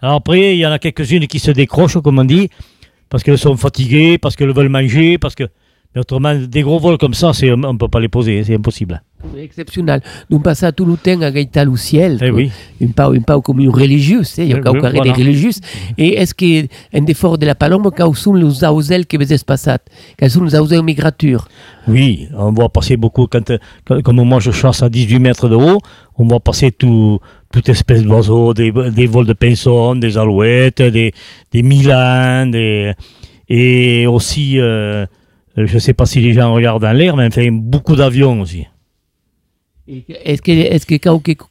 Alors 0.01 0.15
après, 0.15 0.55
il 0.55 0.59
y 0.59 0.65
en 0.65 0.71
a 0.71 0.79
quelques-unes 0.79 1.27
qui 1.27 1.39
se 1.39 1.51
décrochent, 1.51 2.01
comme 2.01 2.19
on 2.19 2.25
dit, 2.25 2.49
parce 3.09 3.23
qu'elles 3.23 3.37
sont 3.37 3.57
fatiguées, 3.57 4.17
parce 4.17 4.35
qu'elles 4.35 4.53
veulent 4.53 4.69
manger, 4.69 5.17
parce 5.17 5.35
que... 5.35 5.45
Mais 5.95 6.01
autrement, 6.01 6.33
des 6.35 6.61
gros 6.63 6.79
vols 6.79 6.97
comme 6.97 7.13
ça, 7.13 7.33
c'est, 7.33 7.51
on 7.51 7.57
ne 7.57 7.77
peut 7.77 7.87
pas 7.87 7.99
les 7.99 8.07
poser, 8.07 8.43
c'est 8.43 8.55
impossible. 8.55 9.01
Exceptionnel. 9.37 10.01
Nous 10.29 10.39
passons 10.39 10.71
tout 10.75 10.85
le 10.85 10.97
temps 10.97 11.21
à 11.21 11.31
Gaïtal 11.31 11.69
au 11.69 11.77
ciel. 11.77 12.19
Eh 12.21 12.29
oui. 12.29 12.51
Une 12.81 12.91
pas, 12.93 13.09
une 13.13 13.23
pas 13.23 13.39
comme 13.39 13.59
une 13.61 13.69
religieuse, 13.69 14.33
il 14.37 14.47
y 14.49 14.53
a 14.53 14.57
Eh 14.57 14.67
encore 14.67 14.75
oui, 14.91 15.01
des 15.01 15.11
religieuses. 15.11 15.61
Et 15.97 16.15
est-ce 16.15 16.33
que 16.33 16.67
un 16.93 17.01
des 17.01 17.13
forts 17.13 17.37
de 17.37 17.45
la 17.45 17.55
palombe, 17.55 17.89
quand 17.95 18.11
sont 18.13 18.33
les 18.33 18.63
ausels 18.65 19.05
qui 19.05 19.17
veulent 19.17 19.27
passer 19.45 19.75
Quels 20.17 20.29
sont 20.31 20.43
les 20.43 20.55
ausels 20.55 20.83
migratures? 20.83 21.47
Oui, 21.87 22.27
on 22.35 22.51
voit 22.51 22.69
passer 22.69 22.97
beaucoup, 22.97 23.27
quand, 23.27 23.51
quand- 23.85 24.01
comme 24.01 24.21
moi 24.23 24.39
je 24.39 24.51
chasse 24.51 24.83
à 24.83 24.89
18 24.89 25.19
mètres 25.19 25.47
de 25.47 25.55
haut, 25.55 25.79
on 26.17 26.27
voit 26.27 26.39
passer 26.41 26.71
tout, 26.71 27.19
toute 27.51 27.69
espèce 27.69 28.03
d'oiseaux, 28.03 28.53
des, 28.53 28.71
des 28.71 29.05
vols 29.05 29.27
de 29.27 29.33
pinsons, 29.33 29.95
des 29.95 30.17
alouettes, 30.17 30.81
des, 30.81 31.13
des 31.51 31.63
milans, 31.63 32.47
des, 32.51 32.93
et 33.47 34.05
aussi, 34.07 34.59
euh, 34.59 35.05
je 35.57 35.73
ne 35.73 35.79
sais 35.79 35.93
pas 35.93 36.05
si 36.05 36.19
les 36.19 36.33
gens 36.33 36.53
regardent 36.53 36.85
en 36.85 36.93
l'air, 36.93 37.15
mais 37.15 37.27
enfin, 37.27 37.49
beaucoup 37.51 37.95
d'avions 37.95 38.41
aussi. 38.41 38.65
Est-ce 39.87 40.41
que, 40.41 40.51
est-ce 40.51 40.85
que 40.85 40.95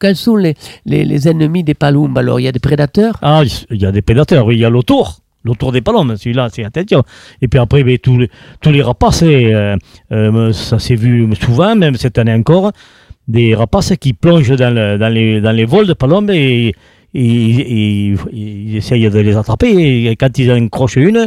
quels 0.01 0.17
sont 0.17 0.37
les, 0.37 0.55
les, 0.87 1.05
les 1.05 1.29
ennemis 1.29 1.63
des 1.65 1.75
palombes? 1.75 2.17
Alors, 2.17 2.41
il 2.41 2.45
y 2.45 2.49
a 2.49 2.53
des 2.53 2.61
prédateurs? 2.61 3.19
Ah, 3.21 3.43
il 3.71 3.81
y 3.81 3.85
a 3.85 3.93
des 3.93 4.01
prédateurs, 4.03 4.47
oui, 4.47 4.57
il 4.57 4.61
y 4.61 4.65
a 4.65 4.71
l'autour. 4.71 5.19
L'autour 5.45 5.73
des 5.73 5.81
palombes, 5.83 6.15
celui-là, 6.17 6.49
c'est 6.53 6.65
attention. 6.65 7.03
Et 7.43 7.49
puis 7.49 7.59
après, 7.59 7.83
ben, 7.85 7.99
tous, 7.99 8.17
les, 8.17 8.31
tous 8.61 8.71
les 8.71 8.81
rapaces, 8.81 9.23
euh, 9.25 9.77
euh, 10.13 10.53
ça 10.53 10.79
s'est 10.79 10.95
vu 10.95 11.29
souvent, 11.35 11.75
même 11.77 11.97
cette 11.97 12.17
année 12.17 12.33
encore, 12.33 12.71
des 13.29 13.55
rapaces 13.55 13.93
qui 14.01 14.13
plongent 14.15 14.57
dans, 14.57 14.73
le- 14.73 14.99
dans 14.99 15.13
les, 15.13 15.41
dans 15.41 15.51
les 15.53 15.65
vols 15.65 15.87
de 15.89 15.95
palombes 15.95 16.31
et, 16.31 16.75
et- 17.13 17.25
et- 17.25 18.09
et 18.13 18.15
ils 18.33 18.77
essayent 18.77 19.11
de 19.11 19.19
les 19.19 19.37
attraper. 19.37 20.07
Et 20.07 20.17
quand 20.17 20.39
ils 20.39 20.51
en 20.53 20.69
crochent 20.69 20.97
une, 20.97 21.27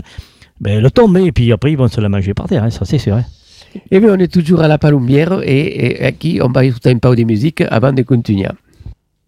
ben, 0.60 0.84
elle 0.84 0.91
tombe 0.91 1.18
et 1.18 1.32
puis 1.32 1.51
après, 1.51 1.72
ils 1.72 1.78
vont 1.78 1.88
se 1.88 1.99
la 2.01 2.10
manger 2.10 2.34
par 2.34 2.47
terre, 2.47 2.64
hein, 2.64 2.70
ça 2.70 2.86
c'est 2.86 2.97
sûr. 2.99 3.16
hein. 3.16 3.26
Eh 3.91 3.99
bien, 3.99 4.14
on 4.14 4.20
est 4.20 4.32
toujours 4.32 4.62
à 4.62 4.68
la 4.70 4.78
palombière 4.78 5.41
et, 5.43 5.99
et 5.99 6.03
aquí 6.06 6.39
on 6.41 6.47
va 6.49 6.64
écouter 6.64 6.91
un 6.91 6.97
peu 6.97 7.14
de 7.16 7.24
musique 7.24 7.62
avant 7.62 7.91
de 7.91 8.01
continuer. 8.03 8.47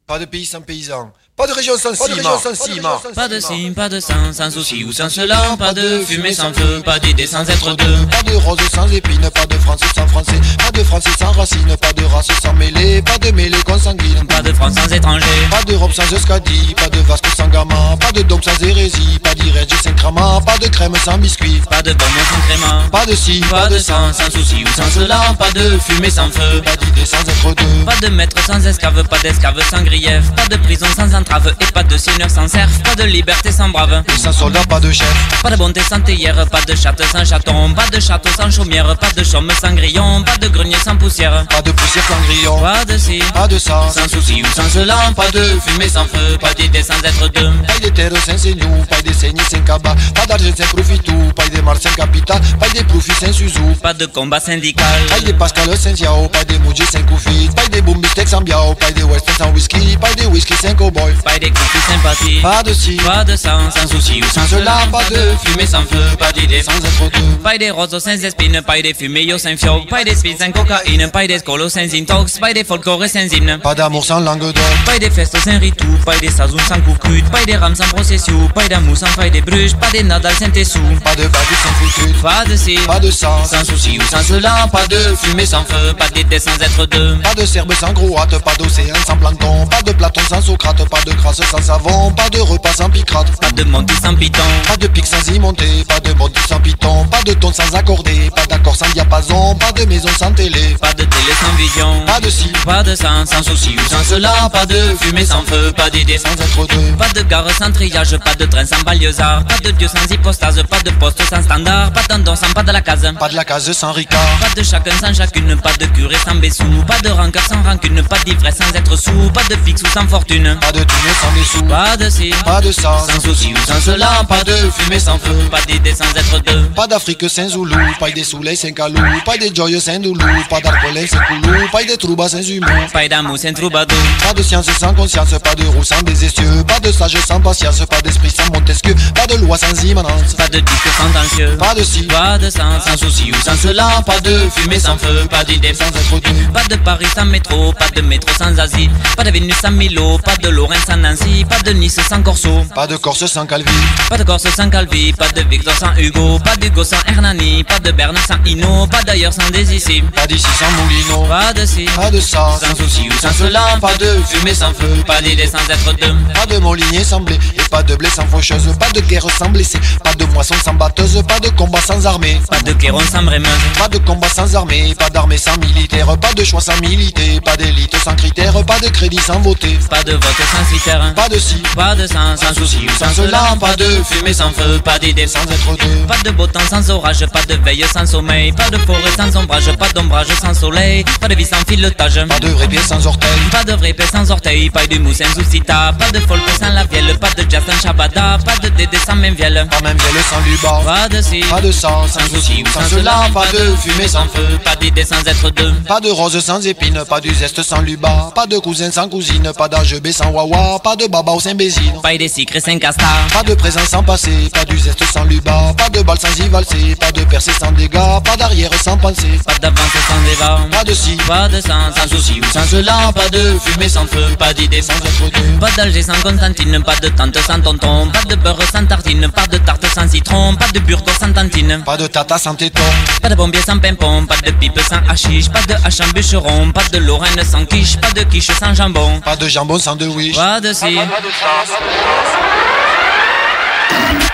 Pas 0.05 0.19
de 0.19 0.25
pays 0.25 0.45
sans 0.45 0.61
paysans, 0.61 1.11
Pas 1.37 1.45
de 1.45 1.53
région 1.53 1.73
sans 1.77 1.91
Pas 1.91 2.07
de 2.07 2.13
ciment. 2.15 2.29
région 2.35 2.39
sans 2.41 2.55
ciment. 2.65 3.01
Pas 3.13 3.27
de 3.27 3.39
signe, 3.39 3.71
pas 3.71 3.87
de 3.89 3.99
sang, 3.99 4.33
sans 4.33 4.49
souci 4.49 4.83
ou 4.83 4.91
sans 4.91 5.07
cela, 5.07 5.55
pas 5.59 5.71
de 5.71 5.99
fumée 5.99 6.33
sans 6.33 6.51
feu, 6.51 6.81
pas 6.83 6.97
d'idée 6.97 7.27
sans 7.27 7.47
être 7.47 7.75
deux. 7.75 8.07
Pas 8.09 8.23
de 8.23 8.35
rose 8.37 8.57
sans 8.73 8.91
épines, 8.91 9.29
pas 9.29 9.45
de 9.45 9.53
français 9.59 9.85
sans 9.95 10.07
français, 10.07 10.41
pas 10.57 10.71
de 10.71 10.83
français 10.83 11.11
sans 11.19 11.31
racines, 11.33 11.77
pas 11.79 11.93
de 11.93 12.03
race 12.05 12.29
sans 12.41 12.53
mêlée, 12.53 13.03
pas 13.03 13.19
de 13.19 13.29
mêlée 13.35 13.61
consanguine, 13.67 14.25
Pas 14.25 14.41
de 14.41 14.51
France 14.51 14.73
sans 14.73 14.91
étranger, 14.91 15.27
pas 15.51 15.61
d'Europe 15.63 15.93
sans 15.93 16.11
Euskadi, 16.11 16.73
pas 16.73 16.89
de 16.89 16.97
Vasco 17.01 17.29
sans 17.37 17.47
gamin, 17.49 17.95
pas 17.99 18.11
de 18.11 18.23
dôme 18.23 18.41
sans 18.41 18.59
hérésie, 18.63 19.19
pas 19.23 19.35
d'Irège 19.35 19.67
sans 19.83 19.93
crama, 19.93 20.39
pas 20.43 20.57
de 20.57 20.67
crème 20.69 20.95
sans 21.05 21.19
biscuit, 21.19 21.61
pas 21.69 21.83
de 21.83 21.91
bonbons 21.91 22.27
sans 22.31 22.47
crément, 22.47 22.89
pas 22.89 23.05
de 23.05 23.13
ci, 23.13 23.41
pas 23.41 23.67
de 23.67 23.77
sang, 23.77 24.11
sans 24.11 24.31
souci 24.31 24.63
ou 24.65 24.69
sans 24.75 24.89
cela, 24.89 25.35
pas 25.37 25.51
de 25.51 25.77
fumée 25.77 26.09
sans 26.09 26.31
feu, 26.31 26.63
pas 26.65 26.75
d'idée 26.75 27.05
sans 27.05 27.21
être 27.21 27.53
deux, 27.53 27.85
pas 27.85 27.95
de 28.01 28.07
maître 28.07 28.43
sans 28.43 28.65
esclave, 28.65 29.03
pas 29.07 29.19
d'esclave 29.19 29.61
sans 29.69 29.83
grief, 29.83 30.31
pas 30.35 30.47
de 30.47 30.55
prison 30.57 30.87
sans 30.95 31.13
entrave 31.27 31.55
et 31.59 31.71
pas 31.71 31.83
de 31.83 31.97
seigneur 31.97 32.29
sans 32.29 32.47
serf, 32.47 32.81
pas 32.83 32.95
de 32.95 33.03
liberté 33.03 33.51
sans 33.51 33.69
brave, 33.69 34.03
et 34.13 34.17
sans 34.17 34.31
soldat, 34.31 34.61
pas 34.67 34.79
de 34.79 34.91
chef, 34.91 35.13
pas 35.41 35.49
de 35.49 35.55
bonté 35.55 35.81
sans 35.81 35.99
théière, 35.99 36.47
pas 36.49 36.61
de 36.61 36.75
chatte 36.75 37.01
sans 37.11 37.25
chaton, 37.25 37.73
pas 37.73 37.87
de 37.91 37.99
château 37.99 38.29
sans 38.35 38.49
chaumière, 38.49 38.95
pas 38.97 39.11
de 39.11 39.23
chaume 39.23 39.51
sans 39.61 39.73
grillon, 39.73 40.23
pas 40.23 40.37
de 40.37 40.47
grenier 40.47 40.77
sans 40.83 40.95
poussière, 40.95 41.45
pas 41.49 41.61
de 41.61 41.71
poussière 41.71 42.05
sans 42.07 42.19
grillon, 42.27 42.59
pas 42.59 42.85
de 42.85 42.97
ci, 42.97 43.19
pas 43.33 43.47
de 43.47 43.57
ça, 43.57 43.87
sans 43.93 44.07
souci 44.07 44.41
ou 44.41 44.47
sans 44.55 44.69
cela, 44.69 44.97
pas 45.15 45.29
de 45.31 45.43
fumée 45.65 45.89
sans 45.89 46.05
feu, 46.05 46.37
pas 46.39 46.53
d'idée 46.53 46.83
sans 46.83 46.99
être 47.03 47.27
deux. 47.33 47.51
Pas 47.67 47.79
de 47.79 47.89
terre 47.89 48.11
sans 48.25 48.37
seignou, 48.37 48.85
pas 48.89 49.01
de 49.01 49.13
saignée 49.13 49.43
sans 49.51 49.61
cabas, 49.61 49.95
pas 50.15 50.25
d'argent 50.25 50.53
sans 50.57 50.75
profitou, 50.75 51.17
pas 51.35 51.47
de 51.49 51.61
mars 51.61 51.81
sans 51.81 51.93
capital, 51.93 52.39
pas 52.59 52.69
de 52.69 52.83
profit 52.85 53.11
sans 53.19 53.33
suzou, 53.33 53.75
Pas 53.81 53.93
de 53.93 54.05
combat 54.05 54.39
syndical, 54.39 54.85
pas 55.09 55.19
de 55.19 55.31
pascal 55.33 55.77
sans 55.77 55.99
yao, 55.99 56.27
pas 56.29 56.43
de 56.45 56.57
moudjé 56.59 56.83
sans 56.85 57.03
koufi, 57.03 57.49
pas 57.55 57.67
de 57.67 57.81
boom 57.81 58.01
sans 58.25 58.41
biao, 58.41 58.73
pas 58.75 58.91
de 58.91 59.03
western 59.03 59.37
sans 59.37 59.51
whisky, 59.51 59.97
pas 59.97 60.13
de 60.15 60.25
whisky 60.25 60.53
sans 60.55 60.73
cowboy, 60.73 61.13
pas 61.23 61.39
de 61.39 61.47
coups 61.47 61.85
sympathie, 61.87 62.39
pas 62.41 62.63
de 62.63 62.73
ci, 62.73 62.97
pas 62.97 63.23
de 63.23 63.35
sang, 63.35 63.69
sans 63.75 63.87
souci 63.87 64.21
ou 64.21 64.25
sans 64.33 64.47
cela, 64.47 64.79
pas 64.91 65.03
de 65.09 65.35
fumée 65.43 65.65
sans 65.65 65.83
feu, 65.83 66.03
pas 66.17 66.31
d'idée 66.31 66.61
sans 66.63 66.77
être 66.77 67.11
deux, 67.11 67.37
pas 67.43 67.57
de 67.57 67.69
roses 67.71 67.99
sans 67.99 68.11
espines, 68.11 68.61
pas 68.61 68.81
de 68.81 68.93
fumée 68.93 69.23
yo 69.23 69.37
sans 69.37 69.57
fio, 69.57 69.81
pas 69.89 70.03
de 70.03 70.13
speed 70.15 70.39
sans 70.39 70.51
cocaïne, 70.51 71.09
pas 71.11 71.27
de 71.27 71.37
scolo 71.37 71.69
sans 71.69 71.93
intox, 71.93 72.39
pas 72.39 72.53
de 72.53 72.63
folklore 72.63 73.05
sans 73.07 73.31
hymne, 73.31 73.59
pas 73.59 73.75
d'amour 73.75 74.05
sans 74.05 74.19
langue 74.19 74.51
d'or, 74.51 74.63
pas 74.85 74.99
de 74.99 75.09
festes 75.09 75.37
sans 75.37 75.59
ritou, 75.59 75.87
pas 76.05 76.17
de 76.17 76.29
sazoun 76.29 76.61
sans 76.67 76.81
coucrute, 76.81 77.29
pas 77.29 77.45
de 77.45 77.53
rames 77.53 77.75
sans 77.75 77.87
procession, 77.87 78.47
pas 78.53 78.67
d'amour 78.67 78.97
sans 78.97 79.07
faille 79.07 79.31
de 79.31 79.41
bruges, 79.41 79.75
pas 79.75 79.91
de 79.91 80.03
nadal 80.03 80.33
sans 80.33 80.49
tessou, 80.49 80.79
pas 81.03 81.15
de 81.15 81.23
bague 81.23 81.55
sans 81.63 81.73
foutu, 81.73 82.13
pas 82.21 82.45
de 82.45 82.55
ci, 82.55 82.75
pas 82.85 82.99
de 82.99 83.11
sang, 83.11 83.43
sans 83.45 83.63
souci 83.65 83.99
ou 83.99 84.03
sans 84.03 84.23
cela, 84.23 84.67
pas 84.71 84.87
de 84.87 84.97
fumée 85.21 85.45
sans 85.45 85.63
feu, 85.63 85.93
pas 85.97 86.09
d'idée 86.09 86.39
sans 86.39 86.55
être 86.61 86.85
deux, 86.87 87.17
pas 87.23 87.35
de 87.35 87.45
serbe 87.45 87.73
sans 87.73 87.93
croate, 87.93 88.37
pas 88.43 88.55
d'océan 88.55 88.95
sans 89.05 89.17
plancton, 89.17 89.65
pas 89.67 89.81
de 89.81 89.91
Platon 89.91 90.21
sans 90.29 90.41
Socrate, 90.41 90.87
pas 90.89 91.01
de 91.07 91.13
crasse 91.13 91.41
sans 91.49 91.61
savon, 91.61 92.11
pas 92.11 92.29
de 92.29 92.39
repas 92.39 92.73
sans 92.73 92.89
picrate, 92.89 93.31
pas 93.39 93.51
de 93.51 93.63
monty 93.63 93.93
sans 94.01 94.13
piton, 94.13 94.41
pas 94.67 94.75
de 94.75 94.87
pic 94.87 95.05
sans 95.05 95.25
y 95.33 95.39
monter, 95.39 95.85
pas 95.87 95.99
de 96.01 96.13
monty 96.13 96.41
sans 96.47 96.59
piton, 96.59 97.05
pas 97.05 97.23
de 97.23 97.33
ton 97.33 97.53
sans 97.53 97.73
accordé, 97.75 98.29
pas 98.35 98.45
d'accord 98.45 98.75
sans 98.75 98.89
diapason, 98.89 99.55
pas 99.55 99.71
de 99.71 99.85
maison 99.85 100.09
sans 100.19 100.33
télé, 100.33 100.75
pas 100.81 100.93
de 100.93 101.03
télé 101.03 101.33
sans 101.41 101.55
vision, 101.55 102.05
pas 102.05 102.19
de 102.19 102.29
ci, 102.29 102.51
pas 102.65 102.83
de 102.83 102.93
sang, 102.95 103.25
sans 103.25 103.41
souci 103.41 103.75
ou 103.77 103.89
sans 103.89 104.03
cela, 104.03 104.49
pas 104.51 104.65
de 104.65 104.75
fumée 104.99 105.25
sans 105.25 105.41
feu, 105.43 105.71
pas 105.77 105.89
d'idée 105.89 106.17
sans 106.17 106.33
être 106.33 106.67
deux, 106.67 106.91
Pas 106.97 107.09
de 107.09 107.21
gare 107.21 107.49
sans 107.51 107.71
triage, 107.71 108.17
pas 108.17 108.35
de 108.35 108.45
train 108.45 108.65
sans 108.65 108.81
banlieusard, 108.81 109.45
pas 109.45 109.57
de 109.63 109.71
dieu 109.71 109.87
sans 109.87 110.13
hypostase, 110.13 110.61
pas 110.63 110.81
de 110.81 110.89
poste 110.91 111.21
sans 111.29 111.41
standard, 111.41 111.91
pas 111.93 112.03
d'endon 112.09 112.35
sans 112.35 112.51
pas 112.51 112.63
de 112.63 112.71
la 112.71 112.81
case, 112.81 113.07
pas 113.17 113.29
de 113.29 113.35
la 113.35 113.45
case 113.45 113.71
sans 113.71 113.93
ricard, 113.93 114.37
pas 114.41 114.53
de 114.59 114.63
chacun 114.63 114.91
sans 114.99 115.13
chacune, 115.13 115.55
pas 115.55 115.73
de 115.79 115.85
curé 115.85 116.15
sans 116.25 116.35
bessou, 116.35 116.65
pas 116.85 116.99
de 116.99 117.09
rancœur 117.09 117.43
sans 117.47 117.61
rancune, 117.63 118.03
pas 118.03 118.19
d'ivresse 118.25 118.57
sans 118.57 118.75
être 118.75 118.97
sous, 118.97 119.31
pas 119.33 119.43
de 119.49 119.55
fixe 119.63 119.83
ou 119.83 119.87
sans 119.87 120.07
fortune, 120.07 120.57
pas 120.59 120.71
de 120.73 120.83
thune 120.97 121.13
sans 121.21 121.31
des 121.33 121.43
sous, 121.43 121.63
pas 121.63 121.97
de 121.97 122.09
ci, 122.09 122.31
pas 122.43 122.61
de 122.61 122.71
ça, 122.71 122.97
sans 123.09 123.21
souci 123.21 123.53
ou 123.53 123.57
sans 123.65 123.79
cela, 123.79 124.23
pas 124.27 124.43
de 124.43 124.53
fumée 124.77 124.99
sans 124.99 125.17
feu, 125.17 125.33
pas 125.49 125.61
d'idée 125.67 125.93
sans 125.93 126.09
être 126.15 126.43
deux, 126.43 126.63
pas 126.75 126.87
d'Afrique 126.87 127.29
sans 127.29 127.49
Zoulou, 127.49 127.77
pas 127.99 128.11
de 128.11 128.23
soleil 128.23 128.55
sans 128.57 128.71
calou, 128.71 128.99
pas 129.25 129.37
de 129.37 129.53
joyeux 129.55 129.79
sans 129.79 129.99
doulou, 129.99 130.25
pas 130.49 130.59
d'arcolin 130.59 131.05
sans 131.07 131.19
coulou, 131.19 131.67
pas 131.71 131.83
de 131.83 131.95
trouba 131.95 132.29
sans 132.29 132.41
humour, 132.41 132.87
pas 132.91 133.07
d'amour 133.07 133.37
sans 133.37 133.53
troubadour, 133.53 133.97
pas 134.23 134.33
de 134.33 134.41
science 134.41 134.67
sans 134.79 134.93
conscience, 134.93 135.29
pas 135.43 135.55
de 135.55 135.65
roux 135.65 135.83
sans 135.83 136.01
des 136.01 136.25
essieux, 136.25 136.63
pas 136.67 136.79
de 136.79 136.91
sage 136.91 137.17
sans 137.27 137.39
patience, 137.39 137.85
pas 137.85 138.01
d'esprit 138.01 138.31
sans 138.31 138.51
Montesquieu, 138.53 138.95
pas 139.13 139.27
de 139.27 139.35
loi 139.35 139.57
sans 139.57 139.83
immanence, 139.83 140.33
pas 140.33 140.47
de 140.47 140.59
disque 140.59 140.87
sentencieux, 140.97 141.57
pas 141.57 141.73
de 141.75 141.83
ci, 141.83 142.03
pas 142.03 142.37
de 142.37 142.49
sang, 142.49 142.79
sans 142.85 142.97
souci 142.97 143.31
ou 143.31 143.35
sans 143.43 143.55
cela, 143.55 144.01
pas 144.05 144.19
de 144.21 144.49
fumée 144.55 144.79
sans 144.79 144.97
feu, 144.97 145.27
pas 145.29 145.43
d'idée 145.43 145.73
sans 145.73 145.87
être 145.87 146.19
deux, 146.21 146.51
Pas 146.53 146.63
de 146.63 146.75
Paris 146.81 147.07
sans 147.15 147.25
métro, 147.25 147.73
pas 147.73 147.89
de 147.89 148.01
métro 148.01 148.29
sans 148.37 148.57
Asie, 148.59 148.89
pas 149.15 149.23
de 149.23 149.31
Vénus 149.31 149.55
sans 149.61 149.71
Milo, 149.71 150.17
pas 150.19 150.37
de 150.37 150.49
Lorraine 150.49 150.79
sans 150.87 150.95
Nancy, 150.95 151.43
pas 151.43 151.59
de 151.59 151.71
Nice 151.71 151.99
sans 152.07 152.21
Corso, 152.23 152.63
pas 152.73 152.87
de 152.87 152.95
Corse 152.95 153.25
sans 153.25 153.45
Calvi, 153.45 153.69
pas 154.09 154.17
de 154.17 154.23
Corse 154.23 154.47
sans 154.55 154.69
Calvi, 154.69 155.11
pas 155.11 155.27
de 155.27 155.41
Victor 155.41 155.73
sans 155.75 155.93
Hugo, 155.97 156.39
pas 156.39 156.55
d'Hugo 156.55 156.81
sans 156.85 157.01
Hernani, 157.05 157.65
pas 157.65 157.79
de 157.79 157.91
Berne 157.91 158.17
sans 158.25 158.37
Hino, 158.45 158.87
pas 158.87 159.03
d'ailleurs 159.03 159.33
sans 159.33 159.49
ici, 159.53 160.01
pas 160.15 160.25
d'ici 160.25 160.47
sans 160.57 160.71
Moulino, 160.81 161.27
pas 161.27 161.51
de 161.51 161.65
ci, 161.65 161.85
pas 161.93 162.09
de 162.09 162.21
ça, 162.21 162.57
sans 162.61 162.73
souci 162.73 163.09
ou 163.09 163.13
sans 163.21 163.33
cela, 163.33 163.77
pas 163.81 163.95
de 163.95 164.17
fumée 164.29 164.53
sans 164.53 164.73
feu, 164.73 165.03
pas 165.05 165.21
d'idée 165.21 165.47
sans 165.47 165.59
être 165.69 165.93
deux, 165.97 166.15
pas 166.33 166.45
de 166.45 166.57
Molinier 166.57 167.03
sans 167.03 167.19
blé, 167.19 167.37
et 167.57 167.69
pas 167.69 167.83
de 167.83 167.93
blé 167.95 168.09
sans 168.09 168.25
faucheuse, 168.27 168.73
pas 168.79 168.89
de 168.91 169.01
guerre 169.01 169.27
sans 169.37 169.49
blessé, 169.49 169.79
pas 170.05 170.13
de 170.13 170.23
moisson 170.27 170.55
sans 170.63 170.73
batteuse, 170.73 171.21
pas 171.27 171.41
de 171.41 171.49
combat 171.49 171.81
sans 171.81 172.05
armée, 172.05 172.39
pas 172.49 172.61
de 172.61 172.71
Kéron 172.71 173.01
sans 173.11 173.23
brémeuse, 173.23 173.49
pas 173.77 173.89
de 173.89 173.97
combat 173.97 174.29
sans 174.29 174.55
armée, 174.55 174.95
pas 174.97 175.09
d'armée 175.09 175.37
sans 175.37 175.57
militaire, 175.57 176.17
pas 176.17 176.33
de 176.33 176.45
choix 176.45 176.61
sans 176.61 176.79
militer, 176.79 177.41
pas 177.41 177.57
d'élite 177.57 177.97
sans 177.97 178.15
critère, 178.15 178.53
pas 178.63 178.79
de 178.79 178.87
crédit 178.87 179.19
sans 179.19 179.41
voter, 179.41 179.77
pas 179.89 180.03
de 180.03 180.13
vote 180.13 180.21
sans 180.23 180.76
pas 181.15 181.29
de 181.29 181.39
ci, 181.39 181.55
pas 181.75 181.95
de 181.95 182.07
sang, 182.07 182.35
sans 182.35 182.53
souci 182.53 182.79
ou 182.85 182.97
sans 182.97 183.13
cela, 183.13 183.55
pas 183.59 183.75
de 183.75 183.85
fumée 184.03 184.33
sans 184.33 184.51
feu, 184.51 184.79
pas 184.83 184.99
d'idée 184.99 185.27
sans 185.27 185.37
sans 185.37 185.51
être 185.51 185.77
deux, 185.77 186.05
Pas 186.07 186.17
de 186.23 186.31
beau 186.31 186.47
temps 186.47 186.59
sans 186.69 186.89
orage, 186.89 187.25
pas 187.27 187.43
de 187.43 187.55
veille 187.63 187.85
sans 187.91 188.05
sommeil, 188.05 188.51
pas 188.51 188.69
de 188.69 188.77
forêt 188.77 189.11
sans 189.15 189.35
ombrage, 189.39 189.71
pas 189.77 189.89
d'ombrage 189.89 190.27
sans 190.41 190.53
soleil, 190.53 191.03
pas 191.19 191.27
de 191.27 191.35
vie 191.35 191.45
sans 191.45 191.63
filetage, 191.67 192.25
pas 192.27 192.39
de 192.39 192.47
vrai 192.49 192.67
pied 192.67 192.79
sans 192.79 193.05
orteil, 193.05 193.29
pas 193.51 193.63
de 193.63 193.73
vrai 193.73 193.93
paix 193.93 194.05
sans 194.11 194.29
orteil, 194.31 194.69
pas 194.69 194.87
de 194.87 194.97
mousse 194.97 195.17
sans 195.17 195.33
soucita, 195.33 195.93
pas 195.97 196.11
de 196.11 196.19
folk 196.19 196.41
sans 196.59 196.69
la 196.73 196.85
vielle, 196.85 197.17
pas 197.19 197.29
de 197.31 197.49
jazz 197.49 197.63
sans 197.67 197.81
shabada, 197.81 198.37
pas 198.45 198.57
de 198.63 198.69
dédé 198.69 198.97
sans 198.97 199.15
même 199.15 199.35
vielle, 199.35 199.67
pas 199.69 199.81
même 199.81 199.97
vielle 199.97 200.23
sans 200.29 200.39
luba, 200.41 200.81
pas 200.85 201.09
de 201.09 201.21
ci, 201.21 201.39
pas 201.49 201.61
de 201.61 201.71
sang 201.71 202.07
sans 202.07 202.27
souci 202.27 202.63
ou 202.65 202.69
sans 202.69 202.87
cela, 202.89 203.27
pas 203.33 203.45
de 203.51 203.75
fumée 203.77 204.07
sans 204.07 204.25
feu, 204.25 204.57
pas 204.63 204.75
d'idée 204.75 205.05
sans 205.05 205.21
être 205.25 205.49
deux, 205.51 205.73
pas 205.87 205.99
de 205.99 206.09
rose 206.09 206.39
sans 206.39 206.65
épine, 206.65 207.03
pas 207.07 207.21
du 207.21 207.33
zeste 207.33 207.61
sans 207.61 207.81
luba, 207.81 208.31
pas 208.33 208.47
de 208.47 208.57
cousin 208.59 208.91
sans 208.91 209.07
cousine, 209.07 209.51
pas 209.57 209.67
d'AGB 209.67 210.11
sans 210.11 210.29
wawa, 210.31 210.56
pas 210.83 210.95
de 210.95 211.07
baba 211.07 211.33
ou 211.33 211.39
sans 211.39 211.55
bésine, 211.55 211.99
pas 212.01 212.17
de 212.17 212.27
secret 212.27 212.59
sans 212.59 212.77
castar, 212.79 213.27
pas 213.33 213.43
de 213.43 213.53
présent 213.53 213.85
sans 213.89 214.03
passé, 214.03 214.49
pas 214.53 214.65
du 214.65 214.77
zeste 214.77 215.03
sans 215.05 215.23
luba, 215.23 215.73
pas 215.77 215.89
de 215.89 216.01
balle 216.01 216.19
sans 216.19 216.35
y 216.43 216.47
valser, 216.49 216.95
pas 216.95 217.11
de 217.11 217.23
percée 217.23 217.51
sans 217.59 217.71
dégâts, 217.71 218.21
pas 218.23 218.37
d'arrière 218.37 218.71
sans 218.81 218.97
penser, 218.97 219.39
pas 219.45 219.57
d'avance 219.59 219.91
sans 220.07 220.26
pas 220.37 220.83
de 220.83 220.93
ci, 220.93 221.17
pas 221.27 221.47
de 221.47 221.59
sang, 221.59 221.91
sans 221.95 222.07
souci 222.07 222.39
ou 222.41 222.45
sans 222.45 222.65
cela, 222.65 223.11
pas 223.13 223.29
de 223.29 223.57
fumée 223.59 223.89
sans 223.89 224.05
feu, 224.05 224.25
pas 224.37 224.53
d'idée 224.53 224.81
sans 224.81 224.93
deux, 224.99 225.59
Pas 225.59 225.71
d'Alger 225.71 226.03
sans 226.03 226.19
Constantine, 226.21 226.81
pas 226.83 226.95
de 226.95 227.09
tante 227.09 227.37
sans 227.39 227.59
tonton, 227.59 228.07
pas 228.09 228.23
de 228.23 228.35
beurre 228.35 228.61
sans 228.71 228.85
tartine, 228.85 229.29
pas 229.29 229.47
de 229.47 229.57
tarte 229.57 229.85
sans 229.93 230.07
citron, 230.07 230.55
pas 230.55 230.67
de 230.73 230.79
burgo 230.79 231.11
sans 231.19 231.33
tantine, 231.33 231.81
pas 231.85 231.97
de 231.97 232.07
tata 232.07 232.37
sans 232.37 232.55
téton, 232.55 232.81
pas 233.21 233.29
de 233.29 233.35
bombier 233.35 233.61
sans 233.61 233.79
pimpon, 233.79 234.25
pas 234.25 234.37
de 234.45 234.51
pipe 234.51 234.79
sans 234.79 235.01
hachiche, 235.11 235.49
pas 235.49 235.61
de 235.61 235.73
hache 235.83 236.01
en 236.01 236.07
bûcheron, 236.13 236.71
pas 236.71 236.87
de 236.91 236.99
lorraine 236.99 237.43
sans 237.43 237.65
quiche, 237.65 237.97
pas 237.97 238.11
de 238.11 238.23
quiche 238.23 238.51
sans 238.59 238.73
jambon, 238.73 239.19
pas 239.21 239.35
de 239.35 239.47
jambon 239.47 239.79
sans 239.79 239.95
de 239.95 240.07
wish, 240.07 240.35
pas 240.35 240.61
de 240.61 240.73
si, 240.73 240.95
Pas 240.95 241.21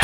de 0.00 0.03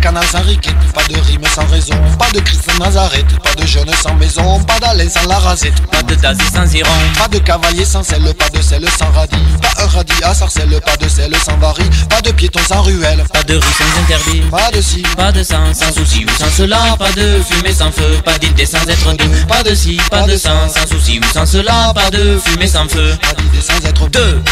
canal 0.00 0.24
sans 0.30 0.42
riquette, 0.42 0.76
pas 0.94 1.04
de 1.08 1.18
rime 1.20 1.44
sans 1.54 1.66
raison, 1.66 1.94
pas 2.18 2.30
de 2.32 2.40
Christ 2.40 2.62
sans 2.70 2.78
Nazareth, 2.84 3.26
pas 3.42 3.54
de 3.54 3.66
jeune 3.66 3.90
sans 4.02 4.14
maison, 4.14 4.60
pas 4.64 4.78
d'Alain 4.80 5.08
sans 5.08 5.26
la 5.28 5.38
rasette, 5.38 5.80
pas 5.90 6.02
de 6.02 6.14
dazi 6.14 6.44
sans 6.54 6.72
iron, 6.74 6.90
pas 7.16 7.28
de 7.28 7.38
cavalier 7.38 7.84
sans 7.84 8.02
sel, 8.02 8.22
pas 8.34 8.48
de 8.50 8.62
sel 8.62 8.86
sans 8.98 9.10
radis, 9.10 9.36
pas 9.60 9.82
un 9.82 9.86
radis 9.86 10.22
à 10.22 10.34
sarcelle, 10.34 10.80
pas 10.84 10.96
de 10.96 11.08
sel 11.08 11.34
sans 11.44 11.56
varie, 11.58 11.88
pas 12.08 12.20
de 12.20 12.30
piéton 12.30 12.60
sans 12.66 12.82
ruelle, 12.82 13.24
pas 13.32 13.42
de 13.42 13.54
rue 13.54 13.60
sans 13.60 14.00
interdit, 14.00 14.42
pas 14.50 14.70
de 14.70 14.80
ci, 14.80 15.02
pas 15.16 15.32
de 15.32 15.42
sang, 15.42 15.74
sans 15.74 15.92
souci 15.92 16.24
ou 16.24 16.30
sans 16.38 16.50
cela, 16.50 16.96
pas 16.98 17.12
de 17.12 17.42
fumée 17.42 17.72
sans 17.72 17.90
feu, 17.90 18.18
pas 18.24 18.38
d'idée 18.38 18.66
sans 18.66 18.86
être 18.88 19.16
deux, 19.16 19.46
pas 19.46 19.62
de 19.62 19.74
si, 19.74 19.98
pas 20.10 20.22
de 20.22 20.36
sang, 20.36 20.68
sans 20.68 20.86
souci 20.86 21.20
ou 21.20 21.32
sans 21.32 21.46
cela, 21.46 21.92
pas 21.94 22.10
de 22.10 22.38
fumée 22.44 22.66
sans 22.66 22.88
feu, 22.88 23.16
pas 23.20 23.34
d'idée 23.34 23.62
sans 23.62 23.88
être 23.88 24.08
deux. 24.10 24.42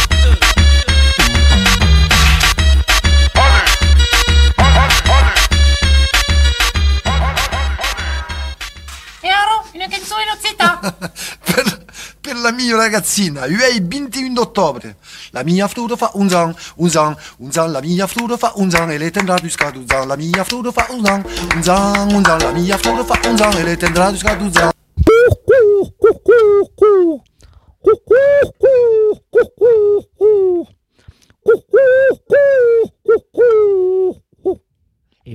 la 12.41 12.51
mia 12.51 12.75
ragazzina, 12.75 13.45
lei 13.45 13.79
21 13.81 14.39
ottobre. 14.39 14.97
La 15.31 15.43
mia 15.43 15.67
frutta 15.67 15.95
fa 15.95 16.11
un 16.13 16.29
zan, 16.29 16.55
un 16.75 16.89
zan, 16.89 17.15
un 17.37 17.51
zan, 17.51 17.71
la 17.71 17.81
mia 17.81 18.07
frutta 18.07 18.37
fa 18.37 18.53
un 18.55 18.69
zan, 18.69 18.91
e 18.91 18.97
le 18.97 19.11
tendrà 19.11 19.35
du 19.37 19.49
scaduzan. 19.49 20.07
La 20.07 20.15
mia 20.15 20.43
frutta 20.43 20.71
fa 20.71 20.87
un 20.89 21.03
zan, 21.05 21.23
un 21.55 21.63
zan, 21.63 22.13
un 22.13 22.23
zan, 22.23 22.39
la 22.39 22.51
mia 22.51 22.77
frutta 22.77 23.03
fa 23.03 23.29
un 23.29 23.37
zan, 23.37 23.57
e 23.57 23.63
le 23.63 23.77
tendrà 23.77 24.09
du 24.09 24.17
scaduzan 24.17 24.71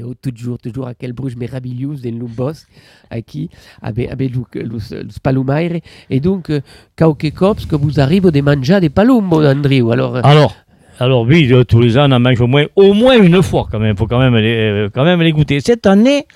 zang. 0.01 0.15
toujours, 0.21 0.59
toujours 0.59 0.87
aquel 0.87 1.13
bruge 1.13 1.37
meraviglius 1.37 2.01
den 2.03 2.19
Lumbos, 2.19 2.67
aquí, 3.11 3.51
avec, 3.81 4.11
avec 4.11 4.33
los, 4.35 4.47
los, 4.55 4.91
los 4.91 5.19
palumaires. 5.23 5.81
Et 6.11 6.21
donc, 6.21 6.51
euh, 6.51 6.61
quelques 6.97 7.35
cops 7.35 7.67
que 7.67 7.77
vous 7.77 8.01
arrivez 8.01 8.31
de 8.31 8.41
manger 8.41 8.81
des 8.81 8.91
palumbo, 8.91 9.45
Andrew. 9.45 9.91
Alors, 9.93 10.17
euh, 10.17 10.21
Alors, 10.25 10.55
alors 10.99 11.23
oui, 11.23 11.49
euh, 11.53 11.65
tous 11.65 11.81
les 11.81 11.99
ans, 11.99 12.07
on 12.09 12.13
en 12.13 12.21
mange 12.21 12.41
au 12.41 12.47
moins, 12.47 12.65
au 12.77 12.93
moins 12.95 13.17
une 13.21 13.43
fois 13.43 13.67
quand 13.71 13.79
même. 13.79 13.95
Il 13.95 13.99
faut 13.99 14.07
quand 14.07 14.19
même, 14.19 14.37
les, 14.37 14.55
euh, 14.55 14.89
quand 14.93 15.05
même 15.05 15.21
les 15.23 15.33
goûter. 15.33 15.61
Cette 15.61 15.87
année, 15.87 16.27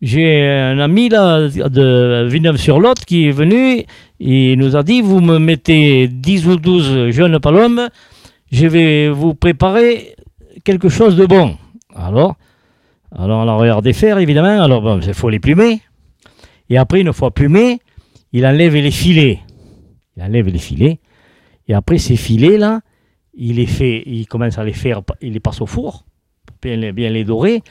j'ai 0.00 0.46
un 0.48 0.78
ami 0.78 1.08
là, 1.08 1.48
de 1.48 2.26
Villeneuve-sur-Lot 2.28 3.04
qui 3.04 3.28
est 3.28 3.32
venu 3.32 3.84
et 4.20 4.56
nous 4.56 4.76
a 4.76 4.82
dit 4.82 5.02
vous 5.02 5.20
me 5.20 5.38
mettez 5.38 6.08
10 6.08 6.46
ou 6.48 6.56
12 6.56 7.10
jeunes 7.10 7.38
palombes, 7.38 7.88
je 8.50 8.66
vais 8.66 9.08
vous 9.08 9.34
préparer 9.34 10.14
quelque 10.64 10.88
chose 10.88 11.16
de 11.16 11.26
bon. 11.26 11.56
Alors, 11.94 12.36
alors 13.12 13.44
on 13.44 13.48
a 13.48 13.54
regardé 13.54 13.92
faire 13.92 14.18
évidemment. 14.18 14.62
Alors, 14.62 14.82
bon, 14.82 15.00
il 15.00 15.14
faut 15.14 15.30
les 15.30 15.40
plumer. 15.40 15.80
Et 16.68 16.76
après, 16.76 17.00
une 17.00 17.12
fois 17.12 17.30
plumés, 17.30 17.80
il 18.32 18.44
enlève 18.46 18.74
les 18.74 18.90
filets. 18.90 19.40
Il 20.16 20.22
enlève 20.22 20.48
les 20.48 20.58
filets. 20.58 21.00
Et 21.66 21.74
après, 21.74 21.98
ces 21.98 22.16
filets-là, 22.16 22.80
il 23.34 23.56
les 23.56 23.66
fait, 23.66 24.02
il 24.06 24.26
commence 24.26 24.58
à 24.58 24.64
les 24.64 24.72
faire, 24.72 25.02
il 25.20 25.32
les 25.32 25.40
passe 25.40 25.60
au 25.60 25.66
four, 25.66 26.04
pour 26.46 26.56
bien 26.62 26.92
bien 26.92 27.10
les 27.10 27.24
dorer. 27.24 27.62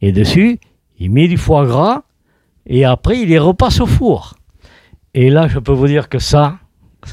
Et 0.00 0.12
dessus, 0.12 0.58
il 0.98 1.10
met 1.10 1.28
du 1.28 1.36
foie 1.36 1.66
gras. 1.66 2.02
Et 2.66 2.84
après, 2.84 3.20
il 3.20 3.28
les 3.28 3.38
repasse 3.38 3.80
au 3.80 3.86
four. 3.86 4.34
Et 5.14 5.30
là, 5.30 5.48
je 5.48 5.58
peux 5.58 5.72
vous 5.72 5.86
dire 5.86 6.08
que 6.08 6.18
ça, 6.18 6.58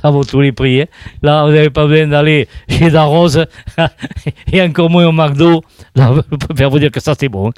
ça 0.01 0.09
vaut 0.11 0.23
tous 0.23 0.41
les 0.41 0.51
prix. 0.51 0.81
hein. 0.81 0.85
Là, 1.21 1.45
vous 1.45 1.51
n'avez 1.51 1.69
pas 1.69 1.85
besoin 1.87 2.07
d'aller 2.07 2.47
chez 2.67 2.89
Darose 2.89 3.45
et 4.51 4.61
encore 4.61 4.89
moins 4.89 5.07
au 5.07 5.11
McDo. 5.11 5.61
Là, 5.95 6.13
je 6.31 6.35
préfère 6.37 6.69
vous 6.69 6.79
dire 6.79 6.91
que 6.91 6.99
ça, 6.99 7.13
c'est 7.17 7.29
bon. 7.29 7.49
hein. 7.49 7.51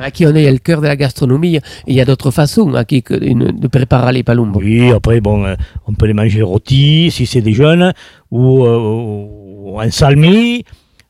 Aquí 0.00 0.26
on 0.26 0.34
est 0.34 0.50
le 0.50 0.58
cœur 0.58 0.80
de 0.80 0.88
la 0.88 0.96
gastronomie. 0.96 1.60
Il 1.86 1.94
y 1.94 2.00
a 2.00 2.04
d'autres 2.04 2.32
façons 2.32 2.72
que 2.88 3.24
une- 3.24 3.52
de 3.52 3.68
préparer 3.68 4.12
les 4.12 4.22
palombos. 4.24 4.58
Oui, 4.60 4.90
après, 4.90 5.20
bon, 5.20 5.44
euh, 5.44 5.54
on 5.86 5.92
peut 5.94 6.06
les 6.06 6.14
manger 6.14 6.42
rôtis 6.42 7.10
si 7.12 7.26
c'est 7.26 7.42
des 7.42 7.52
jeunes, 7.52 7.92
ou, 8.32 8.64
euh, 8.64 8.76
ou 8.76 9.78
un 9.80 9.90
salmi. 9.90 10.64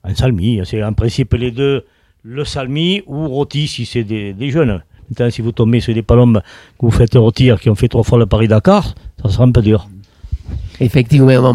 Un 0.04 0.14
salmi, 0.14 0.60
c'est 0.64 0.82
en 0.84 0.92
principe 0.92 1.32
les 1.32 1.50
deux, 1.50 1.84
le 2.24 2.44
salmi 2.44 3.02
ou 3.06 3.26
rôti 3.28 3.68
si 3.68 3.86
c'est 3.86 4.04
des, 4.04 4.34
des 4.34 4.50
jeunes. 4.50 4.82
Maintenant, 5.08 5.30
si 5.30 5.40
vous 5.40 5.52
tombez 5.52 5.80
sur 5.80 5.94
des 5.94 6.02
palombes 6.02 6.40
que 6.78 6.84
vous 6.86 6.90
faites 6.90 7.14
rôtir 7.14 7.58
qui 7.60 7.70
ont 7.70 7.74
fait 7.74 7.88
trois 7.88 8.02
fois 8.02 8.18
le 8.18 8.26
Paris-Dakar, 8.26 8.94
ça 9.22 9.28
sera 9.30 9.44
un 9.44 9.52
peu 9.52 9.62
dur. 9.62 9.88
Effectivement, 10.80 11.54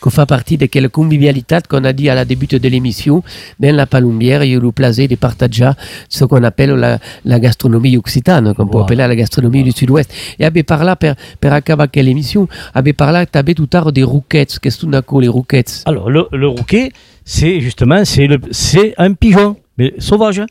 qu'on 0.00 0.10
fait 0.10 0.26
partie 0.26 0.56
de 0.56 0.66
quelle 0.66 0.88
convivialité 0.88 1.58
qu'on 1.68 1.84
a 1.84 1.92
dit 1.92 2.08
à 2.08 2.14
la 2.14 2.24
début 2.24 2.46
de 2.46 2.68
l'émission, 2.68 3.22
dans 3.60 3.74
la 3.76 3.86
palombière, 3.86 4.42
il 4.44 4.50
y 4.50 4.54
a 4.54 4.56
eu 4.56 4.60
le 4.60 4.72
plaisir 4.72 5.08
de 5.08 5.14
partager 5.16 5.70
ce 6.08 6.24
qu'on 6.24 6.42
appelle 6.42 6.70
la, 6.70 6.98
la 7.24 7.38
gastronomie 7.38 7.96
occitane, 7.98 8.54
qu'on 8.54 8.66
peut 8.66 8.78
appeler 8.80 8.96
la 9.06 9.14
gastronomie 9.14 9.62
du 9.62 9.72
sud-ouest. 9.72 10.10
Et 10.38 10.44
avait 10.46 10.62
par 10.62 10.84
là, 10.84 10.96
per, 10.96 11.12
per 11.38 11.48
acabar 11.50 11.90
quelle 11.90 12.08
émission, 12.08 12.48
avait 12.72 12.94
par 12.94 13.12
là, 13.12 13.26
t'avais 13.26 13.52
tout 13.54 13.66
tard 13.66 13.92
des 13.92 14.02
rouquettes. 14.02 14.58
Qu'est-ce 14.58 14.86
que 14.86 14.90
tu 14.90 14.96
as 14.96 15.20
les 15.20 15.28
rouquettes? 15.28 15.82
Alors, 15.84 16.08
le, 16.08 16.26
le 16.32 16.48
rouquet, 16.48 16.92
c'est 17.24 17.60
justement, 17.60 18.04
c'est 18.06 18.26
le- 18.26 18.40
c'est 18.50 18.94
un 18.96 19.12
pigeon, 19.12 19.56
mais 19.76 19.92
sauvage. 19.98 20.40
hein. 20.40 20.46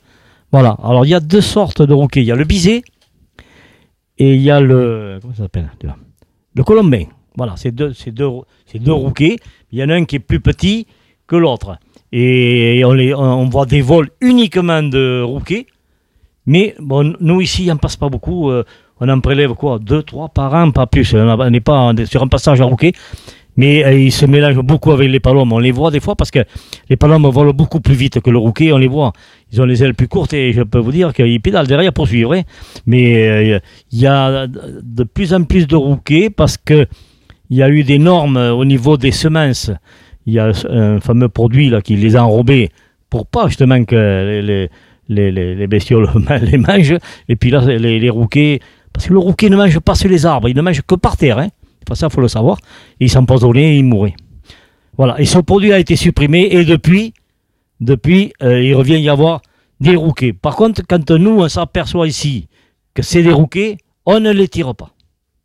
Voilà. 0.52 0.78
Alors, 0.84 1.06
il 1.06 1.10
y 1.10 1.16
a 1.16 1.20
deux 1.20 1.41
sortes 1.41 1.82
de 1.82 1.94
rouquets. 1.94 2.22
Il 2.22 2.28
y 2.28 2.32
a 2.32 2.36
le 2.36 2.44
bisé 2.46 2.84
et 4.20 4.36
il 4.36 4.41
y 4.41 4.52
a 4.52 4.62
le. 4.62 5.18
Comment 5.22 5.34
ça 5.34 5.44
s'appelle 5.44 5.70
Le 6.56 6.64
colombin. 6.64 7.06
Voilà, 7.38 7.54
c'est 7.56 7.72
deux, 7.72 7.94
c'est 7.94 8.12
deux, 8.12 8.30
deux 8.76 8.92
rouquets. 8.94 9.38
Il 9.72 9.80
y 9.80 9.84
en 9.84 9.90
a 9.90 9.96
un 9.96 10.06
qui 10.06 10.18
est 10.18 10.20
plus 10.20 10.40
petit 10.40 10.88
que 11.28 11.36
l'autre. 11.36 11.78
Et 12.12 12.84
on, 12.86 12.94
les, 12.94 13.14
on 13.14 13.50
voit 13.50 13.66
des 13.66 13.82
vols 13.82 14.10
uniquement 14.22 14.84
de 14.84 15.22
rouquets. 15.24 15.66
Mais 16.46 16.76
bon, 16.80 17.16
nous 17.20 17.42
ici, 17.42 17.70
on 17.72 17.78
passe 17.78 17.96
pas 17.96 18.10
beaucoup. 18.10 18.50
euh, 18.52 18.64
on 19.00 19.10
en 19.10 19.20
prélève 19.20 19.54
quoi 19.54 19.80
Deux, 19.80 20.04
trois 20.04 20.30
par 20.30 20.54
an, 20.54 20.72
pas 20.72 20.86
plus. 20.86 21.14
On 21.16 21.50
n'est 21.50 21.62
pas 21.62 21.92
sur 22.06 22.22
un 22.22 22.28
passage 22.28 22.62
à 22.62 22.66
rouquet. 22.66 22.92
Mais 23.56 23.84
euh, 23.86 23.94
ils 23.94 24.12
se 24.12 24.26
mélangent 24.26 24.62
beaucoup 24.62 24.92
avec 24.92 25.10
les 25.10 25.20
palombes. 25.20 25.52
On 25.54 25.60
les 25.60 25.72
voit 25.72 25.90
des 25.92 26.00
fois 26.00 26.16
parce 26.16 26.32
que 26.32 26.40
les 26.90 26.96
palombes 26.98 27.26
volent 27.32 27.54
beaucoup 27.54 27.80
plus 27.80 27.94
vite 27.96 28.20
que 28.20 28.30
le 28.30 28.38
rouquet. 28.38 28.72
On 28.74 28.78
les 28.78 28.88
voit. 28.88 29.14
Ils 29.52 29.62
ont 29.62 29.66
les 29.66 29.84
ailes 29.84 29.94
plus 29.96 30.08
courtes 30.08 30.34
et 30.34 30.54
je 30.54 30.62
peux 30.64 30.80
vous 30.80 30.92
dire 30.92 31.14
qu'ils 31.14 31.40
pédalent 31.42 31.68
derrière 31.68 31.94
pour 31.94 32.08
suivre. 32.08 32.34
hein. 32.36 32.42
Mais 32.86 33.28
euh, 33.56 33.60
il 33.92 34.00
y 34.00 34.08
a 34.08 34.48
de 34.48 35.04
plus 35.04 35.34
en 35.34 35.44
plus 35.44 35.66
de 35.68 35.76
rouquets 35.76 36.30
parce 36.30 36.58
que 36.58 36.88
il 37.54 37.58
y 37.58 37.64
a 37.64 37.70
eu 37.70 37.84
des 37.84 37.99
normes 37.99 38.38
euh, 38.38 38.51
au 38.62 38.66
niveau 38.66 38.97
des 38.97 39.12
semences. 39.12 39.70
Il 40.26 40.34
y 40.34 40.39
a 40.39 40.51
un 40.70 40.99
fameux 40.99 41.30
produit 41.30 41.70
là 41.70 41.82
qui 41.82 41.95
les 41.95 42.16
a 42.16 42.24
enrobés 42.26 42.70
pour 43.10 43.28
pas 43.28 43.47
justement 43.47 43.84
que 43.86 43.95
les, 43.95 44.41
les, 44.41 44.70
les, 45.10 45.32
les- 45.32 45.56
les 45.56 45.68
bestioles 45.68 46.10
les 46.41 46.58
mangent. 46.58 46.97
Et 47.30 47.36
puis 47.36 47.51
là, 47.51 47.60
les, 47.66 48.10
rouquets, 48.10 48.60
parce 48.93 49.06
que 49.08 49.14
le 49.14 49.20
rouquet 49.20 49.49
ne 49.49 49.58
mange 49.58 49.80
pas 49.80 49.95
sur 49.95 50.10
les 50.10 50.26
arbres, 50.26 50.47
il 50.49 50.56
ne 50.56 50.62
mange 50.62 50.82
que 50.82 50.95
par 50.95 51.16
terre. 51.18 51.38
Hein. 51.39 51.49
Pas 51.86 51.95
ça, 51.95 52.10
faut 52.10 52.22
le 52.22 52.28
savoir. 52.30 52.58
Il 52.99 53.10
s'empoisonnait 53.10 53.76
et 53.76 53.78
il 53.80 53.84
mourait. 53.86 54.16
Voilà. 54.97 55.20
Et 55.20 55.26
ce 55.26 55.39
produit 55.39 55.74
a 55.74 55.80
été 55.80 55.95
supprimé 55.95 56.47
et 56.51 56.64
depuis, 56.66 57.14
depuis, 57.82 58.34
euh, 58.41 58.64
il 58.64 58.74
revient 58.76 58.99
y 58.99 59.10
avoir 59.10 59.41
des 59.80 59.95
rouquets. 59.95 60.34
Par 60.34 60.56
contre, 60.56 60.82
quand 60.88 61.12
nous, 61.12 61.41
on 61.41 61.49
s'aperçoit 61.49 62.08
ici 62.08 62.47
que 62.93 63.01
c'est 63.04 63.22
des 63.24 63.34
rouquets, 63.34 63.78
on 64.06 64.20
ne 64.22 64.32
les 64.32 64.47
tire 64.47 64.74
pas. 64.74 64.91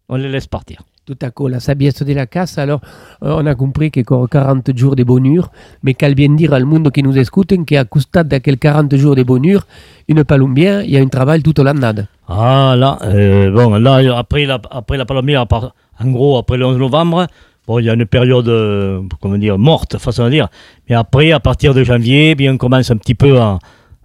On 0.09 0.17
les 0.17 0.29
laisse 0.29 0.47
partir. 0.47 0.83
Tout 1.09 1.17
à 1.23 1.31
coup, 1.31 1.49
la 1.49 1.59
sabiesse 1.59 2.03
de 2.03 2.13
la 2.13 2.27
casse, 2.27 2.59
alors 2.59 2.83
euh, 3.23 3.35
on 3.39 3.47
a 3.47 3.55
compris 3.55 3.91
qu'il 3.91 4.03
y 4.03 4.05
encore 4.05 4.29
40 4.29 4.77
jours 4.77 4.95
de 4.95 5.05
bonheur, 5.05 5.51
mais 5.83 5.95
qu'elle 5.95 6.15
vient 6.15 6.29
dire 6.29 6.53
al 6.53 6.67
monde 6.67 6.91
qui 6.91 7.03
nous 7.03 7.17
écoute 7.17 7.55
qu'à 7.65 7.87
costat 7.87 8.25
d'aquel 8.25 8.59
40 8.59 8.95
jours 8.97 9.17
de 9.17 9.23
bonheur, 9.23 9.67
une 10.07 10.23
palombière, 10.23 10.83
il 10.83 10.91
y 10.91 10.99
a 10.99 11.01
un 11.01 11.09
travail 11.09 11.43
tout 11.43 11.59
au 11.59 11.65
l'année. 11.65 12.03
Ah 12.29 12.75
là, 12.77 12.99
euh, 13.05 13.51
bon, 13.51 13.77
là, 13.77 14.19
après 14.19 14.45
la, 14.45 14.61
après 14.71 14.99
la 14.99 15.07
palombière, 15.07 15.47
à 15.51 15.73
en 15.99 16.11
gros, 16.11 16.37
après 16.37 16.59
le 16.59 16.67
11 16.67 16.77
novembre, 16.77 17.27
bon, 17.67 17.79
il 17.79 17.87
y 17.87 17.89
a 17.89 17.95
une 17.95 18.05
période, 18.05 18.49
euh, 18.51 19.01
comment 19.23 19.39
dire, 19.39 19.57
morte, 19.57 19.97
façon 19.97 20.27
de 20.27 20.31
dire. 20.31 20.49
Mais 20.91 20.95
après, 20.95 21.33
à 21.33 21.41
partir 21.41 21.73
de 21.73 21.85
janvier, 21.85 22.35
bien, 22.35 22.53
on 22.53 22.59
commence 22.59 22.91
un 22.91 22.99
petit 22.99 23.15
peu 23.15 23.41
à, 23.41 23.59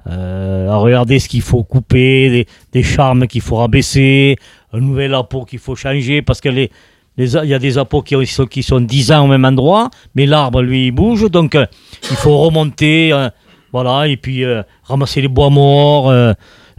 à 0.06 0.76
regarder 0.78 1.20
ce 1.20 1.28
qu'il 1.28 1.42
faut 1.42 1.64
couper, 1.64 2.48
des, 2.72 2.84
charmes 2.84 3.28
qu'il 3.28 3.42
faut 3.42 3.58
rabaisser, 3.58 4.38
un 4.72 4.80
nouvel 4.80 5.14
appôt 5.14 5.44
qu'il 5.44 5.60
faut 5.60 5.76
changer, 5.76 6.22
parce 6.22 6.40
que 6.40 6.48
les, 6.48 6.72
il 7.18 7.26
y 7.46 7.54
a 7.54 7.60
des 7.60 7.78
apôts 7.78 8.02
qui, 8.02 8.26
sont- 8.26 8.46
qui 8.46 8.64
sont 8.64 8.80
10 8.80 9.12
ans 9.12 9.26
au 9.26 9.28
même 9.28 9.46
endroit, 9.46 9.90
mais 10.16 10.26
l'arbre, 10.26 10.62
lui, 10.62 10.88
il 10.88 10.92
bouge, 10.92 11.30
donc 11.30 11.56
euh, 11.56 11.66
il 12.10 12.16
faut 12.16 12.38
remonter, 12.38 13.14
euh, 13.14 13.30
voilà, 13.72 14.08
et 14.08 14.18
puis 14.18 14.44
euh, 14.44 14.64
ramasser 14.84 15.22
les 15.22 15.28
bois 15.28 15.50
morts. 15.50 16.12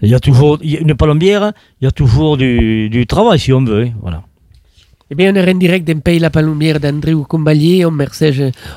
il 0.02 0.08
y 0.08 0.14
a 0.14 0.20
toujours, 0.20 0.58
une 0.62 0.94
palombière, 0.94 1.52
il 1.80 1.84
y 1.84 1.88
a 1.88 1.92
toujours 1.92 2.36
du, 2.36 3.04
travail, 3.08 3.38
si 3.38 3.52
on 3.52 3.64
veut, 3.64 3.84
hein, 3.84 3.92
voilà. 4.00 4.22
Eh 5.10 5.14
bien, 5.14 5.32
on 5.32 5.36
est 5.36 5.52
en 5.52 5.54
direct 5.54 5.86
d'un 5.86 5.98
pays 5.98 6.18
la 6.18 6.30
palombière 6.30 6.80
d'André 6.80 7.12
Combalier, 7.28 7.84
on 7.84 7.90
remercie, 7.90 8.32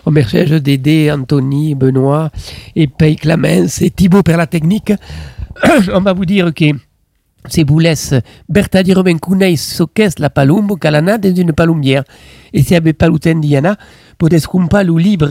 on 0.06 0.10
remercie 0.10 0.62
Dédé, 0.62 1.10
Anthony, 1.10 1.74
Benoît, 1.74 2.30
et 2.76 2.88
Pei 2.88 3.16
Clamence 3.16 3.82
et 3.82 3.90
Thibaut 3.90 4.24
pour 4.24 4.36
la 4.36 4.46
technique. 4.46 4.92
on 5.94 6.02
va 6.02 6.14
vous 6.14 6.26
dire 6.26 6.54
que 6.54 6.66
se 7.50 8.22
verdaderament 8.50 9.20
conèixer 9.20 9.76
ce 9.78 9.84
qu'est 9.84 10.20
la 10.20 10.30
palombe, 10.30 10.78
qu'elle 10.80 10.96
en 10.96 11.08
a 11.08 11.18
dans 11.18 11.36
une 11.36 11.54
palombière. 11.54 12.04
Et 12.54 12.64
si 12.64 12.80
pas 12.80 13.08
l'outil 13.08 13.36
d'Iana, 13.36 13.76
pouvez 14.18 14.40
comprer 14.42 14.84
le 14.84 14.98
livre 14.98 15.30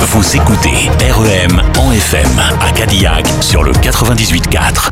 Vous 0.00 0.36
écoutez 0.36 0.90
REM 1.10 1.60
en 1.78 1.92
FM 1.92 2.42
à 2.60 2.70
Cadillac 2.72 3.26
sur 3.40 3.62
le 3.62 3.72
98.4. 3.72 4.90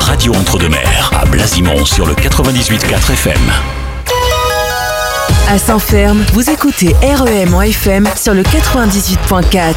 Radio 0.00 0.34
Entre-deux-Mers 0.34 1.12
à 1.18 1.24
Blasimont 1.24 1.84
sur 1.84 2.06
le 2.06 2.14
98.4 2.14 3.12
FM. 3.12 3.40
À 5.50 5.58
Saint-Ferme, 5.58 6.24
vous 6.32 6.48
écoutez 6.48 6.94
REM 7.02 7.54
en 7.54 7.62
FM 7.62 8.08
sur 8.14 8.34
le 8.34 8.44
98.4. 8.44 9.74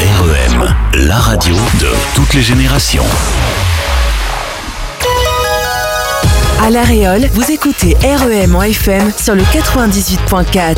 REM, 0.00 0.74
la 1.06 1.14
radio 1.14 1.54
de 1.78 1.86
toutes 2.16 2.34
les 2.34 2.42
générations. 2.42 3.04
À 6.64 6.70
l'Aréole, 6.70 7.28
vous 7.34 7.48
écoutez 7.52 7.96
REM 8.02 8.56
en 8.56 8.62
FM 8.62 9.12
sur 9.22 9.36
le 9.36 9.42
98.4. 9.42 10.76